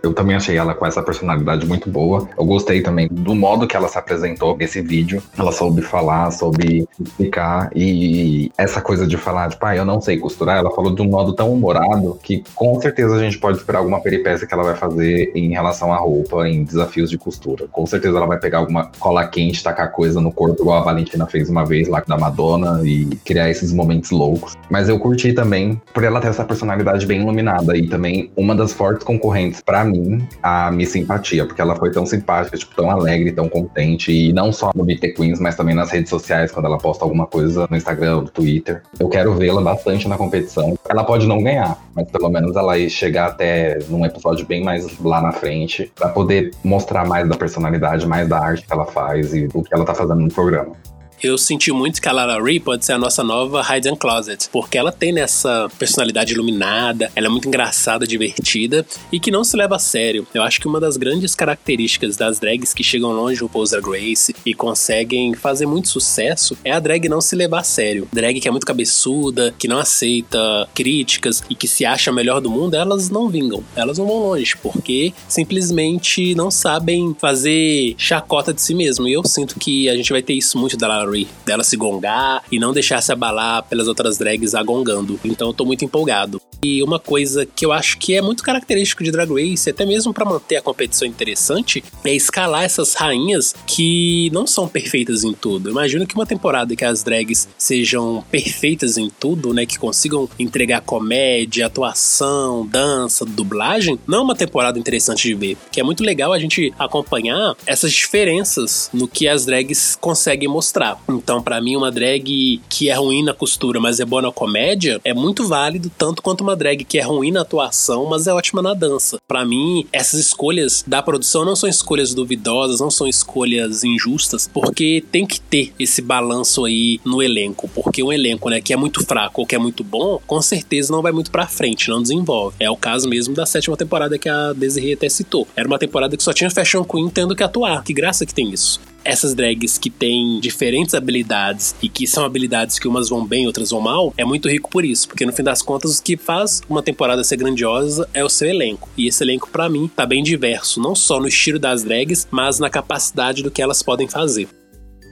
[0.02, 2.28] Eu também achei ela com essa personalidade muito boa.
[2.38, 5.22] Eu gostei também do modo que ela se apresentou nesse vídeo.
[5.38, 7.70] Ela soube falar, soube explicar.
[7.76, 11.10] E essa coisa de falar, tipo, ah, eu não sei costurar, ela falou de um
[11.10, 14.76] modo tão humorado que com certeza a gente pode esperar alguma peripécia que ela vai
[14.76, 17.68] fazer em relação à roupa, em desafios de costura.
[17.68, 21.26] Com certeza ela vai pegar alguma cola quente, tacar coisa no corpo, igual a Valentina
[21.28, 24.56] fez uma vez lá da Madonna, e criar esses momentos loucos.
[24.70, 27.78] Mas eu curti também por ela ter essa personalidade bem iluminada.
[27.78, 32.06] E também uma das fortes concorrentes para mim a Miss Simpatia, porque ela foi tão
[32.06, 35.92] simpática, tipo, tão alegre, tão contente, e não só no BT Queens, mas também nas
[35.92, 38.82] redes sociais, quando ela posta alguma coisa no Instagram, no Twitter.
[39.00, 40.78] Eu quero vê-la bastante na competição.
[40.88, 45.22] Ela pode não ganhar, mas pelo menos ela chegar até num episódio bem mais lá
[45.22, 49.48] na frente, para poder mostrar mais da personalidade, mais da arte que ela faz e
[49.54, 50.74] o que ela tá fazendo no programa
[51.22, 54.78] eu senti muito que a Lara Ray pode ser a nossa nova Hidden Closet, porque
[54.78, 59.76] ela tem nessa personalidade iluminada, ela é muito engraçada, divertida e que não se leva
[59.76, 60.26] a sério.
[60.34, 64.34] Eu acho que uma das grandes características das drags que chegam longe do Poser Grace
[64.45, 68.07] e conseguem fazer muito sucesso é a drag não se levar a sério.
[68.13, 72.39] Drag que é muito cabeçuda, que não aceita críticas e que se acha a melhor
[72.39, 78.53] do mundo, elas não vingam, elas não vão longe, porque simplesmente não sabem fazer chacota
[78.53, 79.07] de si mesmo.
[79.07, 81.09] E eu sinto que a gente vai ter isso muito da Lara
[81.45, 85.20] dela se gongar e não deixar se abalar pelas outras drags agongando.
[85.24, 86.41] Então eu tô muito empolgado.
[86.62, 90.14] E uma coisa que eu acho que é muito característico de Drag Race, até mesmo
[90.14, 95.70] para manter a competição interessante, é escalar essas rainhas que não são perfeitas em tudo.
[95.70, 100.82] Imagino que uma temporada que as drags sejam perfeitas em tudo, né, que consigam entregar
[100.82, 106.34] comédia, atuação, dança, dublagem, não é uma temporada interessante de ver, que é muito legal
[106.34, 110.99] a gente acompanhar essas diferenças no que as drags conseguem mostrar.
[111.08, 115.00] Então, para mim, uma drag que é ruim na costura, mas é boa na comédia,
[115.04, 118.62] é muito válido tanto quanto uma drag que é ruim na atuação, mas é ótima
[118.62, 119.20] na dança.
[119.28, 125.04] Para mim, essas escolhas da produção não são escolhas duvidosas, não são escolhas injustas, porque
[125.12, 129.06] tem que ter esse balanço aí no elenco, porque um elenco, né, que é muito
[129.06, 132.56] fraco ou que é muito bom, com certeza não vai muito para frente, não desenvolve.
[132.60, 135.47] É o caso mesmo da sétima temporada que a Desiree até citou.
[135.56, 137.84] Era uma temporada que só tinha Fashion Queen tendo que atuar.
[137.84, 142.80] Que graça que tem isso essas drags que têm diferentes habilidades e que são habilidades
[142.80, 145.43] que umas vão bem, outras vão mal, é muito rico por isso, porque no fim
[145.43, 148.89] das contas o que faz uma temporada ser grandiosa é o seu elenco.
[148.97, 152.60] E esse elenco para mim tá bem diverso, não só no estilo das drags, mas
[152.60, 154.47] na capacidade do que elas podem fazer.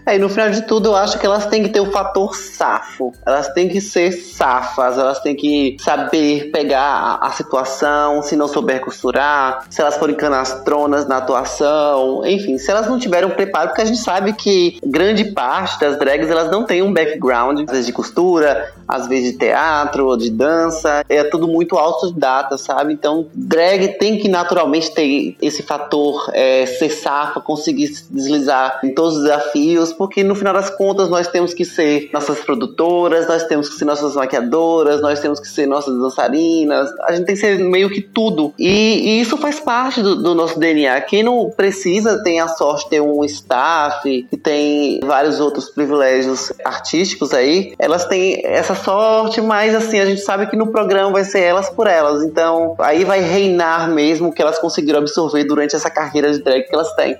[0.08, 2.34] É, e no final de tudo, eu acho que elas têm que ter o fator
[2.34, 3.12] safo.
[3.26, 8.80] Elas têm que ser safas, elas têm que saber pegar a, situação, se não souber
[8.80, 13.82] costurar, se elas forem canastronas na atuação, enfim, se elas não tiverem um preparo, porque
[13.82, 17.86] a gente sabe que grande parte das drags elas não têm um background, às vezes
[17.86, 22.94] de costura, às vezes de teatro, de dança, é tudo muito autodidata, sabe?
[22.94, 29.18] Então, drag tem que naturalmente ter esse fator é, ser safa, conseguir deslizar em todos
[29.18, 33.70] os desafios, porque no final das contas nós temos que ser nossas produtoras, nós temos
[33.70, 37.60] que ser nossas maquiadoras, nós temos que ser nossas dançarinas, a gente tem que ser
[37.60, 38.54] meio que tudo.
[38.58, 41.02] E, e isso faz parte do, do, nosso DNA.
[41.02, 46.54] Quem não precisa tem a sorte de ter um staff, que tem vários outros privilégios
[46.64, 51.24] artísticos aí, elas têm essa sorte, mas assim, a gente sabe que no programa vai
[51.24, 52.24] ser elas por elas.
[52.24, 56.64] Então aí vai reinar mesmo o que elas conseguiram absorver durante essa carreira de drag
[56.64, 57.18] que elas têm.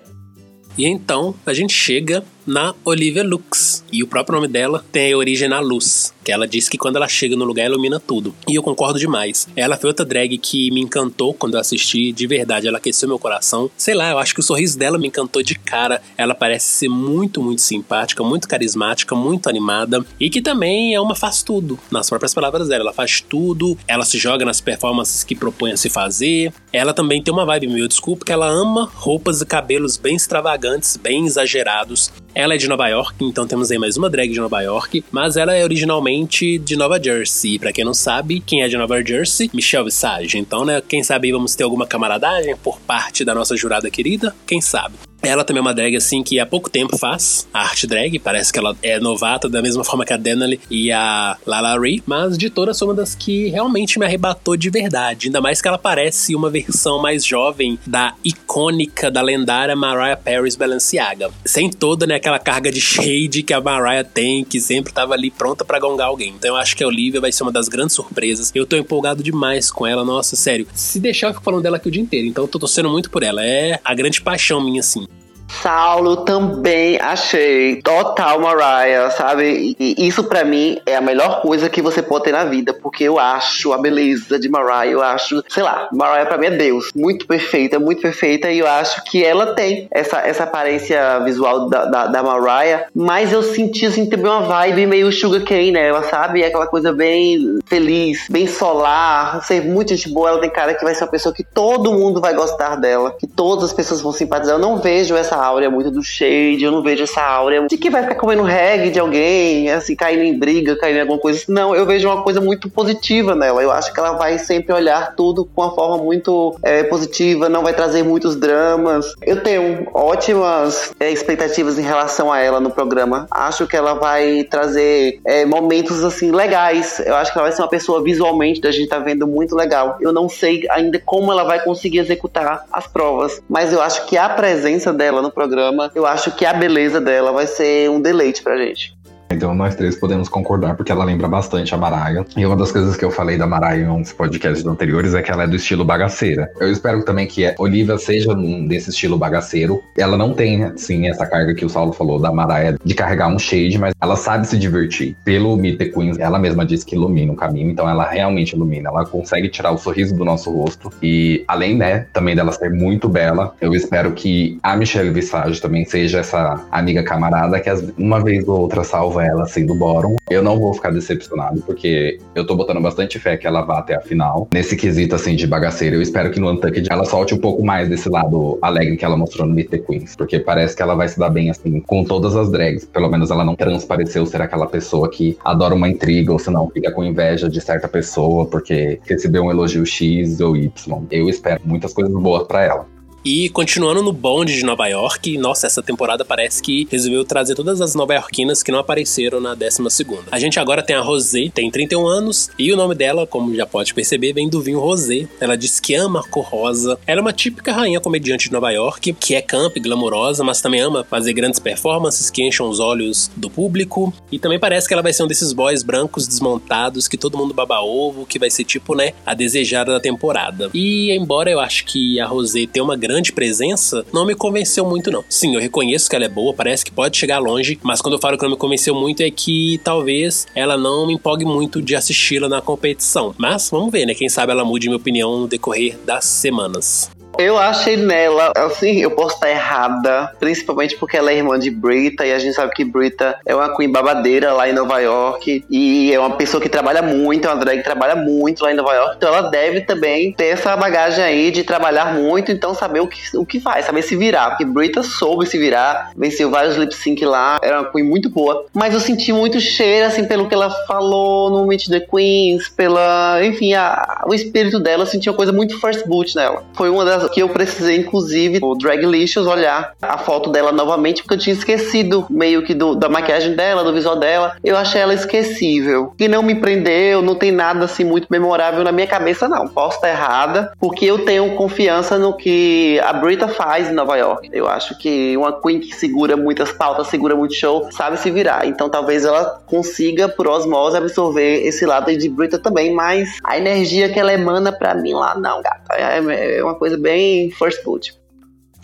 [0.78, 3.84] E então a gente chega na Olivia Lux.
[3.92, 6.14] E o próprio nome dela tem origem na luz.
[6.24, 8.34] Que ela diz que quando ela chega no lugar, ilumina tudo.
[8.48, 9.48] E eu concordo demais.
[9.56, 12.12] Ela foi outra drag que me encantou quando eu assisti.
[12.12, 13.70] De verdade, ela aqueceu meu coração.
[13.78, 16.02] Sei lá, eu acho que o sorriso dela me encantou de cara.
[16.18, 20.06] Ela parece ser muito, muito simpática, muito carismática, muito animada.
[20.20, 21.78] E que também é uma faz tudo.
[21.92, 23.78] Nas próprias palavras dela, ela faz tudo.
[23.88, 26.54] Ela se joga nas performances que propõe a se fazer.
[26.72, 30.98] Ela também tem uma vibe meio desculpa que ela ama roupas e cabelos bem extravagantes,
[30.98, 32.12] bem exagerados.
[32.40, 35.38] Ela é de Nova York, então temos aí mais uma drag de Nova York, mas
[35.38, 37.58] ela é originalmente de Nova Jersey.
[37.58, 39.50] Para quem não sabe, quem é de Nova Jersey?
[39.52, 40.38] Michelle Visage.
[40.38, 44.36] Então, né, quem sabe vamos ter alguma camaradagem por parte da nossa jurada querida?
[44.46, 45.07] Quem sabe?
[45.22, 48.54] Ela também é uma drag assim que há pouco tempo faz a arte drag, parece
[48.54, 52.38] que ela é novata da mesma forma que a Denali e a Lala Ree, mas
[52.38, 55.78] de todas foi uma das que realmente me arrebatou de verdade, ainda mais que ela
[55.78, 62.16] parece uma versão mais jovem da icônica, da lendária Mariah Paris Balenciaga, sem toda né,
[62.16, 66.08] aquela carga de shade que a Mariah tem, que sempre tava ali pronta para gongar
[66.08, 66.30] alguém.
[66.30, 68.52] Então eu acho que a Olivia vai ser uma das grandes surpresas.
[68.54, 70.68] Eu tô empolgado demais com ela, nossa, sério.
[70.74, 73.10] Se deixar eu fico falando dela aqui o dia inteiro, então eu tô torcendo muito
[73.10, 73.44] por ela.
[73.44, 75.08] É a grande paixão minha assim.
[75.48, 79.76] Saulo também achei total Mariah, sabe?
[79.80, 83.04] E isso para mim é a melhor coisa que você pode ter na vida, porque
[83.04, 86.90] eu acho a beleza de Mariah, eu acho, sei lá, Mariah pra mim é Deus,
[86.96, 91.86] muito perfeita, muito perfeita, e eu acho que ela tem essa, essa aparência visual da,
[91.86, 96.44] da, da Mariah, mas eu senti assim também uma vibe meio Sugar Cane nela, sabe?
[96.44, 100.94] Aquela coisa bem feliz, bem solar, ser muito gente boa, ela tem cara que vai
[100.94, 104.56] ser uma pessoa que todo mundo vai gostar dela, que todas as pessoas vão simpatizar.
[104.56, 107.90] Eu não vejo essa áurea muito do shade, eu não vejo essa áurea de que
[107.90, 111.44] vai ficar comendo reggae de alguém, assim, caindo em briga, caindo em alguma coisa.
[111.48, 113.62] Não, eu vejo uma coisa muito positiva nela.
[113.62, 117.64] Eu acho que ela vai sempre olhar tudo com uma forma muito é, positiva, não
[117.64, 119.14] vai trazer muitos dramas.
[119.22, 123.28] Eu tenho ótimas é, expectativas em relação a ela no programa.
[123.32, 127.00] Acho que ela vai trazer é, momentos assim legais.
[127.00, 129.98] Eu acho que ela vai ser uma pessoa visualmente da gente tá vendo muito legal.
[130.00, 134.18] Eu não sei ainda como ela vai conseguir executar as provas, mas eu acho que
[134.18, 138.42] a presença dela no programa, eu acho que a beleza dela vai ser um deleite
[138.42, 138.97] pra gente.
[139.30, 142.26] Então nós três podemos concordar porque ela lembra bastante a Maraia.
[142.36, 145.32] E uma das coisas que eu falei da Maraia em uns podcasts anteriores é que
[145.32, 146.52] ela é do estilo bagaceira.
[146.60, 148.34] Eu espero também que a Olivia seja
[148.68, 149.84] desse estilo bagaceiro.
[149.98, 153.38] Ela não tem, assim, essa carga que o Saulo falou da Maraia de carregar um
[153.38, 155.16] shade, mas ela sabe se divertir.
[155.24, 158.90] Pelo Meet the Queens, ela mesma disse que ilumina o caminho, então ela realmente ilumina.
[158.90, 160.92] Ela consegue tirar o sorriso do nosso rosto.
[161.02, 165.86] E além, né, também dela ser muito bela, eu espero que a Michelle Visage também
[165.86, 167.68] seja essa amiga camarada que
[167.98, 170.16] uma vez ou outra salva ela sendo bottom.
[170.30, 173.96] Eu não vou ficar decepcionado, porque eu tô botando bastante fé que ela vá até
[173.96, 174.48] a final.
[174.52, 177.90] Nesse quesito, assim, de bagaceira, eu espero que no Untucked ela solte um pouco mais
[177.90, 180.16] desse lado alegre que ela mostrou no Meet the Queens.
[180.16, 182.86] Porque parece que ela vai se dar bem, assim, com todas as drags.
[182.86, 186.70] Pelo menos ela não transpareceu ser aquela pessoa que adora uma intriga, ou se não,
[186.70, 190.72] fica com inveja de certa pessoa, porque recebeu um elogio X ou Y.
[191.12, 192.97] Eu espero muitas coisas boas para ela.
[193.24, 197.82] E continuando no bonde de Nova York, nossa, essa temporada parece que resolveu trazer todas
[197.82, 199.84] as nova-iorquinas que não apareceram na 12
[200.32, 203.66] A gente agora tem a Rosé, tem 31 anos, e o nome dela, como já
[203.66, 205.28] pode perceber, vem do vinho Rosé.
[205.40, 206.98] Ela diz que ama a cor rosa.
[207.06, 210.62] Ela é uma típica rainha comediante de Nova York, que é camp e glamourosa, mas
[210.62, 214.14] também ama fazer grandes performances que enchem os olhos do público.
[214.32, 217.54] E também parece que ela vai ser um desses boys brancos desmontados que todo mundo
[217.54, 220.70] baba ovo, que vai ser tipo, né, a desejada da temporada.
[220.74, 225.10] E embora eu acho que a Rosé tenha uma grande presença, não me convenceu muito,
[225.10, 225.24] não.
[225.30, 228.20] Sim, eu reconheço que ela é boa, parece que pode chegar longe, mas quando eu
[228.20, 231.96] falo que não me convenceu muito é que talvez ela não me empolgue muito de
[231.96, 233.34] assisti-la na competição.
[233.38, 234.14] Mas vamos ver, né?
[234.14, 237.10] Quem sabe ela mude minha opinião no decorrer das semanas.
[237.38, 242.26] Eu achei nela, assim, eu posso estar errada, principalmente porque ela é irmã de Brita
[242.26, 246.12] e a gente sabe que Brita é uma queen babadeira lá em Nova York e
[246.12, 248.92] é uma pessoa que trabalha muito, é uma drag que trabalha muito lá em Nova
[248.94, 253.08] York, então ela deve também ter essa bagagem aí de trabalhar muito, então saber o
[253.08, 256.96] que, o que faz, saber se virar, porque Brita soube se virar, venceu vários lip
[256.96, 260.56] sync lá, era uma queen muito boa, mas eu senti muito cheiro, assim, pelo que
[260.56, 265.36] ela falou no Meet the Queens, pela, enfim, a, o espírito dela, eu senti uma
[265.36, 266.64] coisa muito first boot nela.
[266.74, 271.36] Foi uma das que eu precisei, inclusive, o Draglicious olhar a foto dela novamente, porque
[271.36, 274.56] eu tinha esquecido meio que do, da maquiagem dela, do visual dela.
[274.64, 276.14] Eu achei ela esquecível.
[276.20, 279.68] E não me prendeu, não tem nada assim muito memorável na minha cabeça, não.
[279.68, 284.50] Posso estar errada, porque eu tenho confiança no que a Brita faz em Nova York.
[284.52, 288.66] Eu acho que uma Queen que segura muitas pautas, segura muito show, sabe se virar.
[288.66, 294.10] Então talvez ela consiga, por osmose, absorver esse lado de Brita também, mas a energia
[294.10, 295.94] que ela emana pra mim lá, não, gata.
[295.94, 297.17] É, é uma coisa bem
[297.52, 298.12] first boot.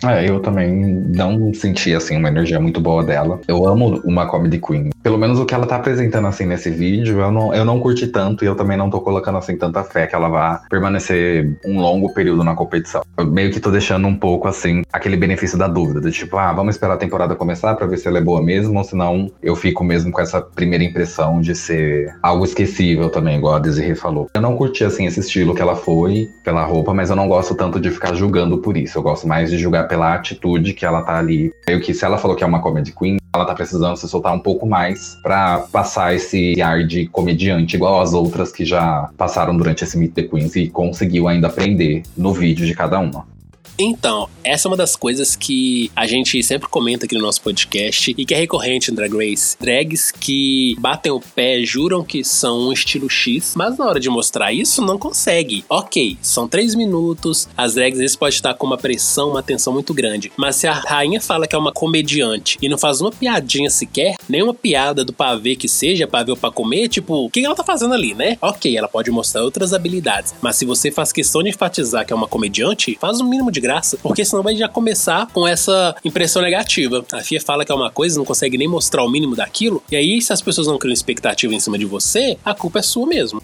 [0.08, 3.40] É, eu também não senti, assim, uma energia muito boa dela.
[3.48, 4.90] Eu amo uma Comedy Queen.
[5.02, 8.08] Pelo menos o que ela tá apresentando, assim, nesse vídeo, eu não, eu não curti
[8.08, 11.80] tanto e eu também não tô colocando, assim, tanta fé que ela vá permanecer um
[11.80, 13.02] longo período na competição.
[13.18, 16.52] Eu meio que tô deixando um pouco, assim, aquele benefício da dúvida, do tipo, ah,
[16.54, 19.56] vamos esperar a temporada começar pra ver se ela é boa mesmo, ou senão eu
[19.56, 24.30] fico mesmo com essa primeira impressão de ser algo esquecível também, igual a Desiree falou.
[24.34, 27.56] Eu não curti, assim, esse estilo que ela foi, pela roupa, mas eu não gosto
[27.56, 28.98] tanto de ficar julgando por isso.
[28.98, 31.54] Eu gosto mais de julgar pela atitude que ela tá ali.
[31.68, 34.34] Meio que se ela falou que é uma comedy queen, ela tá precisando se soltar
[34.34, 39.56] um pouco mais para passar esse ar de comediante, igual as outras que já passaram
[39.56, 43.33] durante esse Meet the Queens e conseguiu ainda aprender no vídeo de cada uma.
[43.78, 48.14] Então, essa é uma das coisas que a gente sempre comenta aqui no nosso podcast
[48.16, 49.58] e que é recorrente em Drag Race.
[49.60, 54.10] Drags que batem o pé, juram que são um estilo X, mas na hora de
[54.10, 55.66] mostrar isso não consegue.
[55.68, 59.74] Ok, são três minutos, as drags às vezes podem estar com uma pressão, uma tensão
[59.74, 63.12] muito grande, mas se a rainha fala que é uma comediante e não faz uma
[63.12, 67.44] piadinha sequer, nenhuma piada do pavê que seja, pavê ou pra comer, tipo, o que
[67.44, 68.38] ela tá fazendo ali, né?
[68.42, 72.16] Ok, ela pode mostrar outras habilidades, mas se você faz questão de enfatizar que é
[72.16, 76.42] uma comediante, faz o mínimo de graça, porque senão vai já começar com essa impressão
[76.42, 77.04] negativa.
[77.12, 79.96] A FIA fala que é uma coisa, não consegue nem mostrar o mínimo daquilo, e
[79.96, 83.08] aí se as pessoas não criam expectativa em cima de você, a culpa é sua
[83.08, 83.42] mesmo.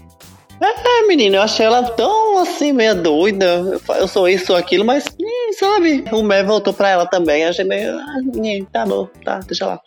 [0.61, 3.79] É, menina, eu achei ela tão assim, meio doida.
[3.97, 5.05] Eu sou isso, sou aquilo, mas,
[5.57, 6.03] sabe?
[6.11, 7.45] O Mé voltou pra ela também.
[7.45, 7.97] Achei meio.
[7.97, 8.17] Ah,
[8.71, 9.79] tá bom, tá, deixa lá.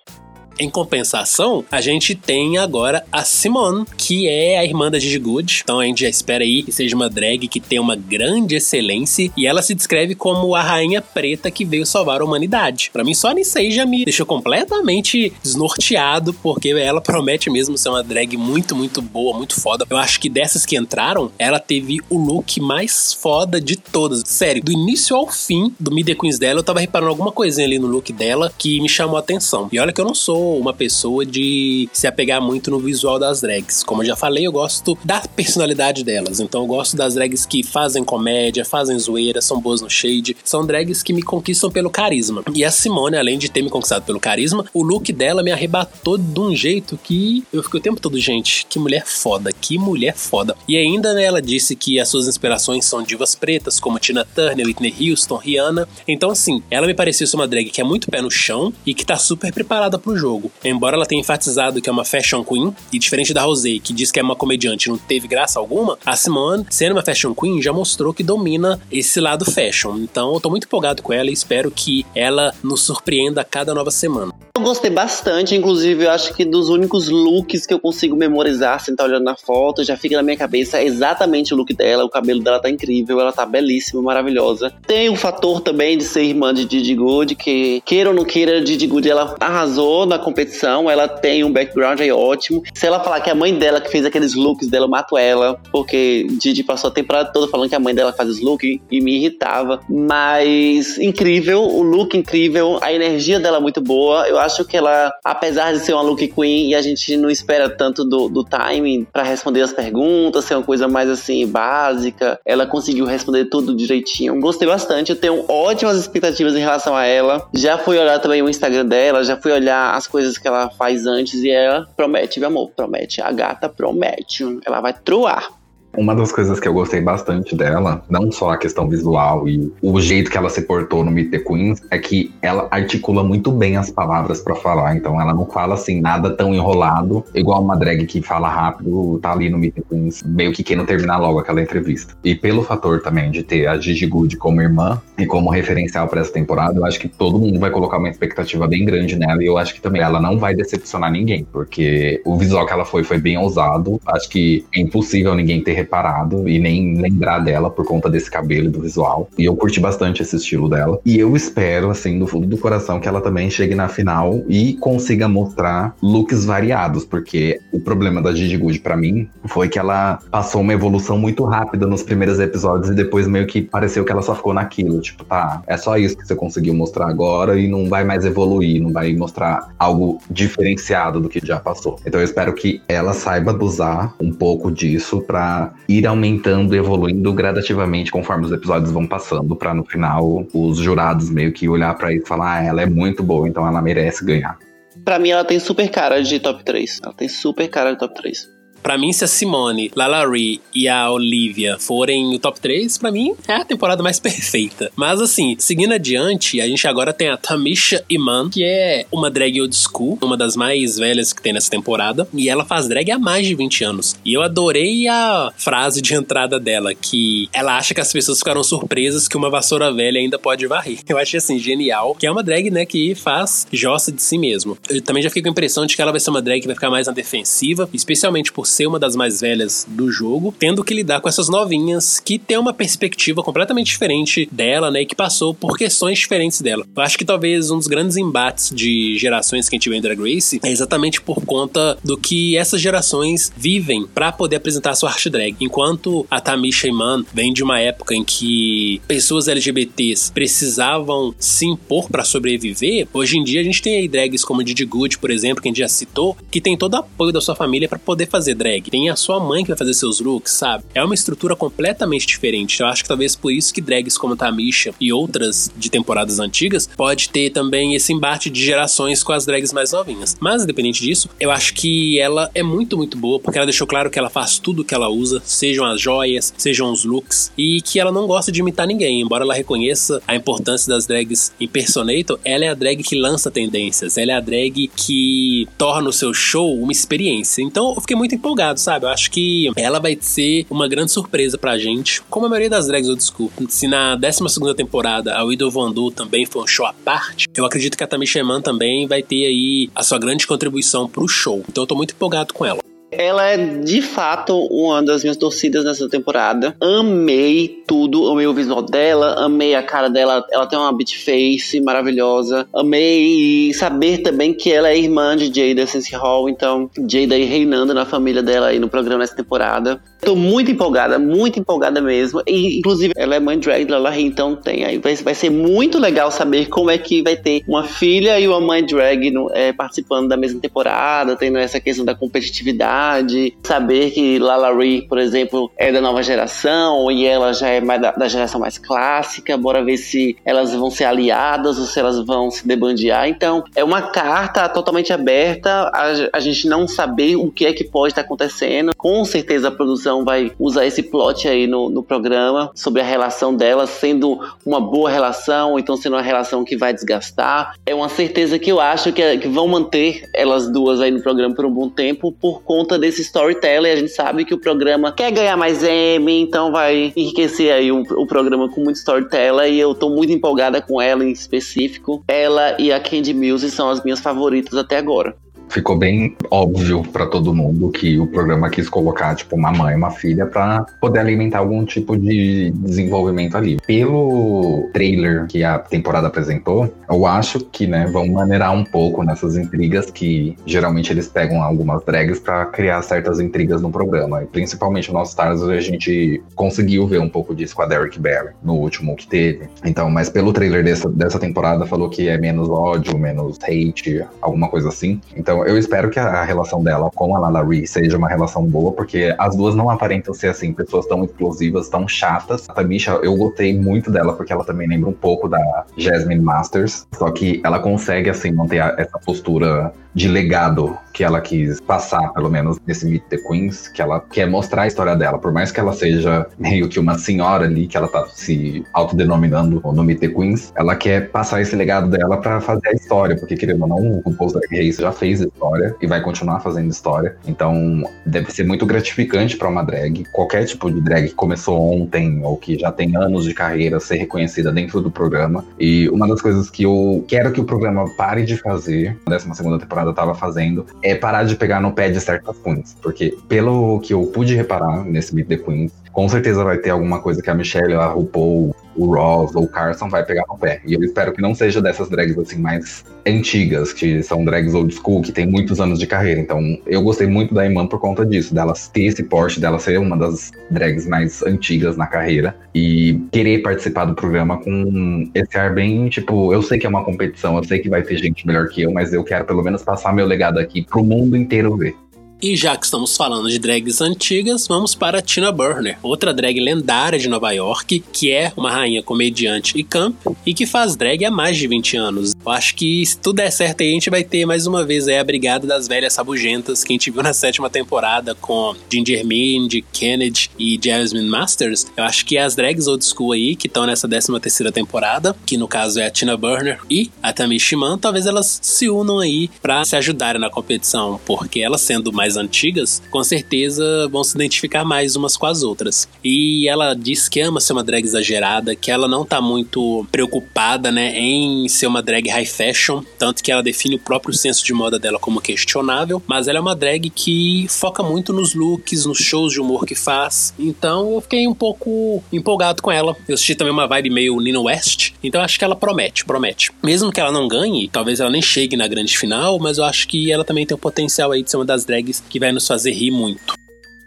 [0.59, 5.63] Em compensação, a gente tem agora a Simone, que é a irmã da Gigi Good.
[5.65, 9.31] Então a gente já espera aí que seja uma drag que tenha uma grande excelência
[9.37, 12.91] e ela se descreve como a rainha preta que veio salvar a humanidade.
[12.93, 17.89] Para mim, só nisso aí já me deixou completamente desnorteado, porque ela promete mesmo ser
[17.89, 19.87] uma drag muito, muito boa, muito foda.
[19.89, 24.23] Eu acho que dessas que entraram, ela teve o look mais foda de todas.
[24.27, 27.79] Sério, do início ao fim do Mid Queens dela, eu tava reparando alguma coisinha ali
[27.79, 29.69] no look dela que me chamou a atenção.
[29.73, 33.41] E olha que eu não sou uma pessoa de se apegar muito no visual das
[33.41, 33.83] drags.
[33.83, 36.41] Como eu já falei, eu gosto da personalidade delas.
[36.41, 40.37] Então eu gosto das drags que fazem comédia, fazem zoeira, são boas no shade.
[40.45, 42.43] São drags que me conquistam pelo carisma.
[42.55, 46.19] E a Simone, além de ter me conquistado pelo carisma, o look dela me arrebatou
[46.19, 50.17] de um jeito que eu fiquei o tempo todo, gente, que mulher foda, que mulher
[50.17, 50.57] foda.
[50.67, 54.67] E ainda né, ela disse que as suas inspirações são divas pretas, como Tina Turner,
[54.67, 55.89] Whitney Houston, Rihanna.
[56.07, 58.95] Então, assim, ela me pareceu ser uma drag que é muito pé no chão e
[58.95, 60.51] que tá super preparada pro jogo jogo.
[60.65, 64.11] Embora ela tenha enfatizado que é uma fashion queen, e diferente da Rosé, que diz
[64.11, 67.61] que é uma comediante e não teve graça alguma, a Simone, sendo uma fashion queen,
[67.61, 69.99] já mostrou que domina esse lado fashion.
[69.99, 73.75] Então eu tô muito empolgado com ela e espero que ela nos surpreenda a cada
[73.75, 74.33] nova semana.
[74.55, 78.93] Eu gostei bastante, inclusive eu acho que dos únicos looks que eu consigo memorizar sem
[78.93, 82.43] estar olhando na foto, já fica na minha cabeça exatamente o look dela, o cabelo
[82.43, 84.73] dela tá incrível, ela tá belíssima, maravilhosa.
[84.87, 88.61] Tem o fator também de ser irmã de Didi Good, que queira ou não queira,
[88.61, 92.63] Didi Good ela arrasou na competição, ela tem um background aí ótimo.
[92.75, 95.17] Se ela falar que é a mãe dela que fez aqueles looks dela, eu mato
[95.17, 98.79] ela, porque Didi passou a temporada toda falando que a mãe dela faz os looks
[98.91, 99.81] e me irritava.
[99.89, 104.27] Mas incrível, o look incrível, a energia dela é muito boa.
[104.29, 107.69] Eu acho que ela, apesar de ser uma look queen e a gente não espera
[107.69, 112.67] tanto do, do timing para responder as perguntas, ser uma coisa mais assim básica, ela
[112.67, 114.41] conseguiu responder tudo direitinho.
[114.41, 117.49] Gostei bastante, eu tenho ótimas expectativas em relação a ela.
[117.55, 121.07] Já fui olhar também o Instagram dela, já fui olhar as coisas que ela faz
[121.07, 123.23] antes e ela promete, meu amor, promete.
[123.23, 124.45] A gata promete.
[124.65, 125.49] Ela vai truar.
[125.97, 130.01] Uma das coisas que eu gostei bastante dela, não só a questão visual e o
[130.01, 133.77] jeito que ela se portou no Meet the Queens, é que ela articula muito bem
[133.77, 134.97] as palavras para falar.
[134.97, 139.33] Então ela não fala assim nada tão enrolado, igual uma drag que fala rápido, tá
[139.33, 142.15] ali no Meet the Queens, meio que querendo terminar logo aquela entrevista.
[142.25, 146.23] E pelo fator também de ter a Gigi Good como irmã e como referencial para
[146.23, 149.47] essa temporada, eu acho que todo mundo vai colocar uma expectativa bem grande nela e
[149.47, 153.05] eu acho que também ela não vai decepcionar ninguém, porque o visual que ela foi
[153.05, 154.01] foi bem ousado.
[154.07, 158.67] Acho que é impossível ninguém ter reparado e nem lembrar dela por conta desse cabelo
[158.67, 159.29] e do visual.
[159.37, 161.01] E eu curti bastante esse estilo dela.
[161.05, 164.75] E eu espero, assim, do fundo do coração, que ela também chegue na final e
[164.75, 170.19] consiga mostrar looks variados, porque o problema da Gigi Good pra mim foi que ela
[170.31, 174.23] passou uma evolução muito rápida nos primeiros episódios e depois meio que pareceu que ela
[174.23, 175.01] só ficou naquilo.
[175.01, 178.81] Tipo, tá, é só isso que você conseguiu mostrar agora e não vai mais evoluir,
[178.81, 181.99] não vai mostrar algo diferenciado do que já passou.
[182.07, 188.11] Então eu espero que ela saiba usar um pouco disso para ir aumentando evoluindo gradativamente
[188.11, 192.25] conforme os episódios vão passando, para no final os jurados meio que olhar para isso
[192.25, 194.59] e falar: ah, ela é muito boa, então ela merece ganhar.
[195.05, 197.01] Pra mim, ela tem super cara de top 3.
[197.03, 198.52] Ela tem super cara de top 3.
[198.83, 203.35] Para mim, se a Simone, Lalaurie e a Olivia forem o top 3, para mim
[203.47, 204.91] é a temporada mais perfeita.
[204.97, 209.61] Mas assim, seguindo adiante, a gente agora tem a Tamisha Iman, que é uma drag
[209.61, 213.19] old school, uma das mais velhas que tem nessa temporada, e ela faz drag há
[213.19, 214.17] mais de 20 anos.
[214.25, 218.65] E eu adorei a frase de entrada dela, que ela acha que as pessoas ficaram
[218.65, 220.99] surpresas que uma vassoura velha ainda pode varrer.
[221.09, 224.77] Eu achei assim genial, que é uma drag, né, que faz jossa de si mesmo.
[224.89, 226.67] Eu também já fiquei com a impressão de que ela vai ser uma drag que
[226.67, 230.85] vai ficar mais na defensiva, especialmente por ser uma das mais velhas do jogo, tendo
[230.85, 235.15] que lidar com essas novinhas que tem uma perspectiva completamente diferente dela, né, e que
[235.15, 236.85] passou por questões diferentes dela.
[236.95, 240.01] Eu acho que talvez um dos grandes embates de gerações que a gente vê em
[240.01, 245.11] Drag Race é exatamente por conta do que essas gerações vivem para poder apresentar sua
[245.11, 245.57] arte drag.
[245.61, 252.09] Enquanto a Tamisha Iman vem de uma época em que pessoas LGBTs precisavam se impor
[252.09, 255.63] para sobreviver, hoje em dia a gente tem aí drags como Didi Good, por exemplo,
[255.63, 258.27] que a gente já citou, que tem todo o apoio da sua família para poder
[258.27, 258.91] fazer drag.
[258.91, 260.85] Tem a sua mãe que vai fazer seus looks, sabe?
[260.95, 262.81] É uma estrutura completamente diferente.
[262.81, 266.89] Eu acho que talvez por isso que drags como Tamisha e outras de temporadas antigas
[266.97, 270.37] pode ter também esse embate de gerações com as drags mais novinhas.
[270.41, 274.11] Mas independente disso, eu acho que ela é muito, muito boa, porque ela deixou claro
[274.11, 277.99] que ela faz tudo que ela usa, sejam as joias, sejam os looks, e que
[277.99, 279.21] ela não gosta de imitar ninguém.
[279.21, 283.51] Embora ela reconheça a importância das drags em Personator, ela é a drag que lança
[283.51, 287.63] tendências, ela é a drag que torna o seu show uma experiência.
[287.63, 289.07] Então eu fiquei muito empolgado, sabe?
[289.07, 292.87] Eu acho que ela vai ser uma grande surpresa pra gente, como a maioria das
[292.87, 293.51] drags old school.
[293.69, 297.97] Se na 12 temporada a Widow Vandu também foi um show à parte, eu acredito
[297.97, 301.65] que a Tamisha Iman também vai ter aí a sua grande contribuição pro show.
[301.69, 302.92] Então eu tô muito empolgado com ela.
[303.13, 306.75] Ela é de fato uma das minhas torcidas nessa temporada.
[306.81, 310.45] Amei tudo, amei o visual dela, amei a cara dela.
[310.51, 312.67] Ela tem uma beat face maravilhosa.
[312.73, 317.93] Amei saber também que ela é irmã de Jada Sense Hall, então Jada aí reinando
[317.93, 320.01] na família dela aí no programa nessa temporada.
[320.25, 322.41] Tô muito empolgada, muito empolgada mesmo.
[322.47, 324.97] E, inclusive, ela é mãe drag da Larry, então tem aí.
[324.97, 328.61] Vai, vai ser muito legal saber como é que vai ter uma filha e uma
[328.61, 334.39] mãe drag no, é, participando da mesma temporada, tendo essa questão da competitividade, saber que
[334.39, 334.73] Lala
[335.09, 338.79] por exemplo, é da nova geração e ela já é mais da, da, geração mais
[338.79, 339.57] clássica.
[339.57, 343.29] Bora ver se elas vão ser aliadas ou se elas vão se debandear.
[343.29, 347.83] Então, é uma carta totalmente aberta a, a gente não saber o que é que
[347.83, 348.93] pode estar acontecendo.
[348.97, 353.05] Com certeza a produção produção vai usar esse plot aí no, no programa sobre a
[353.05, 357.75] relação delas sendo uma boa relação, ou então sendo uma relação que vai desgastar.
[357.87, 361.55] É uma certeza que eu acho que, que vão manter elas duas aí no programa
[361.55, 363.91] por um bom tempo por conta desse storytelling.
[363.91, 368.03] A gente sabe que o programa quer ganhar mais M, então vai enriquecer aí o,
[368.03, 372.23] o programa com muito storytelling e eu tô muito empolgada com ela em específico.
[372.29, 375.35] Ela e a Candy Muse são as minhas favoritas até agora
[375.73, 379.97] ficou bem óbvio para todo mundo que o programa quis colocar, tipo, uma mãe e
[379.97, 383.79] uma filha para poder alimentar algum tipo de desenvolvimento ali.
[383.87, 389.57] Pelo trailer que a temporada apresentou, eu acho que, né, vão maneirar um pouco nessas
[389.57, 394.43] intrigas que geralmente eles pegam algumas drags para criar certas intrigas no programa.
[394.43, 398.21] E principalmente no All Stars a gente conseguiu ver um pouco disso com a Derek
[398.21, 399.69] Barry no último que teve.
[399.85, 404.69] Então, mas pelo trailer dessa, dessa temporada falou que é menos ódio, menos hate, alguma
[404.69, 405.21] coisa assim.
[405.35, 408.93] Então eu espero que a relação dela com a Lala Ree seja uma relação boa,
[408.93, 412.69] porque as duas não aparentam ser assim, pessoas tão explosivas, tão chatas.
[412.69, 417.07] A Tamisha, eu gostei muito dela, porque ela também lembra um pouco da Jasmine Masters,
[417.17, 422.51] só que ela consegue, assim, manter essa postura de legado que ela quis passar, pelo
[422.51, 425.39] menos nesse Meet the Queens, que ela quer mostrar a história dela.
[425.39, 429.81] Por mais que ela seja meio que uma senhora ali, que ela tá se autodenominando
[429.85, 433.57] no Meet the Queens, ela quer passar esse legado dela para fazer a história, porque
[433.57, 437.37] querendo ou não, o Composer Race já fez história e vai continuar fazendo história.
[437.47, 442.41] Então, deve ser muito gratificante para uma drag, qualquer tipo de drag que começou ontem
[442.43, 445.65] ou que já tem anos de carreira ser reconhecida dentro do programa.
[445.79, 449.55] E uma das coisas que eu quero que o programa pare de fazer, na 12
[449.55, 452.97] segunda temporada estava fazendo, é parar de pegar no pé de certas queens.
[453.03, 457.21] Porque, pelo que eu pude reparar nesse Meet the Queens, com certeza vai ter alguma
[457.21, 460.81] coisa que a Michelle, a RuPaul, o Ross ou o Carson vai pegar no pé.
[460.87, 464.95] E eu espero que não seja dessas drags assim mais antigas, que são drags old
[464.95, 466.41] school, que tem muitos anos de carreira.
[466.41, 469.99] Então, eu gostei muito da Iman por conta disso, dela ter esse porte, dela ser
[469.99, 475.75] uma das drags mais antigas na carreira e querer participar do programa com esse ar
[475.75, 478.69] bem, tipo, eu sei que é uma competição, eu sei que vai ter gente melhor
[478.69, 481.95] que eu, mas eu quero pelo menos passar meu legado aqui pro mundo inteiro ver.
[482.43, 487.17] E já que estamos falando de drags antigas, vamos para Tina Burner, outra drag lendária
[487.17, 491.31] de Nova York, que é uma rainha comediante e camp e que faz drag há
[491.31, 492.35] mais de 20 anos.
[492.45, 495.07] Eu acho que se tudo der certo aí, a gente vai ter mais uma vez
[495.07, 499.25] aí a Brigada das Velhas Sabugentas, que a gente viu na sétima temporada com Ginger
[499.25, 501.87] Mindy, Kennedy e Jasmine Masters.
[501.97, 505.57] Eu acho que as drags old school aí, que estão nessa décima terceira temporada, que
[505.57, 509.49] no caso é a Tina Burner e a Tamishi Man, talvez elas se unam aí
[509.63, 514.85] para se ajudarem na competição, porque elas sendo mais antigas, com certeza vão se identificar
[514.85, 516.09] mais umas com as outras.
[516.23, 520.91] E ela diz que ama ser uma drag exagerada, que ela não tá muito preocupada,
[520.91, 524.73] né, em ser uma drag high fashion, tanto que ela define o próprio senso de
[524.73, 529.19] moda dela como questionável, mas ela é uma drag que foca muito nos looks, nos
[529.19, 530.55] shows de humor que faz.
[530.59, 533.17] Então eu fiquei um pouco empolgado com ela.
[533.29, 536.71] Eu assisti também uma vibe meio Nino West, então acho que ela promete, promete.
[536.83, 540.07] Mesmo que ela não ganhe, talvez ela nem chegue na grande final, mas eu acho
[540.09, 542.67] que ela também tem o potencial aí de ser uma das drags que vai nos
[542.67, 543.62] fazer rir muito.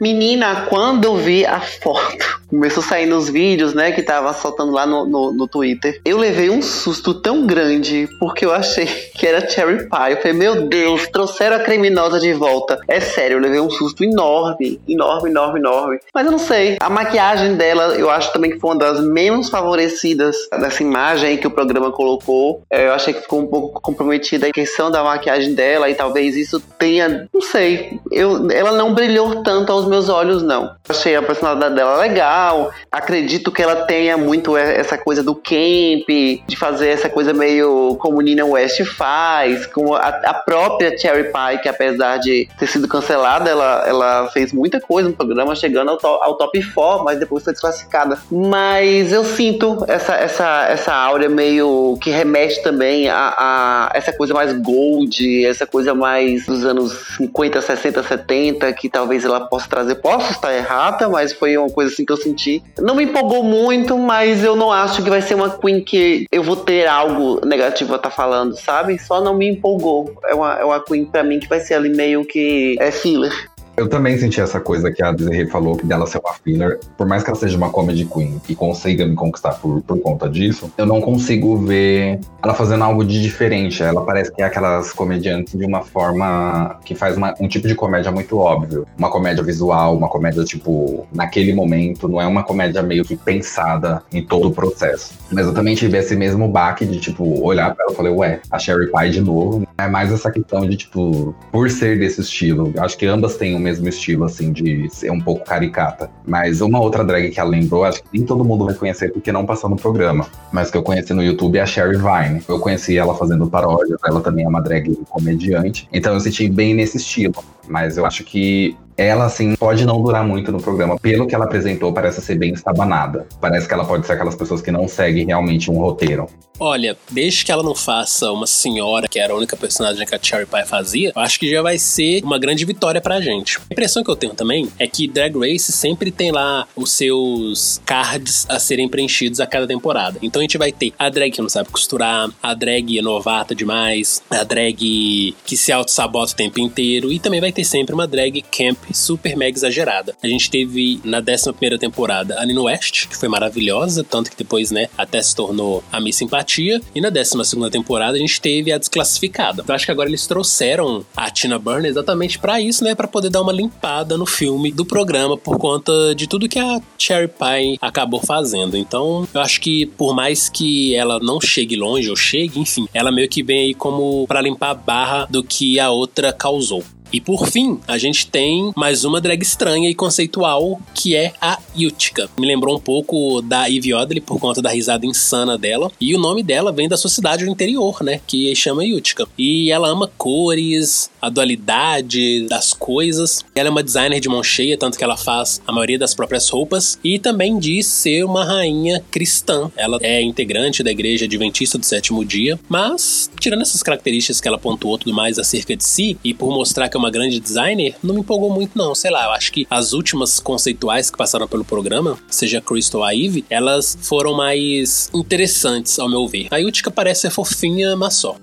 [0.05, 4.71] Menina, quando eu vi a foto, começou a sair nos vídeos, né, que tava soltando
[4.71, 9.25] lá no, no, no, Twitter, eu levei um susto tão grande, porque eu achei que
[9.25, 10.11] era Cherry Pie.
[10.11, 12.79] Eu falei, meu Deus, trouxeram a criminosa de volta.
[12.87, 15.99] É sério, eu levei um susto enorme, enorme, enorme, enorme.
[16.13, 19.49] Mas eu não sei, a maquiagem dela, eu acho também que foi uma das menos
[19.49, 22.61] favorecidas dessa imagem que o programa colocou.
[22.69, 26.35] É, eu achei que ficou um pouco comprometida a questão da maquiagem dela, e talvez
[26.35, 30.75] isso tenha, não sei, eu, ela não brilhou tanto aos meus olhos, não.
[30.87, 32.71] Achei a personalidade dela legal.
[32.91, 36.07] Acredito que ela tenha muito essa coisa do camp,
[36.47, 41.61] de fazer essa coisa meio como Nina West faz, com a, a própria Cherry Pie,
[41.61, 45.97] que apesar de ter sido cancelada, ela, ela fez muita coisa no programa, chegando ao,
[45.97, 48.19] to, ao top 4, mas depois foi desclassificada.
[48.31, 54.33] Mas eu sinto essa, essa, essa áurea meio que remete também a, a essa coisa
[54.33, 59.95] mais gold, essa coisa mais dos anos 50, 60, 70, que talvez ela possa trazer.
[59.95, 62.63] Posso estar errada, mas foi uma coisa assim que eu senti.
[62.79, 66.41] Não me empolgou muito, mas eu não acho que vai ser uma Queen que eu
[66.41, 68.97] vou ter algo negativo a estar tá falando, sabe?
[68.97, 70.17] Só não me empolgou.
[70.25, 73.33] É uma, é uma Queen pra mim que vai ser ali meio que é filler.
[73.77, 76.79] Eu também senti essa coisa que a Desiree falou, que dela ser uma filler.
[76.97, 80.29] Por mais que ela seja uma comedy queen e consiga me conquistar por, por conta
[80.29, 83.83] disso, eu não consigo ver ela fazendo algo de diferente.
[83.83, 87.75] Ela parece que é aquelas comediantes de uma forma que faz uma, um tipo de
[87.75, 88.87] comédia muito óbvio.
[88.97, 92.07] Uma comédia visual, uma comédia, tipo, naquele momento.
[92.07, 95.13] Não é uma comédia meio que pensada em todo o processo.
[95.29, 98.39] Mas eu também tive esse mesmo baque de, tipo, olhar pra ela e falei, ué,
[98.49, 99.67] a Sherry Pie de novo.
[99.77, 102.73] É mais essa questão de, tipo, por ser desse estilo.
[102.77, 106.09] Acho que ambas têm um mesmo estilo, assim, de ser um pouco caricata.
[106.25, 109.31] Mas uma outra drag que ela lembrou, acho que nem todo mundo vai conhecer porque
[109.31, 110.27] não passou no programa.
[110.51, 112.41] Mas que eu conheci no YouTube é a Sherry Vine.
[112.47, 115.89] Eu conheci ela fazendo paródias, ela também é uma drag comediante.
[115.91, 117.35] Então eu senti bem nesse estilo.
[117.67, 120.97] Mas eu acho que ela, assim, pode não durar muito no programa.
[120.97, 123.27] Pelo que ela apresentou, parece ser bem estabanada.
[123.41, 126.27] Parece que ela pode ser aquelas pessoas que não seguem realmente um roteiro.
[126.57, 130.19] Olha, desde que ela não faça uma senhora, que era a única personagem que a
[130.21, 133.57] Cherry Pie fazia, acho que já vai ser uma grande vitória pra gente.
[133.57, 137.81] A impressão que eu tenho também é que Drag Race sempre tem lá os seus
[137.85, 140.17] cards a serem preenchidos a cada temporada.
[140.21, 144.23] Então a gente vai ter a drag que não sabe costurar, a drag novata demais,
[144.29, 148.41] a drag que se auto-sabota o tempo inteiro, e também vai ter sempre uma drag
[148.43, 150.15] camp super mega exagerada.
[150.21, 154.37] A gente teve na 11 primeira temporada a Nino West, que foi maravilhosa, tanto que
[154.37, 156.81] depois, né, até se tornou a Miss Simpatia.
[156.93, 159.63] E na 12 segunda temporada a gente teve a desclassificada.
[159.67, 163.29] Eu acho que agora eles trouxeram a Tina Burner exatamente para isso, né, para poder
[163.29, 167.77] dar uma limpada no filme do programa por conta de tudo que a Cherry Pie
[167.81, 168.77] acabou fazendo.
[168.77, 173.11] Então, eu acho que por mais que ela não chegue longe ou chegue, enfim, ela
[173.11, 176.83] meio que vem aí como para limpar a barra do que a outra causou.
[177.11, 181.59] E por fim, a gente tem mais uma drag estranha e conceitual, que é a
[181.77, 182.29] Yutka.
[182.37, 185.91] Me lembrou um pouco da Eve Oddly por conta da risada insana dela.
[185.99, 188.19] E o nome dela vem da sua cidade do interior, né?
[188.25, 189.27] Que chama Yutka.
[189.37, 193.43] E ela ama cores, a dualidade das coisas.
[193.55, 196.49] Ela é uma designer de mão cheia, tanto que ela faz a maioria das próprias
[196.49, 196.99] roupas.
[197.03, 199.71] E também diz ser uma rainha cristã.
[199.75, 202.59] Ela é integrante da igreja adventista do sétimo dia.
[202.67, 206.89] Mas, tirando essas características que ela pontuou tudo mais acerca de si, e por mostrar
[206.89, 208.93] que é uma grande designer, não me empolgou muito, não.
[208.95, 213.07] Sei lá, eu acho que as últimas conceituais que passaram pelo programa, seja Crystal ou
[213.07, 216.47] a Eve, elas foram mais interessantes, ao meu ver.
[216.51, 218.35] A Yutka parece ser fofinha, mas só.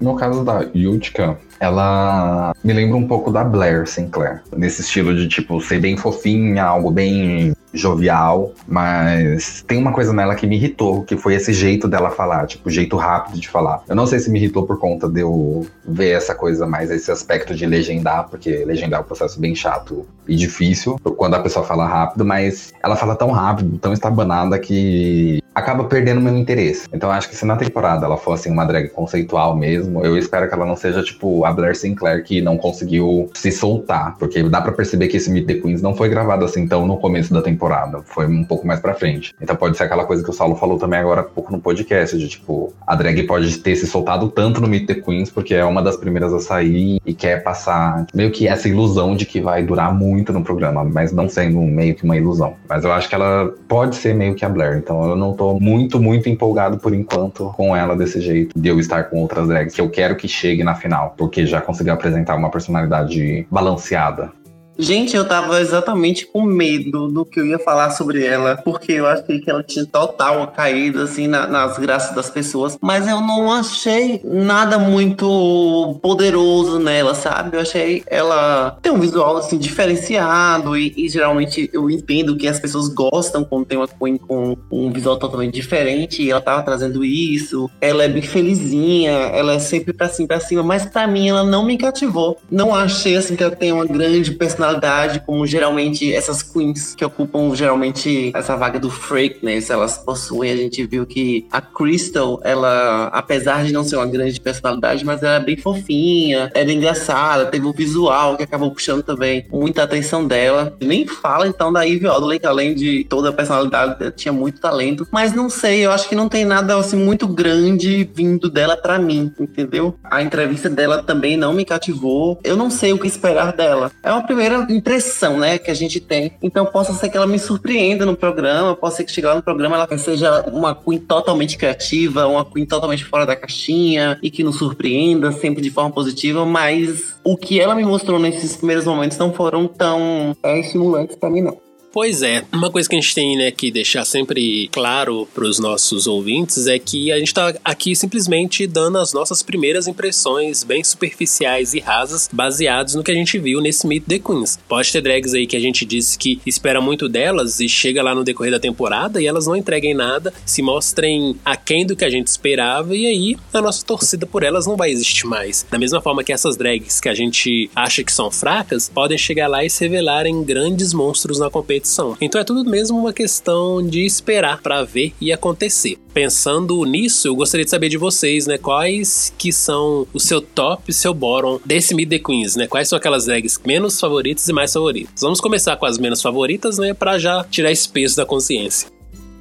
[0.00, 4.42] No caso da Yutka, ela me lembra um pouco da Blair Sinclair.
[4.56, 10.34] Nesse estilo de, tipo, ser bem fofinha, algo bem jovial, mas tem uma coisa nela
[10.34, 13.82] que me irritou, que foi esse jeito dela falar, tipo, jeito rápido de falar.
[13.88, 17.10] Eu não sei se me irritou por conta de eu ver essa coisa mais, esse
[17.10, 21.64] aspecto de legendar, porque legendar é um processo bem chato e difícil quando a pessoa
[21.64, 26.88] fala rápido, mas ela fala tão rápido, tão estabanada que acaba perdendo meu interesse.
[26.92, 30.54] Então acho que se na temporada ela fosse uma drag conceitual mesmo, eu espero que
[30.54, 34.72] ela não seja tipo a Blair Sinclair que não conseguiu se soltar, porque dá para
[34.72, 38.00] perceber que esse Meet the Queens não foi gravado assim tão no começo da temporada,
[38.04, 39.34] foi um pouco mais para frente.
[39.40, 42.16] Então pode ser aquela coisa que o Saulo falou também agora há pouco no podcast,
[42.16, 45.64] de tipo, a drag pode ter se soltado tanto no Meet the Queens porque é
[45.64, 49.62] uma das primeiras a sair e quer passar meio que essa ilusão de que vai
[49.62, 52.54] durar muito no programa, mas não sendo meio que uma ilusão.
[52.68, 55.47] Mas eu acho que ela pode ser meio que a Blair, então eu não tô
[55.60, 59.74] muito, muito empolgado por enquanto com ela desse jeito, de eu estar com outras drags
[59.74, 64.32] que eu quero que chegue na final, porque já conseguiu apresentar uma personalidade balanceada.
[64.78, 69.08] Gente, eu tava exatamente com medo do que eu ia falar sobre ela, porque eu
[69.08, 73.50] achei que ela tinha total caído, assim, na, nas graças das pessoas, mas eu não
[73.52, 77.56] achei nada muito poderoso nela, sabe?
[77.56, 82.60] Eu achei ela tem um visual, assim, diferenciado e, e geralmente eu entendo que as
[82.60, 87.04] pessoas gostam quando tem uma Queen com um visual totalmente diferente e ela tava trazendo
[87.04, 87.68] isso.
[87.80, 91.42] Ela é bem felizinha, ela é sempre pra cima, pra cima, mas pra mim ela
[91.42, 92.38] não me cativou.
[92.48, 97.04] Não achei, assim, que ela tem uma grande personalidade personalidade, como geralmente essas queens que
[97.04, 100.52] ocupam geralmente essa vaga do freakness, elas possuem.
[100.52, 105.22] A gente viu que a Crystal, ela, apesar de não ser uma grande personalidade, mas
[105.22, 109.82] ela é bem fofinha, ela é engraçada, teve um visual que acabou puxando também muita
[109.82, 110.76] atenção dela.
[110.80, 115.06] Nem fala então da Ivy Odley, que além de toda a personalidade, tinha muito talento,
[115.10, 118.98] mas não sei, eu acho que não tem nada assim muito grande vindo dela para
[118.98, 119.94] mim, entendeu?
[120.04, 122.38] A entrevista dela também não me cativou.
[122.42, 123.90] Eu não sei o que esperar dela.
[124.02, 126.32] É uma primeira impressão, né, que a gente tem.
[126.42, 129.76] Então possa ser que ela me surpreenda no programa, possa ser que chegar no programa
[129.76, 134.56] ela seja uma Queen totalmente criativa, uma Queen totalmente fora da caixinha e que nos
[134.56, 139.32] surpreenda sempre de forma positiva, mas o que ela me mostrou nesses primeiros momentos não
[139.32, 141.67] foram tão é, estimulantes para mim não.
[142.00, 145.58] Pois é, uma coisa que a gente tem né, que deixar sempre claro para os
[145.58, 150.84] nossos ouvintes é que a gente está aqui simplesmente dando as nossas primeiras impressões bem
[150.84, 154.60] superficiais e rasas, baseados no que a gente viu nesse Meet the Queens.
[154.68, 158.14] Pode ter drags aí que a gente disse que espera muito delas e chega lá
[158.14, 162.10] no decorrer da temporada e elas não entreguem nada, se mostrem aquém do que a
[162.10, 165.66] gente esperava e aí a nossa torcida por elas não vai existir mais.
[165.68, 169.48] Da mesma forma que essas drags que a gente acha que são fracas podem chegar
[169.48, 172.16] lá e se revelarem grandes monstros na competição competição.
[172.20, 175.98] Então é tudo mesmo uma questão de esperar para ver e acontecer.
[176.12, 180.92] Pensando nisso, eu gostaria de saber de vocês, né, quais que são o seu top
[180.92, 182.66] seu bottom desse Mid The Queens, né?
[182.66, 185.12] Quais são aquelas drags menos favoritas e mais favoritas?
[185.20, 188.88] Vamos começar com as menos favoritas, né, para já tirar esse peso da consciência.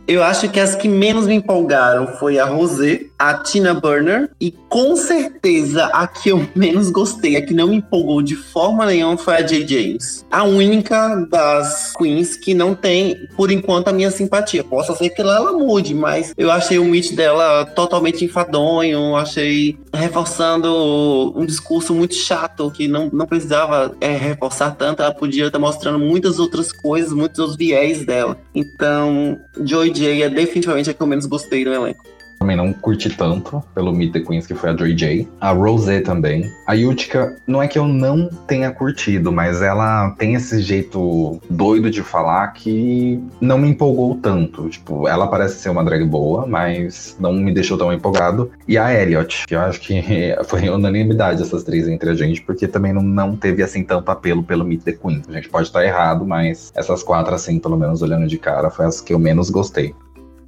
[0.07, 4.51] Eu acho que as que menos me empolgaram foi a Rosé, a Tina Burner e
[4.69, 9.17] com certeza a que eu menos gostei, a que não me empolgou de forma nenhuma
[9.17, 10.25] foi a Jay James.
[10.29, 14.63] A única das queens que não tem, por enquanto, a minha simpatia.
[14.63, 21.33] Posso ser que ela, mude, mas eu achei o meet dela totalmente enfadonho, achei reforçando
[21.35, 25.99] um discurso muito chato que não, não precisava é, reforçar tanto, ela podia estar mostrando
[25.99, 28.37] muitas outras coisas, muitos outros viés dela.
[28.53, 32.16] Então, Joy J é definitivamente a que eu menos gostei do elenco.
[32.39, 35.27] Também não curti tanto pelo Meet the Queens, que foi a Joy J.
[35.41, 36.51] A Rosé também.
[36.65, 41.89] A Yutika, não é que eu não tenha curtido, mas ela tem esse jeito doido
[41.89, 44.69] de falar que não me empolgou tanto.
[44.69, 48.51] Tipo, ela parece ser uma drag boa, mas não me deixou tão empolgado.
[48.67, 50.03] E a Elliot, que eu acho que
[50.45, 54.43] foi unanimidade essas três entre a gente, porque também não, não teve assim tanto apelo
[54.43, 55.27] pelo Meet the Queens.
[55.27, 58.85] A gente pode estar errado, mas essas quatro, assim, pelo menos olhando de cara, foi
[58.85, 59.93] as que eu menos gostei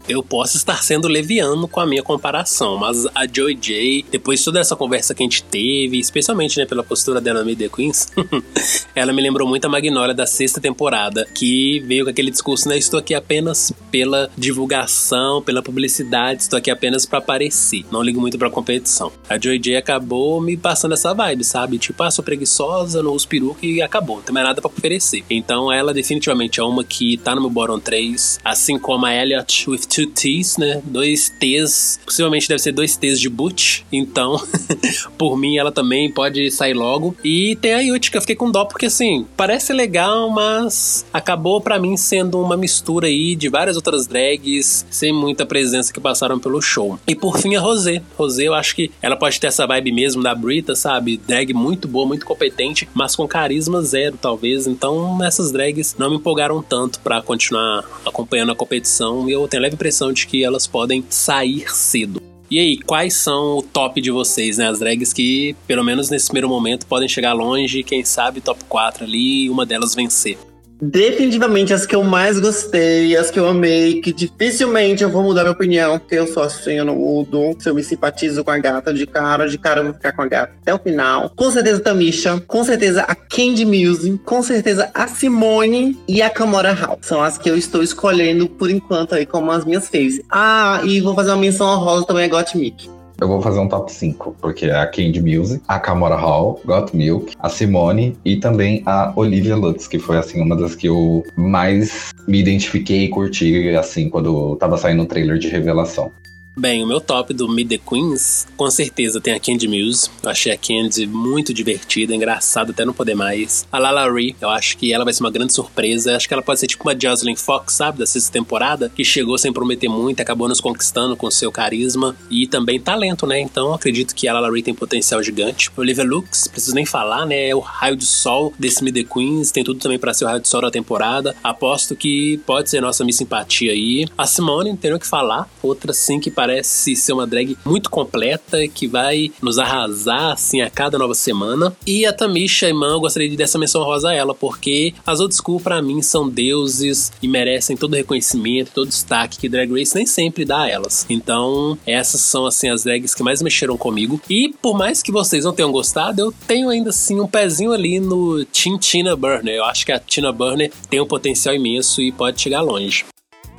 [0.10, 4.46] eu posso estar sendo leviano com a minha comparação, mas a Joy J, depois de
[4.46, 8.08] toda essa conversa que a gente teve, especialmente né, pela postura dela no The Queens,
[8.96, 12.78] ela me lembrou muito a Magnolia da sexta temporada, que veio com aquele discurso, né?
[12.78, 17.86] Estou aqui apenas pela divulgação, pela publicidade, estou aqui apenas para aparecer.
[17.92, 19.12] Não ligo muito pra competição.
[19.30, 21.78] A Joy J acabou me passando essa vibe, sabe?
[21.78, 24.18] Tipo, ah, sou preguiçosa, não uso peruca e acabou.
[24.18, 25.24] Não tem mais nada pra oferecer.
[25.30, 29.70] Então ela definitivamente é uma que tá no meu bottom 3, assim como a Elliot
[29.70, 30.82] with two T's, né?
[30.86, 33.86] Dois T's, possivelmente deve ser dois T's de boot.
[33.92, 34.42] Então,
[35.18, 37.16] por mim, ela também pode sair logo.
[37.24, 41.60] E tem a Yuti, que eu fiquei com dó, porque assim, parece legal, mas acabou
[41.60, 46.40] para mim sendo uma mistura aí de várias outras drags, sem muita presença que passaram
[46.40, 47.00] pelo show.
[47.08, 48.02] E por fim, a Rosé.
[48.18, 51.18] Rosé, eu acho que ela pode ter essa vibe mesmo da Brita, sabe?
[51.18, 54.68] Drag muito boa, muito competente, mas com carisma zero, talvez.
[54.68, 59.28] Então, essas drags não me empolgaram tanto para continuar acompanhando a competição.
[59.28, 62.22] E eu tenho leve impressão de que elas podem sair cedo.
[62.52, 64.68] E aí, quais são o top de vocês, né?
[64.68, 69.06] As drags que, pelo menos nesse primeiro momento, podem chegar longe, quem sabe top 4
[69.06, 70.38] ali e uma delas vencer.
[70.82, 75.42] Definitivamente as que eu mais gostei, as que eu amei, que dificilmente eu vou mudar
[75.42, 77.56] minha opinião, porque eu sou assim, eu não mudo.
[77.60, 80.22] Se eu me simpatizo com a gata de cara, de cara eu vou ficar com
[80.22, 81.30] a gata até o final.
[81.36, 86.72] Com certeza Tamisha, com certeza a Candy Music, com certeza a Simone e a Camora
[86.72, 87.00] Hall.
[87.02, 90.22] São as que eu estou escolhendo por enquanto aí como as minhas faves.
[90.30, 92.99] Ah, e vou fazer uma menção honrosa também a Gottmik.
[93.22, 96.96] Eu vou fazer um top 5, porque é a Candy Music, a Camora Hall, Got
[96.96, 101.24] Milk, a Simone e também a Olivia Lux, que foi assim uma das que eu
[101.36, 106.12] mais me identifiquei e curti assim quando tava saindo o trailer de revelação.
[106.58, 110.10] Bem, o meu top do Meet the Queens, com certeza tem a Candy Muse.
[110.22, 113.66] Eu achei a Candy muito divertida, engraçada até não poder mais.
[113.72, 116.18] A Lala Ree, eu acho que ela vai ser uma grande surpresa.
[116.18, 119.38] Acho que ela pode ser tipo uma Jocelyn Fox, sabe, da sexta temporada, que chegou
[119.38, 123.40] sem prometer muito, acabou nos conquistando com seu carisma e também talento, né?
[123.40, 125.72] Então acredito que a Lala Ree tem potencial gigante.
[125.78, 127.50] Olivia Lux, preciso nem falar, né?
[127.50, 130.28] É o raio de sol desse Meet the Queens, tem tudo também para ser o
[130.28, 131.34] raio de sol da temporada.
[131.42, 134.06] Aposto que pode ser nossa Miss Simpatia aí.
[134.18, 137.90] A Simone, não tem o que falar, outra sim que parece ser uma drag muito
[137.90, 141.76] completa, que vai nos arrasar assim a cada nova semana.
[141.86, 145.20] E a Tamisha Iman, eu gostaria de dar essa menção rosa a ela, porque as
[145.20, 149.50] old school para mim são deuses e merecem todo o reconhecimento, todo o destaque que
[149.50, 151.06] Drag Race nem sempre dá a elas.
[151.10, 154.22] Então, essas são assim as drags que mais mexeram comigo.
[154.30, 158.00] E por mais que vocês não tenham gostado, eu tenho ainda assim um pezinho ali
[158.00, 159.56] no Team Tina Burner.
[159.56, 163.04] Eu acho que a Tina Burner tem um potencial imenso e pode chegar longe.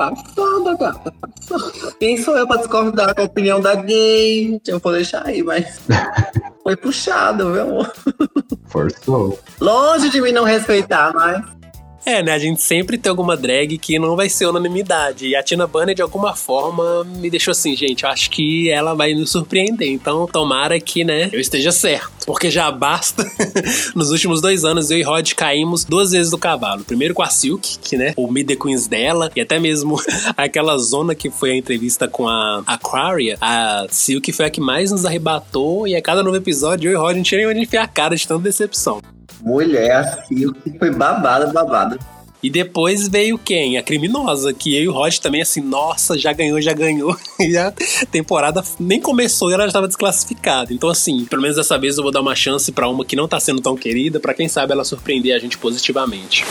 [0.01, 1.13] Passada, gata.
[1.21, 1.95] Passada.
[2.01, 4.59] Quem sou eu pra discordar com a opinião da gay?
[4.67, 5.79] Eu vou deixar aí, mas.
[6.65, 7.93] Foi puxado, meu amor.
[8.69, 9.39] Forçou.
[9.61, 11.45] Longe de mim não respeitar, mas.
[12.05, 12.33] É, né?
[12.33, 15.29] A gente sempre tem alguma drag que não vai ser unanimidade.
[15.29, 18.95] E a Tina Burner, de alguma forma, me deixou assim, gente, eu acho que ela
[18.95, 19.89] vai nos surpreender.
[19.89, 22.27] Então, tomara que, né, eu esteja certo.
[22.27, 23.25] Porque já basta.
[23.95, 26.85] Nos últimos dois anos, eu e Rod caímos duas vezes do cavalo.
[26.85, 30.01] Primeiro com a Silk, que, né, o Mid Queens dela, e até mesmo
[30.37, 34.91] aquela zona que foi a entrevista com a Aquaria, a Silk foi a que mais
[34.91, 35.87] nos arrebatou.
[35.87, 38.17] E a cada novo episódio, eu e Rod não tinha nem onde enfiar a cara
[38.17, 39.01] de tanta decepção.
[39.41, 41.99] Mulher, a Silk foi babada, babada.
[42.43, 43.77] E depois veio quem?
[43.77, 47.17] A criminosa, que eu e o Rod também, assim, nossa, já ganhou, já ganhou.
[47.41, 47.73] E a
[48.11, 50.73] temporada nem começou e ela já estava desclassificada.
[50.75, 53.27] Então, assim, pelo menos dessa vez eu vou dar uma chance para uma que não
[53.27, 56.45] tá sendo tão querida, para quem sabe ela surpreender a gente positivamente.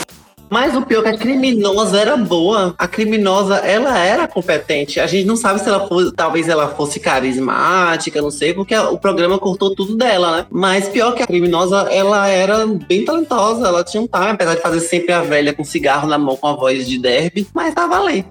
[0.50, 2.74] Mas o pior é que a criminosa era boa.
[2.76, 4.98] A criminosa, ela era competente.
[4.98, 8.98] A gente não sabe se ela fosse, talvez ela fosse carismática, não sei, porque o
[8.98, 10.46] programa cortou tudo dela, né?
[10.50, 14.60] Mas pior que a criminosa, ela era bem talentosa, ela tinha um time, apesar de
[14.60, 18.00] fazer sempre a velha com cigarro na mão com a voz de derby, mas tava
[18.00, 18.24] ali.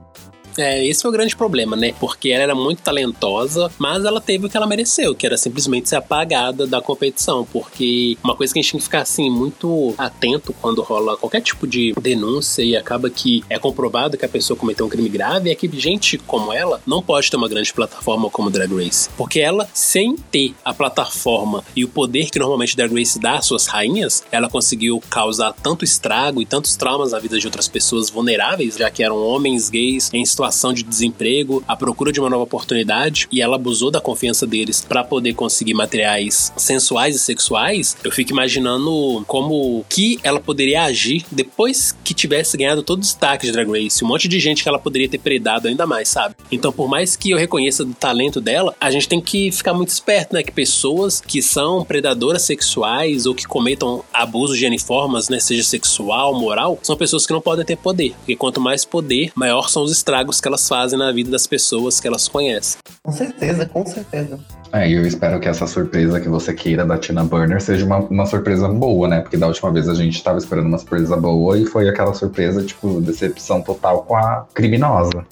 [0.59, 1.93] É, esse foi o grande problema, né?
[1.99, 5.87] Porque ela era muito talentosa, mas ela teve o que ela mereceu, que era simplesmente
[5.87, 7.47] ser apagada da competição.
[7.51, 11.41] Porque uma coisa que a gente tem que ficar, assim, muito atento quando rola qualquer
[11.41, 15.49] tipo de denúncia e acaba que é comprovado que a pessoa cometeu um crime grave,
[15.49, 19.09] é que gente como ela não pode ter uma grande plataforma como Drag Race.
[19.17, 23.45] Porque ela, sem ter a plataforma e o poder que normalmente Drag Race dá às
[23.45, 28.09] suas rainhas, ela conseguiu causar tanto estrago e tantos traumas na vida de outras pessoas
[28.09, 32.29] vulneráveis, já que eram homens gays em situação situação de desemprego, a procura de uma
[32.29, 37.95] nova oportunidade, e ela abusou da confiança deles para poder conseguir materiais sensuais e sexuais,
[38.03, 43.45] eu fico imaginando como que ela poderia agir depois que tivesse ganhado todo o destaque
[43.45, 46.35] de Drag Race, um monte de gente que ela poderia ter predado ainda mais, sabe?
[46.51, 49.89] Então, por mais que eu reconheça o talento dela, a gente tem que ficar muito
[49.89, 50.43] esperto, né?
[50.43, 55.39] Que pessoas que são predadoras sexuais ou que cometam abusos de uniformes, né?
[55.39, 58.13] Seja sexual, moral, são pessoas que não podem ter poder.
[58.19, 61.99] Porque quanto mais poder, maior são os estragos que elas fazem na vida das pessoas
[61.99, 62.79] que elas conhecem.
[63.03, 64.39] Com certeza, com certeza.
[64.71, 68.25] É, eu espero que essa surpresa que você queira da Tina Burner seja uma, uma
[68.25, 69.21] surpresa boa, né?
[69.21, 72.63] Porque da última vez a gente tava esperando uma surpresa boa e foi aquela surpresa,
[72.63, 75.25] tipo, decepção total com a criminosa.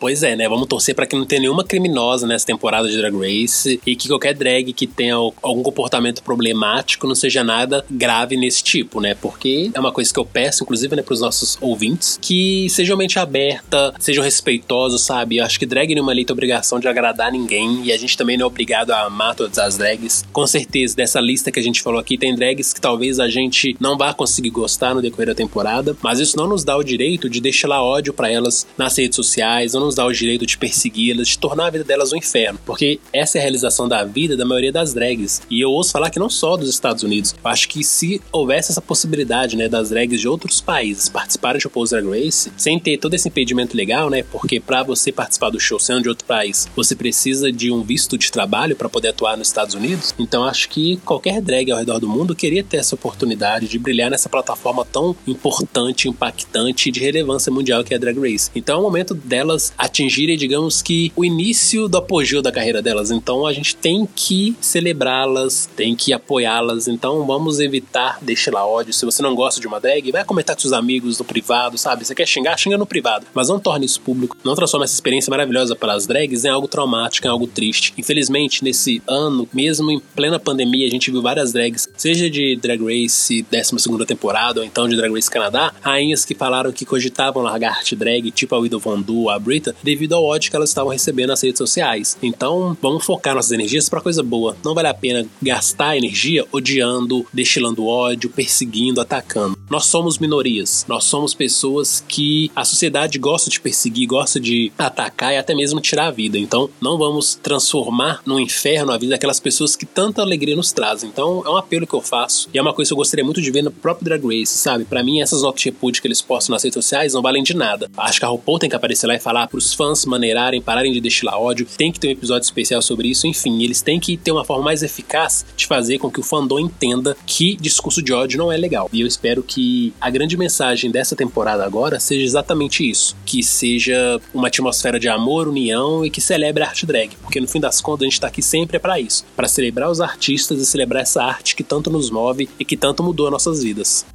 [0.00, 0.48] Pois é, né?
[0.48, 4.06] Vamos torcer para que não tenha nenhuma criminosa nessa temporada de Drag Race e que
[4.06, 9.14] qualquer drag que tenha algum comportamento problemático não seja nada grave nesse tipo, né?
[9.14, 13.18] Porque é uma coisa que eu peço, inclusive, né, pros nossos ouvintes, que sejam mente
[13.18, 15.38] aberta, sejam respeitosos, sabe?
[15.38, 18.36] Eu acho que drag nenhuma lei tem obrigação de agradar ninguém e a gente também
[18.36, 20.24] não é obrigado a amar todas as drags.
[20.32, 23.76] Com certeza, dessa lista que a gente falou aqui, tem drags que talvez a gente
[23.80, 27.28] não vá conseguir gostar no decorrer da temporada, mas isso não nos dá o direito
[27.28, 30.58] de deixar lá ódio para elas nas redes sociais, não nos dá o direito de
[30.58, 34.36] persegui-las, de tornar a vida delas um inferno, porque essa é a realização da vida
[34.36, 35.40] da maioria das drags.
[35.50, 37.34] E eu ouço falar que não só dos Estados Unidos.
[37.42, 41.64] Eu acho que se houvesse essa possibilidade, né, das drags de outros países participarem de
[41.64, 45.58] RuPaul's Drag Race, sem ter todo esse impedimento legal, né, porque para você participar do
[45.58, 49.38] show sendo de outro país, você precisa de um visto de trabalho para poder atuar
[49.38, 50.14] nos Estados Unidos.
[50.18, 54.10] Então acho que qualquer drag ao redor do mundo queria ter essa oportunidade de brilhar
[54.10, 58.50] nessa plataforma tão importante, impactante e de relevância mundial que é a Drag Race.
[58.54, 63.10] Então é o momento delas atingirem, digamos que, o início do apogeu da carreira delas.
[63.10, 66.88] Então a gente tem que celebrá-las, tem que apoiá-las.
[66.88, 68.92] Então vamos evitar deixar lá ódio.
[68.92, 72.04] Se você não gosta de uma drag, vai comentar com seus amigos no privado, sabe?
[72.04, 73.26] Você quer xingar, xinga no privado.
[73.32, 74.36] Mas não torne isso público.
[74.42, 77.94] Não transforme essa experiência maravilhosa para as drags em algo traumático, em algo triste.
[77.96, 82.80] Infelizmente, nesse ano, mesmo em plena pandemia, a gente viu várias drags, seja de Drag
[82.82, 87.78] Race 12 temporada ou então de Drag Race Canadá, rainhas que falaram que cogitavam largar
[87.78, 89.38] arte drag, tipo a Widow Von Du, a
[89.68, 92.16] Brita, devido ao ódio que elas estavam recebendo nas redes sociais.
[92.22, 94.56] Então, vamos focar nossas energias para coisa boa.
[94.64, 99.58] Não vale a pena gastar energia odiando, destilando ódio, perseguindo, atacando.
[99.70, 100.84] Nós somos minorias.
[100.88, 105.80] Nós somos pessoas que a sociedade gosta de perseguir, gosta de atacar e até mesmo
[105.80, 106.38] tirar a vida.
[106.38, 111.10] Então, não vamos transformar no inferno a vida daquelas pessoas que tanta alegria nos trazem.
[111.10, 113.42] Então, é um apelo que eu faço e é uma coisa que eu gostaria muito
[113.42, 114.84] de ver no próprio Drag Race, sabe?
[114.84, 117.54] Para mim, essas notas de repúdio que eles postam nas redes sociais não valem de
[117.54, 117.90] nada.
[117.96, 121.00] Acho que a RuPaul tem que aparecer lá e falar pros fãs maneirarem, pararem de
[121.00, 121.66] destilar ódio.
[121.76, 123.26] Tem que ter um episódio especial sobre isso.
[123.26, 126.60] Enfim, eles têm que ter uma forma mais eficaz de fazer com que o fandom
[126.60, 128.88] entenda que discurso de ódio não é legal.
[128.92, 134.20] E eu espero que a grande mensagem dessa temporada agora seja exatamente isso: que seja
[134.32, 137.16] uma atmosfera de amor, união e que celebre a arte drag.
[137.20, 140.00] Porque no fim das contas, a gente tá aqui sempre para isso para celebrar os
[140.00, 144.06] artistas e celebrar essa arte que tanto nos move e que tanto mudou nossas vidas.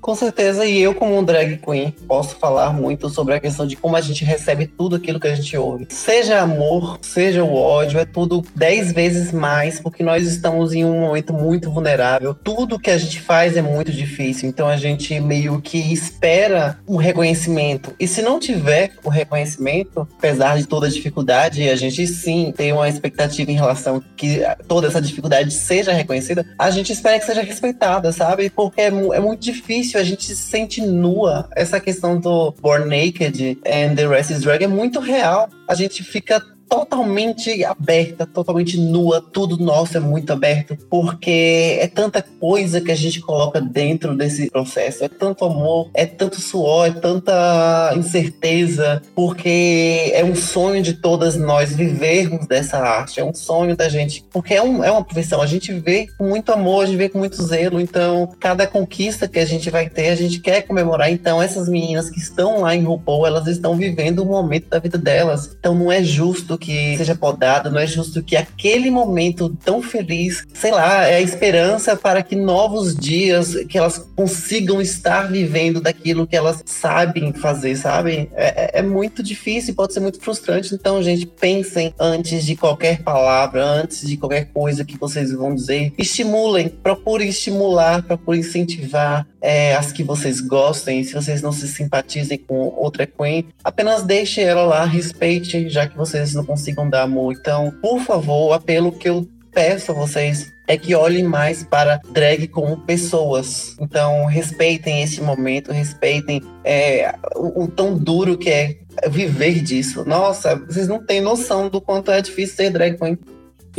[0.00, 3.76] Com certeza, e eu, como um drag queen, posso falar muito sobre a questão de
[3.76, 5.86] como a gente recebe tudo aquilo que a gente ouve.
[5.90, 11.00] Seja amor, seja o ódio, é tudo dez vezes mais, porque nós estamos em um
[11.00, 12.32] momento muito vulnerável.
[12.32, 16.96] Tudo que a gente faz é muito difícil, então a gente meio que espera um
[16.96, 17.94] reconhecimento.
[17.98, 22.72] E se não tiver o reconhecimento, apesar de toda a dificuldade, a gente sim tem
[22.72, 27.42] uma expectativa em relação que toda essa dificuldade seja reconhecida, a gente espera que seja
[27.42, 28.48] respeitada, sabe?
[28.48, 31.48] Porque é, é muito difícil início a gente se sente nua.
[31.56, 35.48] Essa questão do Born Naked and the Rest is Drag é muito real.
[35.66, 42.22] A gente fica totalmente aberta, totalmente nua, tudo nosso é muito aberto, porque é tanta
[42.22, 46.90] coisa que a gente coloca dentro desse processo, é tanto amor, é tanto suor, é
[46.90, 53.74] tanta incerteza, porque é um sonho de todas nós vivermos dessa arte, é um sonho
[53.74, 56.86] da gente, porque é, um, é uma profissão, a gente vê com muito amor, a
[56.86, 60.40] gente vê com muito zelo, então cada conquista que a gente vai ter, a gente
[60.40, 64.68] quer comemorar, então essas meninas que estão lá em RuPaul, elas estão vivendo o momento
[64.68, 68.90] da vida delas, então não é justo que seja podada, não é justo que aquele
[68.90, 74.80] momento tão feliz, sei lá, é a esperança para que novos dias, que elas consigam
[74.80, 78.30] estar vivendo daquilo que elas sabem fazer, sabe?
[78.34, 80.74] É, é, é muito difícil, pode ser muito frustrante.
[80.74, 85.92] Então, gente, pensem antes de qualquer palavra, antes de qualquer coisa que vocês vão dizer.
[85.96, 91.04] Estimulem, procurem estimular, procurem incentivar é, as que vocês gostem.
[91.04, 95.96] Se vocês não se simpatizem com outra queen, apenas deixe ela lá, respeite, já que
[95.96, 97.34] vocês não consigam dar amor.
[97.38, 102.00] Então, por favor, o apelo que eu peço a vocês é que olhem mais para
[102.10, 103.74] drag como pessoas.
[103.80, 108.76] Então, respeitem esse momento, respeitem é, o, o, tão duro que é
[109.08, 110.04] viver disso.
[110.04, 113.18] Nossa, vocês não têm noção do quanto é difícil ser drag queen.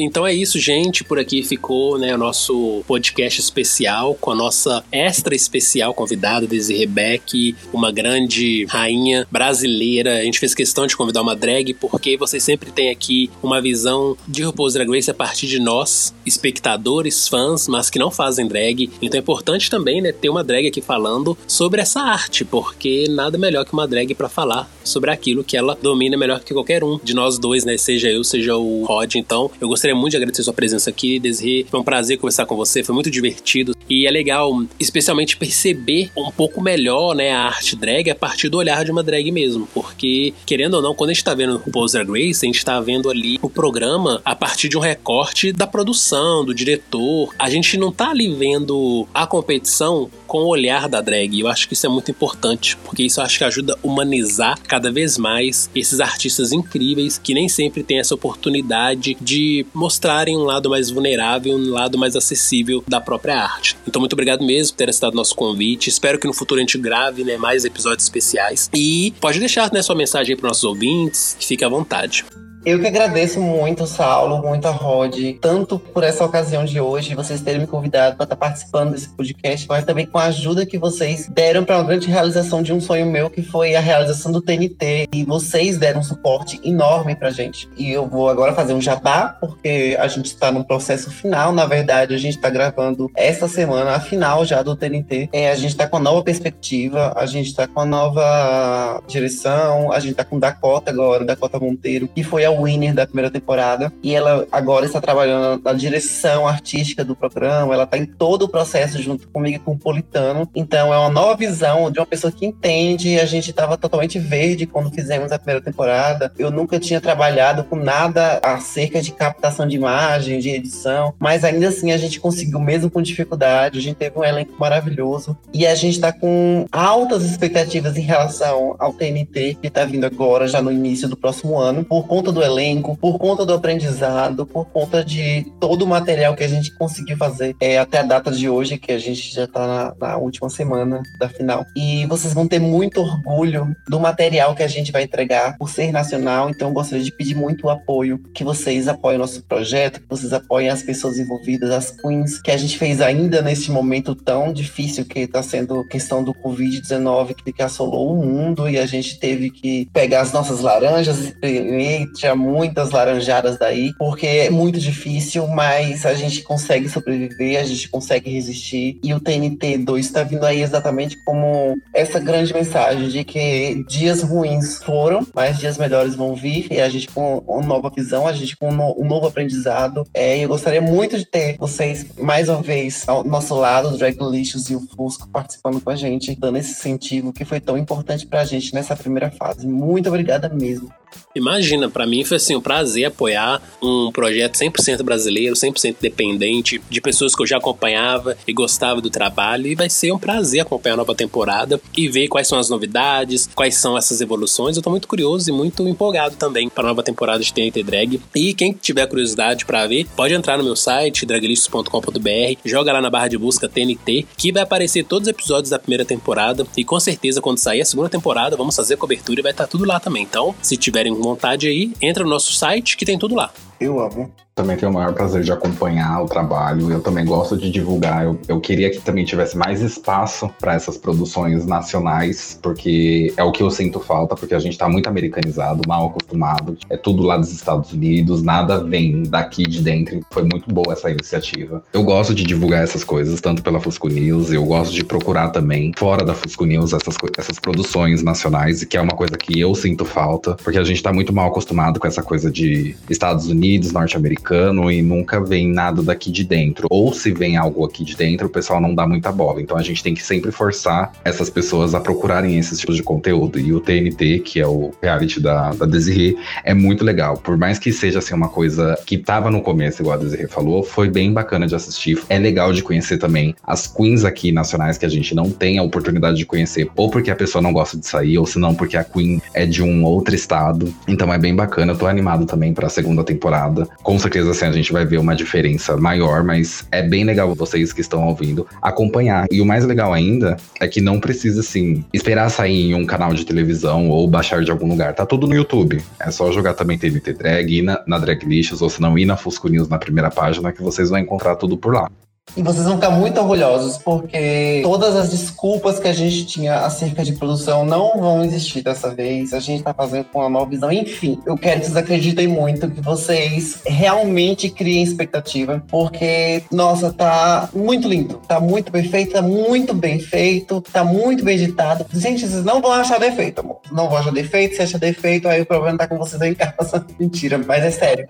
[0.01, 1.03] Então é isso, gente.
[1.03, 6.73] Por aqui ficou né, o nosso podcast especial com a nossa extra especial convidada, Desi
[6.73, 10.19] Rebeck, uma grande rainha brasileira.
[10.19, 14.15] A gente fez questão de convidar uma drag porque vocês sempre têm aqui uma visão
[14.25, 18.89] de RuPaul's Drag Race a partir de nós, espectadores, fãs, mas que não fazem drag.
[19.01, 23.37] Então é importante também né, ter uma drag aqui falando sobre essa arte, porque nada
[23.37, 26.97] melhor que uma drag para falar sobre aquilo que ela domina melhor que qualquer um
[27.03, 27.77] de nós dois, né?
[27.77, 29.15] Seja eu, seja o Rod.
[29.15, 31.65] Então eu gostaria muito de agradecer sua presença aqui, Desirê.
[31.69, 33.75] Foi um prazer conversar com você, foi muito divertido.
[33.89, 38.57] E é legal, especialmente, perceber um pouco melhor, né, a arte drag a partir do
[38.57, 39.67] olhar de uma drag mesmo.
[39.73, 42.79] Porque, querendo ou não, quando a gente tá vendo o Poser Grace, a gente tá
[42.79, 47.33] vendo ali o programa a partir de um recorte da produção, do diretor.
[47.37, 51.39] A gente não tá ali vendo a competição com o olhar da drag.
[51.39, 54.91] Eu acho que isso é muito importante, porque isso acho que ajuda a humanizar cada
[54.91, 60.69] vez mais esses artistas incríveis que nem sempre têm essa oportunidade de mostrarem um lado
[60.69, 63.77] mais vulnerável, um lado mais acessível da própria arte.
[63.87, 65.87] Então, muito obrigado mesmo por ter aceitado nosso convite.
[65.87, 68.69] Espero que no futuro a gente grave né, mais episódios especiais.
[68.73, 72.25] E pode deixar né, sua mensagem para nossos ouvintes, fique à vontade.
[72.65, 77.39] Eu que agradeço muito, Saulo, muito a Rod, tanto por essa ocasião de hoje, vocês
[77.39, 81.29] terem me convidado para estar participando desse podcast, mas também com a ajuda que vocês
[81.29, 85.07] deram para uma grande realização de um sonho meu, que foi a realização do TNT.
[85.13, 87.69] E vocês deram um suporte enorme para gente.
[87.77, 91.53] E eu vou agora fazer um jabá, porque a gente está no processo final.
[91.53, 95.29] Na verdade, a gente está gravando esta semana a final já do TNT.
[95.31, 99.93] É, a gente está com uma nova perspectiva, a gente está com uma nova direção,
[99.93, 103.31] a gente está com Dakota agora, Dakota Monteiro, que foi a a winner da primeira
[103.31, 103.91] temporada.
[104.03, 107.73] E ela agora está trabalhando na direção artística do programa.
[107.73, 110.49] Ela está em todo o processo junto comigo e com o Politano.
[110.53, 113.19] Então é uma nova visão de uma pessoa que entende.
[113.19, 116.31] A gente estava totalmente verde quando fizemos a primeira temporada.
[116.37, 121.13] Eu nunca tinha trabalhado com nada acerca de captação de imagem, de edição.
[121.19, 123.79] Mas ainda assim a gente conseguiu, mesmo com dificuldade.
[123.79, 125.37] A gente teve um elenco maravilhoso.
[125.53, 130.47] E a gente está com altas expectativas em relação ao TNT, que está vindo agora,
[130.47, 134.45] já no início do próximo ano, por conta do do elenco, por conta do aprendizado,
[134.45, 138.31] por conta de todo o material que a gente conseguiu fazer é, até a data
[138.31, 141.65] de hoje, que a gente já tá na, na última semana da final.
[141.75, 145.91] E vocês vão ter muito orgulho do material que a gente vai entregar por ser
[145.91, 146.49] nacional.
[146.49, 150.69] Então, gostaria de pedir muito apoio, que vocês apoiem o nosso projeto, que vocês apoiem
[150.69, 155.19] as pessoas envolvidas, as queens, que a gente fez ainda nesse momento tão difícil que
[155.21, 160.21] está sendo questão do Covid-19, que assolou o mundo e a gente teve que pegar
[160.21, 166.43] as nossas laranjas e tira muitas laranjadas daí, porque é muito difícil, mas a gente
[166.43, 168.99] consegue sobreviver, a gente consegue resistir.
[169.03, 174.21] E o TNT 2 está vindo aí exatamente como essa grande mensagem de que dias
[174.21, 178.33] ruins foram, mas dias melhores vão vir, e a gente com uma nova visão, a
[178.33, 180.05] gente com um novo aprendizado.
[180.13, 184.17] É, eu gostaria muito de ter vocês mais uma vez ao nosso lado, o Drag
[184.21, 188.25] Lixos e o Fusco, participando com a gente, dando esse incentivo que foi tão importante
[188.25, 189.67] pra gente nessa primeira fase.
[189.67, 190.89] Muito obrigada mesmo.
[191.35, 197.01] Imagina, para mim foi assim um prazer apoiar um projeto 100% brasileiro, 100% dependente, de
[197.01, 199.67] pessoas que eu já acompanhava e gostava do trabalho.
[199.67, 203.49] E vai ser um prazer acompanhar a nova temporada e ver quais são as novidades,
[203.55, 204.77] quais são essas evoluções.
[204.77, 208.21] Eu tô muito curioso e muito empolgado também para a nova temporada de TNT Drag.
[208.35, 213.09] E quem tiver curiosidade para ver, pode entrar no meu site, draglistos.com.br, joga lá na
[213.09, 216.65] barra de busca TNT, que vai aparecer todos os episódios da primeira temporada.
[216.77, 219.65] E com certeza, quando sair a segunda temporada, vamos fazer a cobertura e vai estar
[219.65, 220.23] tá tudo lá também.
[220.23, 223.51] Então, se tiver tiverem vontade aí, no nosso site que tem tudo lá.
[223.79, 226.91] Eu amo também tenho o maior prazer de acompanhar o trabalho.
[226.91, 228.25] Eu também gosto de divulgar.
[228.25, 233.53] Eu, eu queria que também tivesse mais espaço para essas produções nacionais, porque é o
[233.53, 236.77] que eu sinto falta, porque a gente está muito americanizado, mal acostumado.
[236.89, 240.19] É tudo lá dos Estados Unidos, nada vem daqui de dentro.
[240.29, 241.81] Foi muito boa essa iniciativa.
[241.93, 245.93] Eu gosto de divulgar essas coisas, tanto pela Fusco News, eu gosto de procurar também,
[245.97, 250.03] fora da Fusco News, essas, essas produções nacionais, que é uma coisa que eu sinto
[250.03, 254.39] falta, porque a gente está muito mal acostumado com essa coisa de Estados Unidos, norte-americano
[254.39, 256.87] americano e nunca vem nada daqui de dentro.
[256.89, 259.61] Ou se vem algo aqui de dentro, o pessoal não dá muita bola.
[259.61, 263.59] Então a gente tem que sempre forçar essas pessoas a procurarem esses tipos de conteúdo.
[263.59, 267.37] E o TNT, que é o reality da, da Desiree, é muito legal.
[267.37, 270.83] Por mais que seja assim uma coisa que tava no começo, igual a Desiree falou,
[270.83, 272.21] foi bem bacana de assistir.
[272.29, 275.83] É legal de conhecer também as queens aqui nacionais que a gente não tem a
[275.83, 278.97] oportunidade de conhecer, ou porque a pessoa não gosta de sair, ou se não porque
[278.97, 280.93] a queen é de um outro estado.
[281.07, 281.93] Então é bem bacana.
[281.93, 283.58] Eu tô animado também para a segunda temporada.
[284.03, 287.91] Com certeza assim, a gente vai ver uma diferença maior, mas é bem legal vocês
[287.91, 289.47] que estão ouvindo acompanhar.
[289.51, 293.33] E o mais legal ainda é que não precisa, assim, esperar sair em um canal
[293.33, 295.13] de televisão ou baixar de algum lugar.
[295.13, 296.01] Tá tudo no YouTube.
[296.19, 298.39] É só jogar também TNT Drag, ir na, na Drag
[298.81, 301.77] ou se não ir na Fusco News na primeira página, que vocês vão encontrar tudo
[301.77, 302.09] por lá.
[302.57, 307.23] E vocês vão ficar muito orgulhosos, porque todas as desculpas que a gente tinha acerca
[307.23, 309.53] de produção não vão existir dessa vez.
[309.53, 310.91] A gente tá fazendo com uma nova visão.
[310.91, 317.69] Enfim, eu quero que vocês acreditem muito, que vocês realmente criem expectativa, porque, nossa, tá
[317.73, 322.05] muito lindo, tá muito perfeito, tá muito bem feito, tá muito bem editado.
[322.13, 323.79] Gente, vocês não vão achar defeito, amor.
[323.91, 326.55] Não vão achar defeito, se achar defeito, aí o problema tá com vocês aí em
[326.55, 327.05] casa.
[327.19, 328.27] Mentira, mas é sério.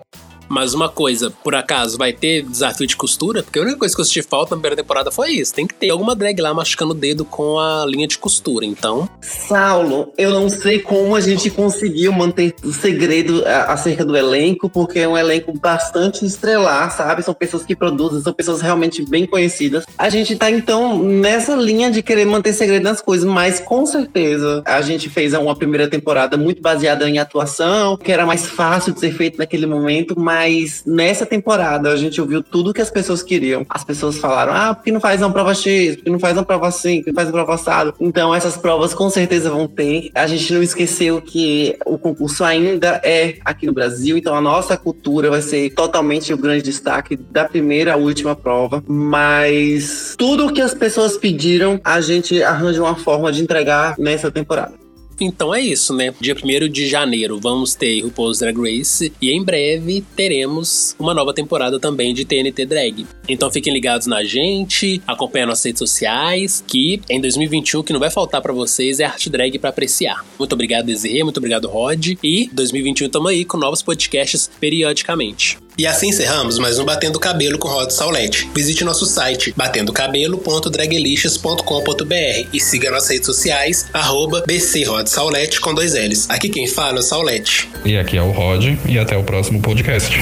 [0.50, 3.40] Mas uma coisa, por acaso, vai ter desafio de costura?
[3.40, 5.54] Porque a única coisa que eu senti falta na primeira temporada foi isso.
[5.54, 9.08] Tem que ter alguma drag lá machucando o dedo com a linha de costura, então.
[9.20, 14.98] Saulo, eu não sei como a gente conseguiu manter o segredo acerca do elenco, porque
[14.98, 17.22] é um elenco bastante estrelar, sabe?
[17.22, 19.84] São pessoas que produzem, são pessoas realmente bem conhecidas.
[19.96, 24.64] A gente tá, então, nessa linha de querer manter segredo nas coisas, mas com certeza
[24.66, 28.98] a gente fez uma primeira temporada muito baseada em atuação, que era mais fácil de
[28.98, 30.39] ser feito naquele momento, mas
[30.86, 33.64] nessa temporada a gente ouviu tudo que as pessoas queriam.
[33.68, 35.96] As pessoas falaram: ah, por que não faz uma prova X?
[35.96, 36.98] Por que não faz uma prova assim?
[36.98, 37.94] Por que não faz uma prova assado?
[38.00, 40.10] Então, essas provas com certeza vão ter.
[40.14, 44.76] A gente não esqueceu que o concurso ainda é aqui no Brasil, então a nossa
[44.76, 48.82] cultura vai ser totalmente o grande destaque da primeira à última prova.
[48.86, 54.80] Mas tudo que as pessoas pediram, a gente arranja uma forma de entregar nessa temporada.
[55.20, 56.14] Então é isso, né?
[56.18, 61.34] Dia 1 de janeiro vamos ter RuPaul's Drag Race e em breve teremos uma nova
[61.34, 63.06] temporada também de TNT Drag.
[63.28, 68.00] Então fiquem ligados na gente, acompanhem nossas redes sociais, que em 2021 o que não
[68.00, 70.24] vai faltar para vocês é arte drag para apreciar.
[70.38, 72.14] Muito obrigado, Desirê, muito obrigado, Rod.
[72.22, 75.58] E 2021 estamos aí com novos podcasts periodicamente.
[75.80, 78.50] E assim encerramos mais um Batendo Cabelo com Rod Saulete.
[78.54, 84.44] Visite nosso site batendocabelo.dragelicious.com.br e siga nossas redes sociais, arroba
[85.58, 86.28] com dois L's.
[86.28, 87.66] Aqui quem fala é o Saulete.
[87.82, 90.20] E aqui é o Rod, e até o próximo podcast.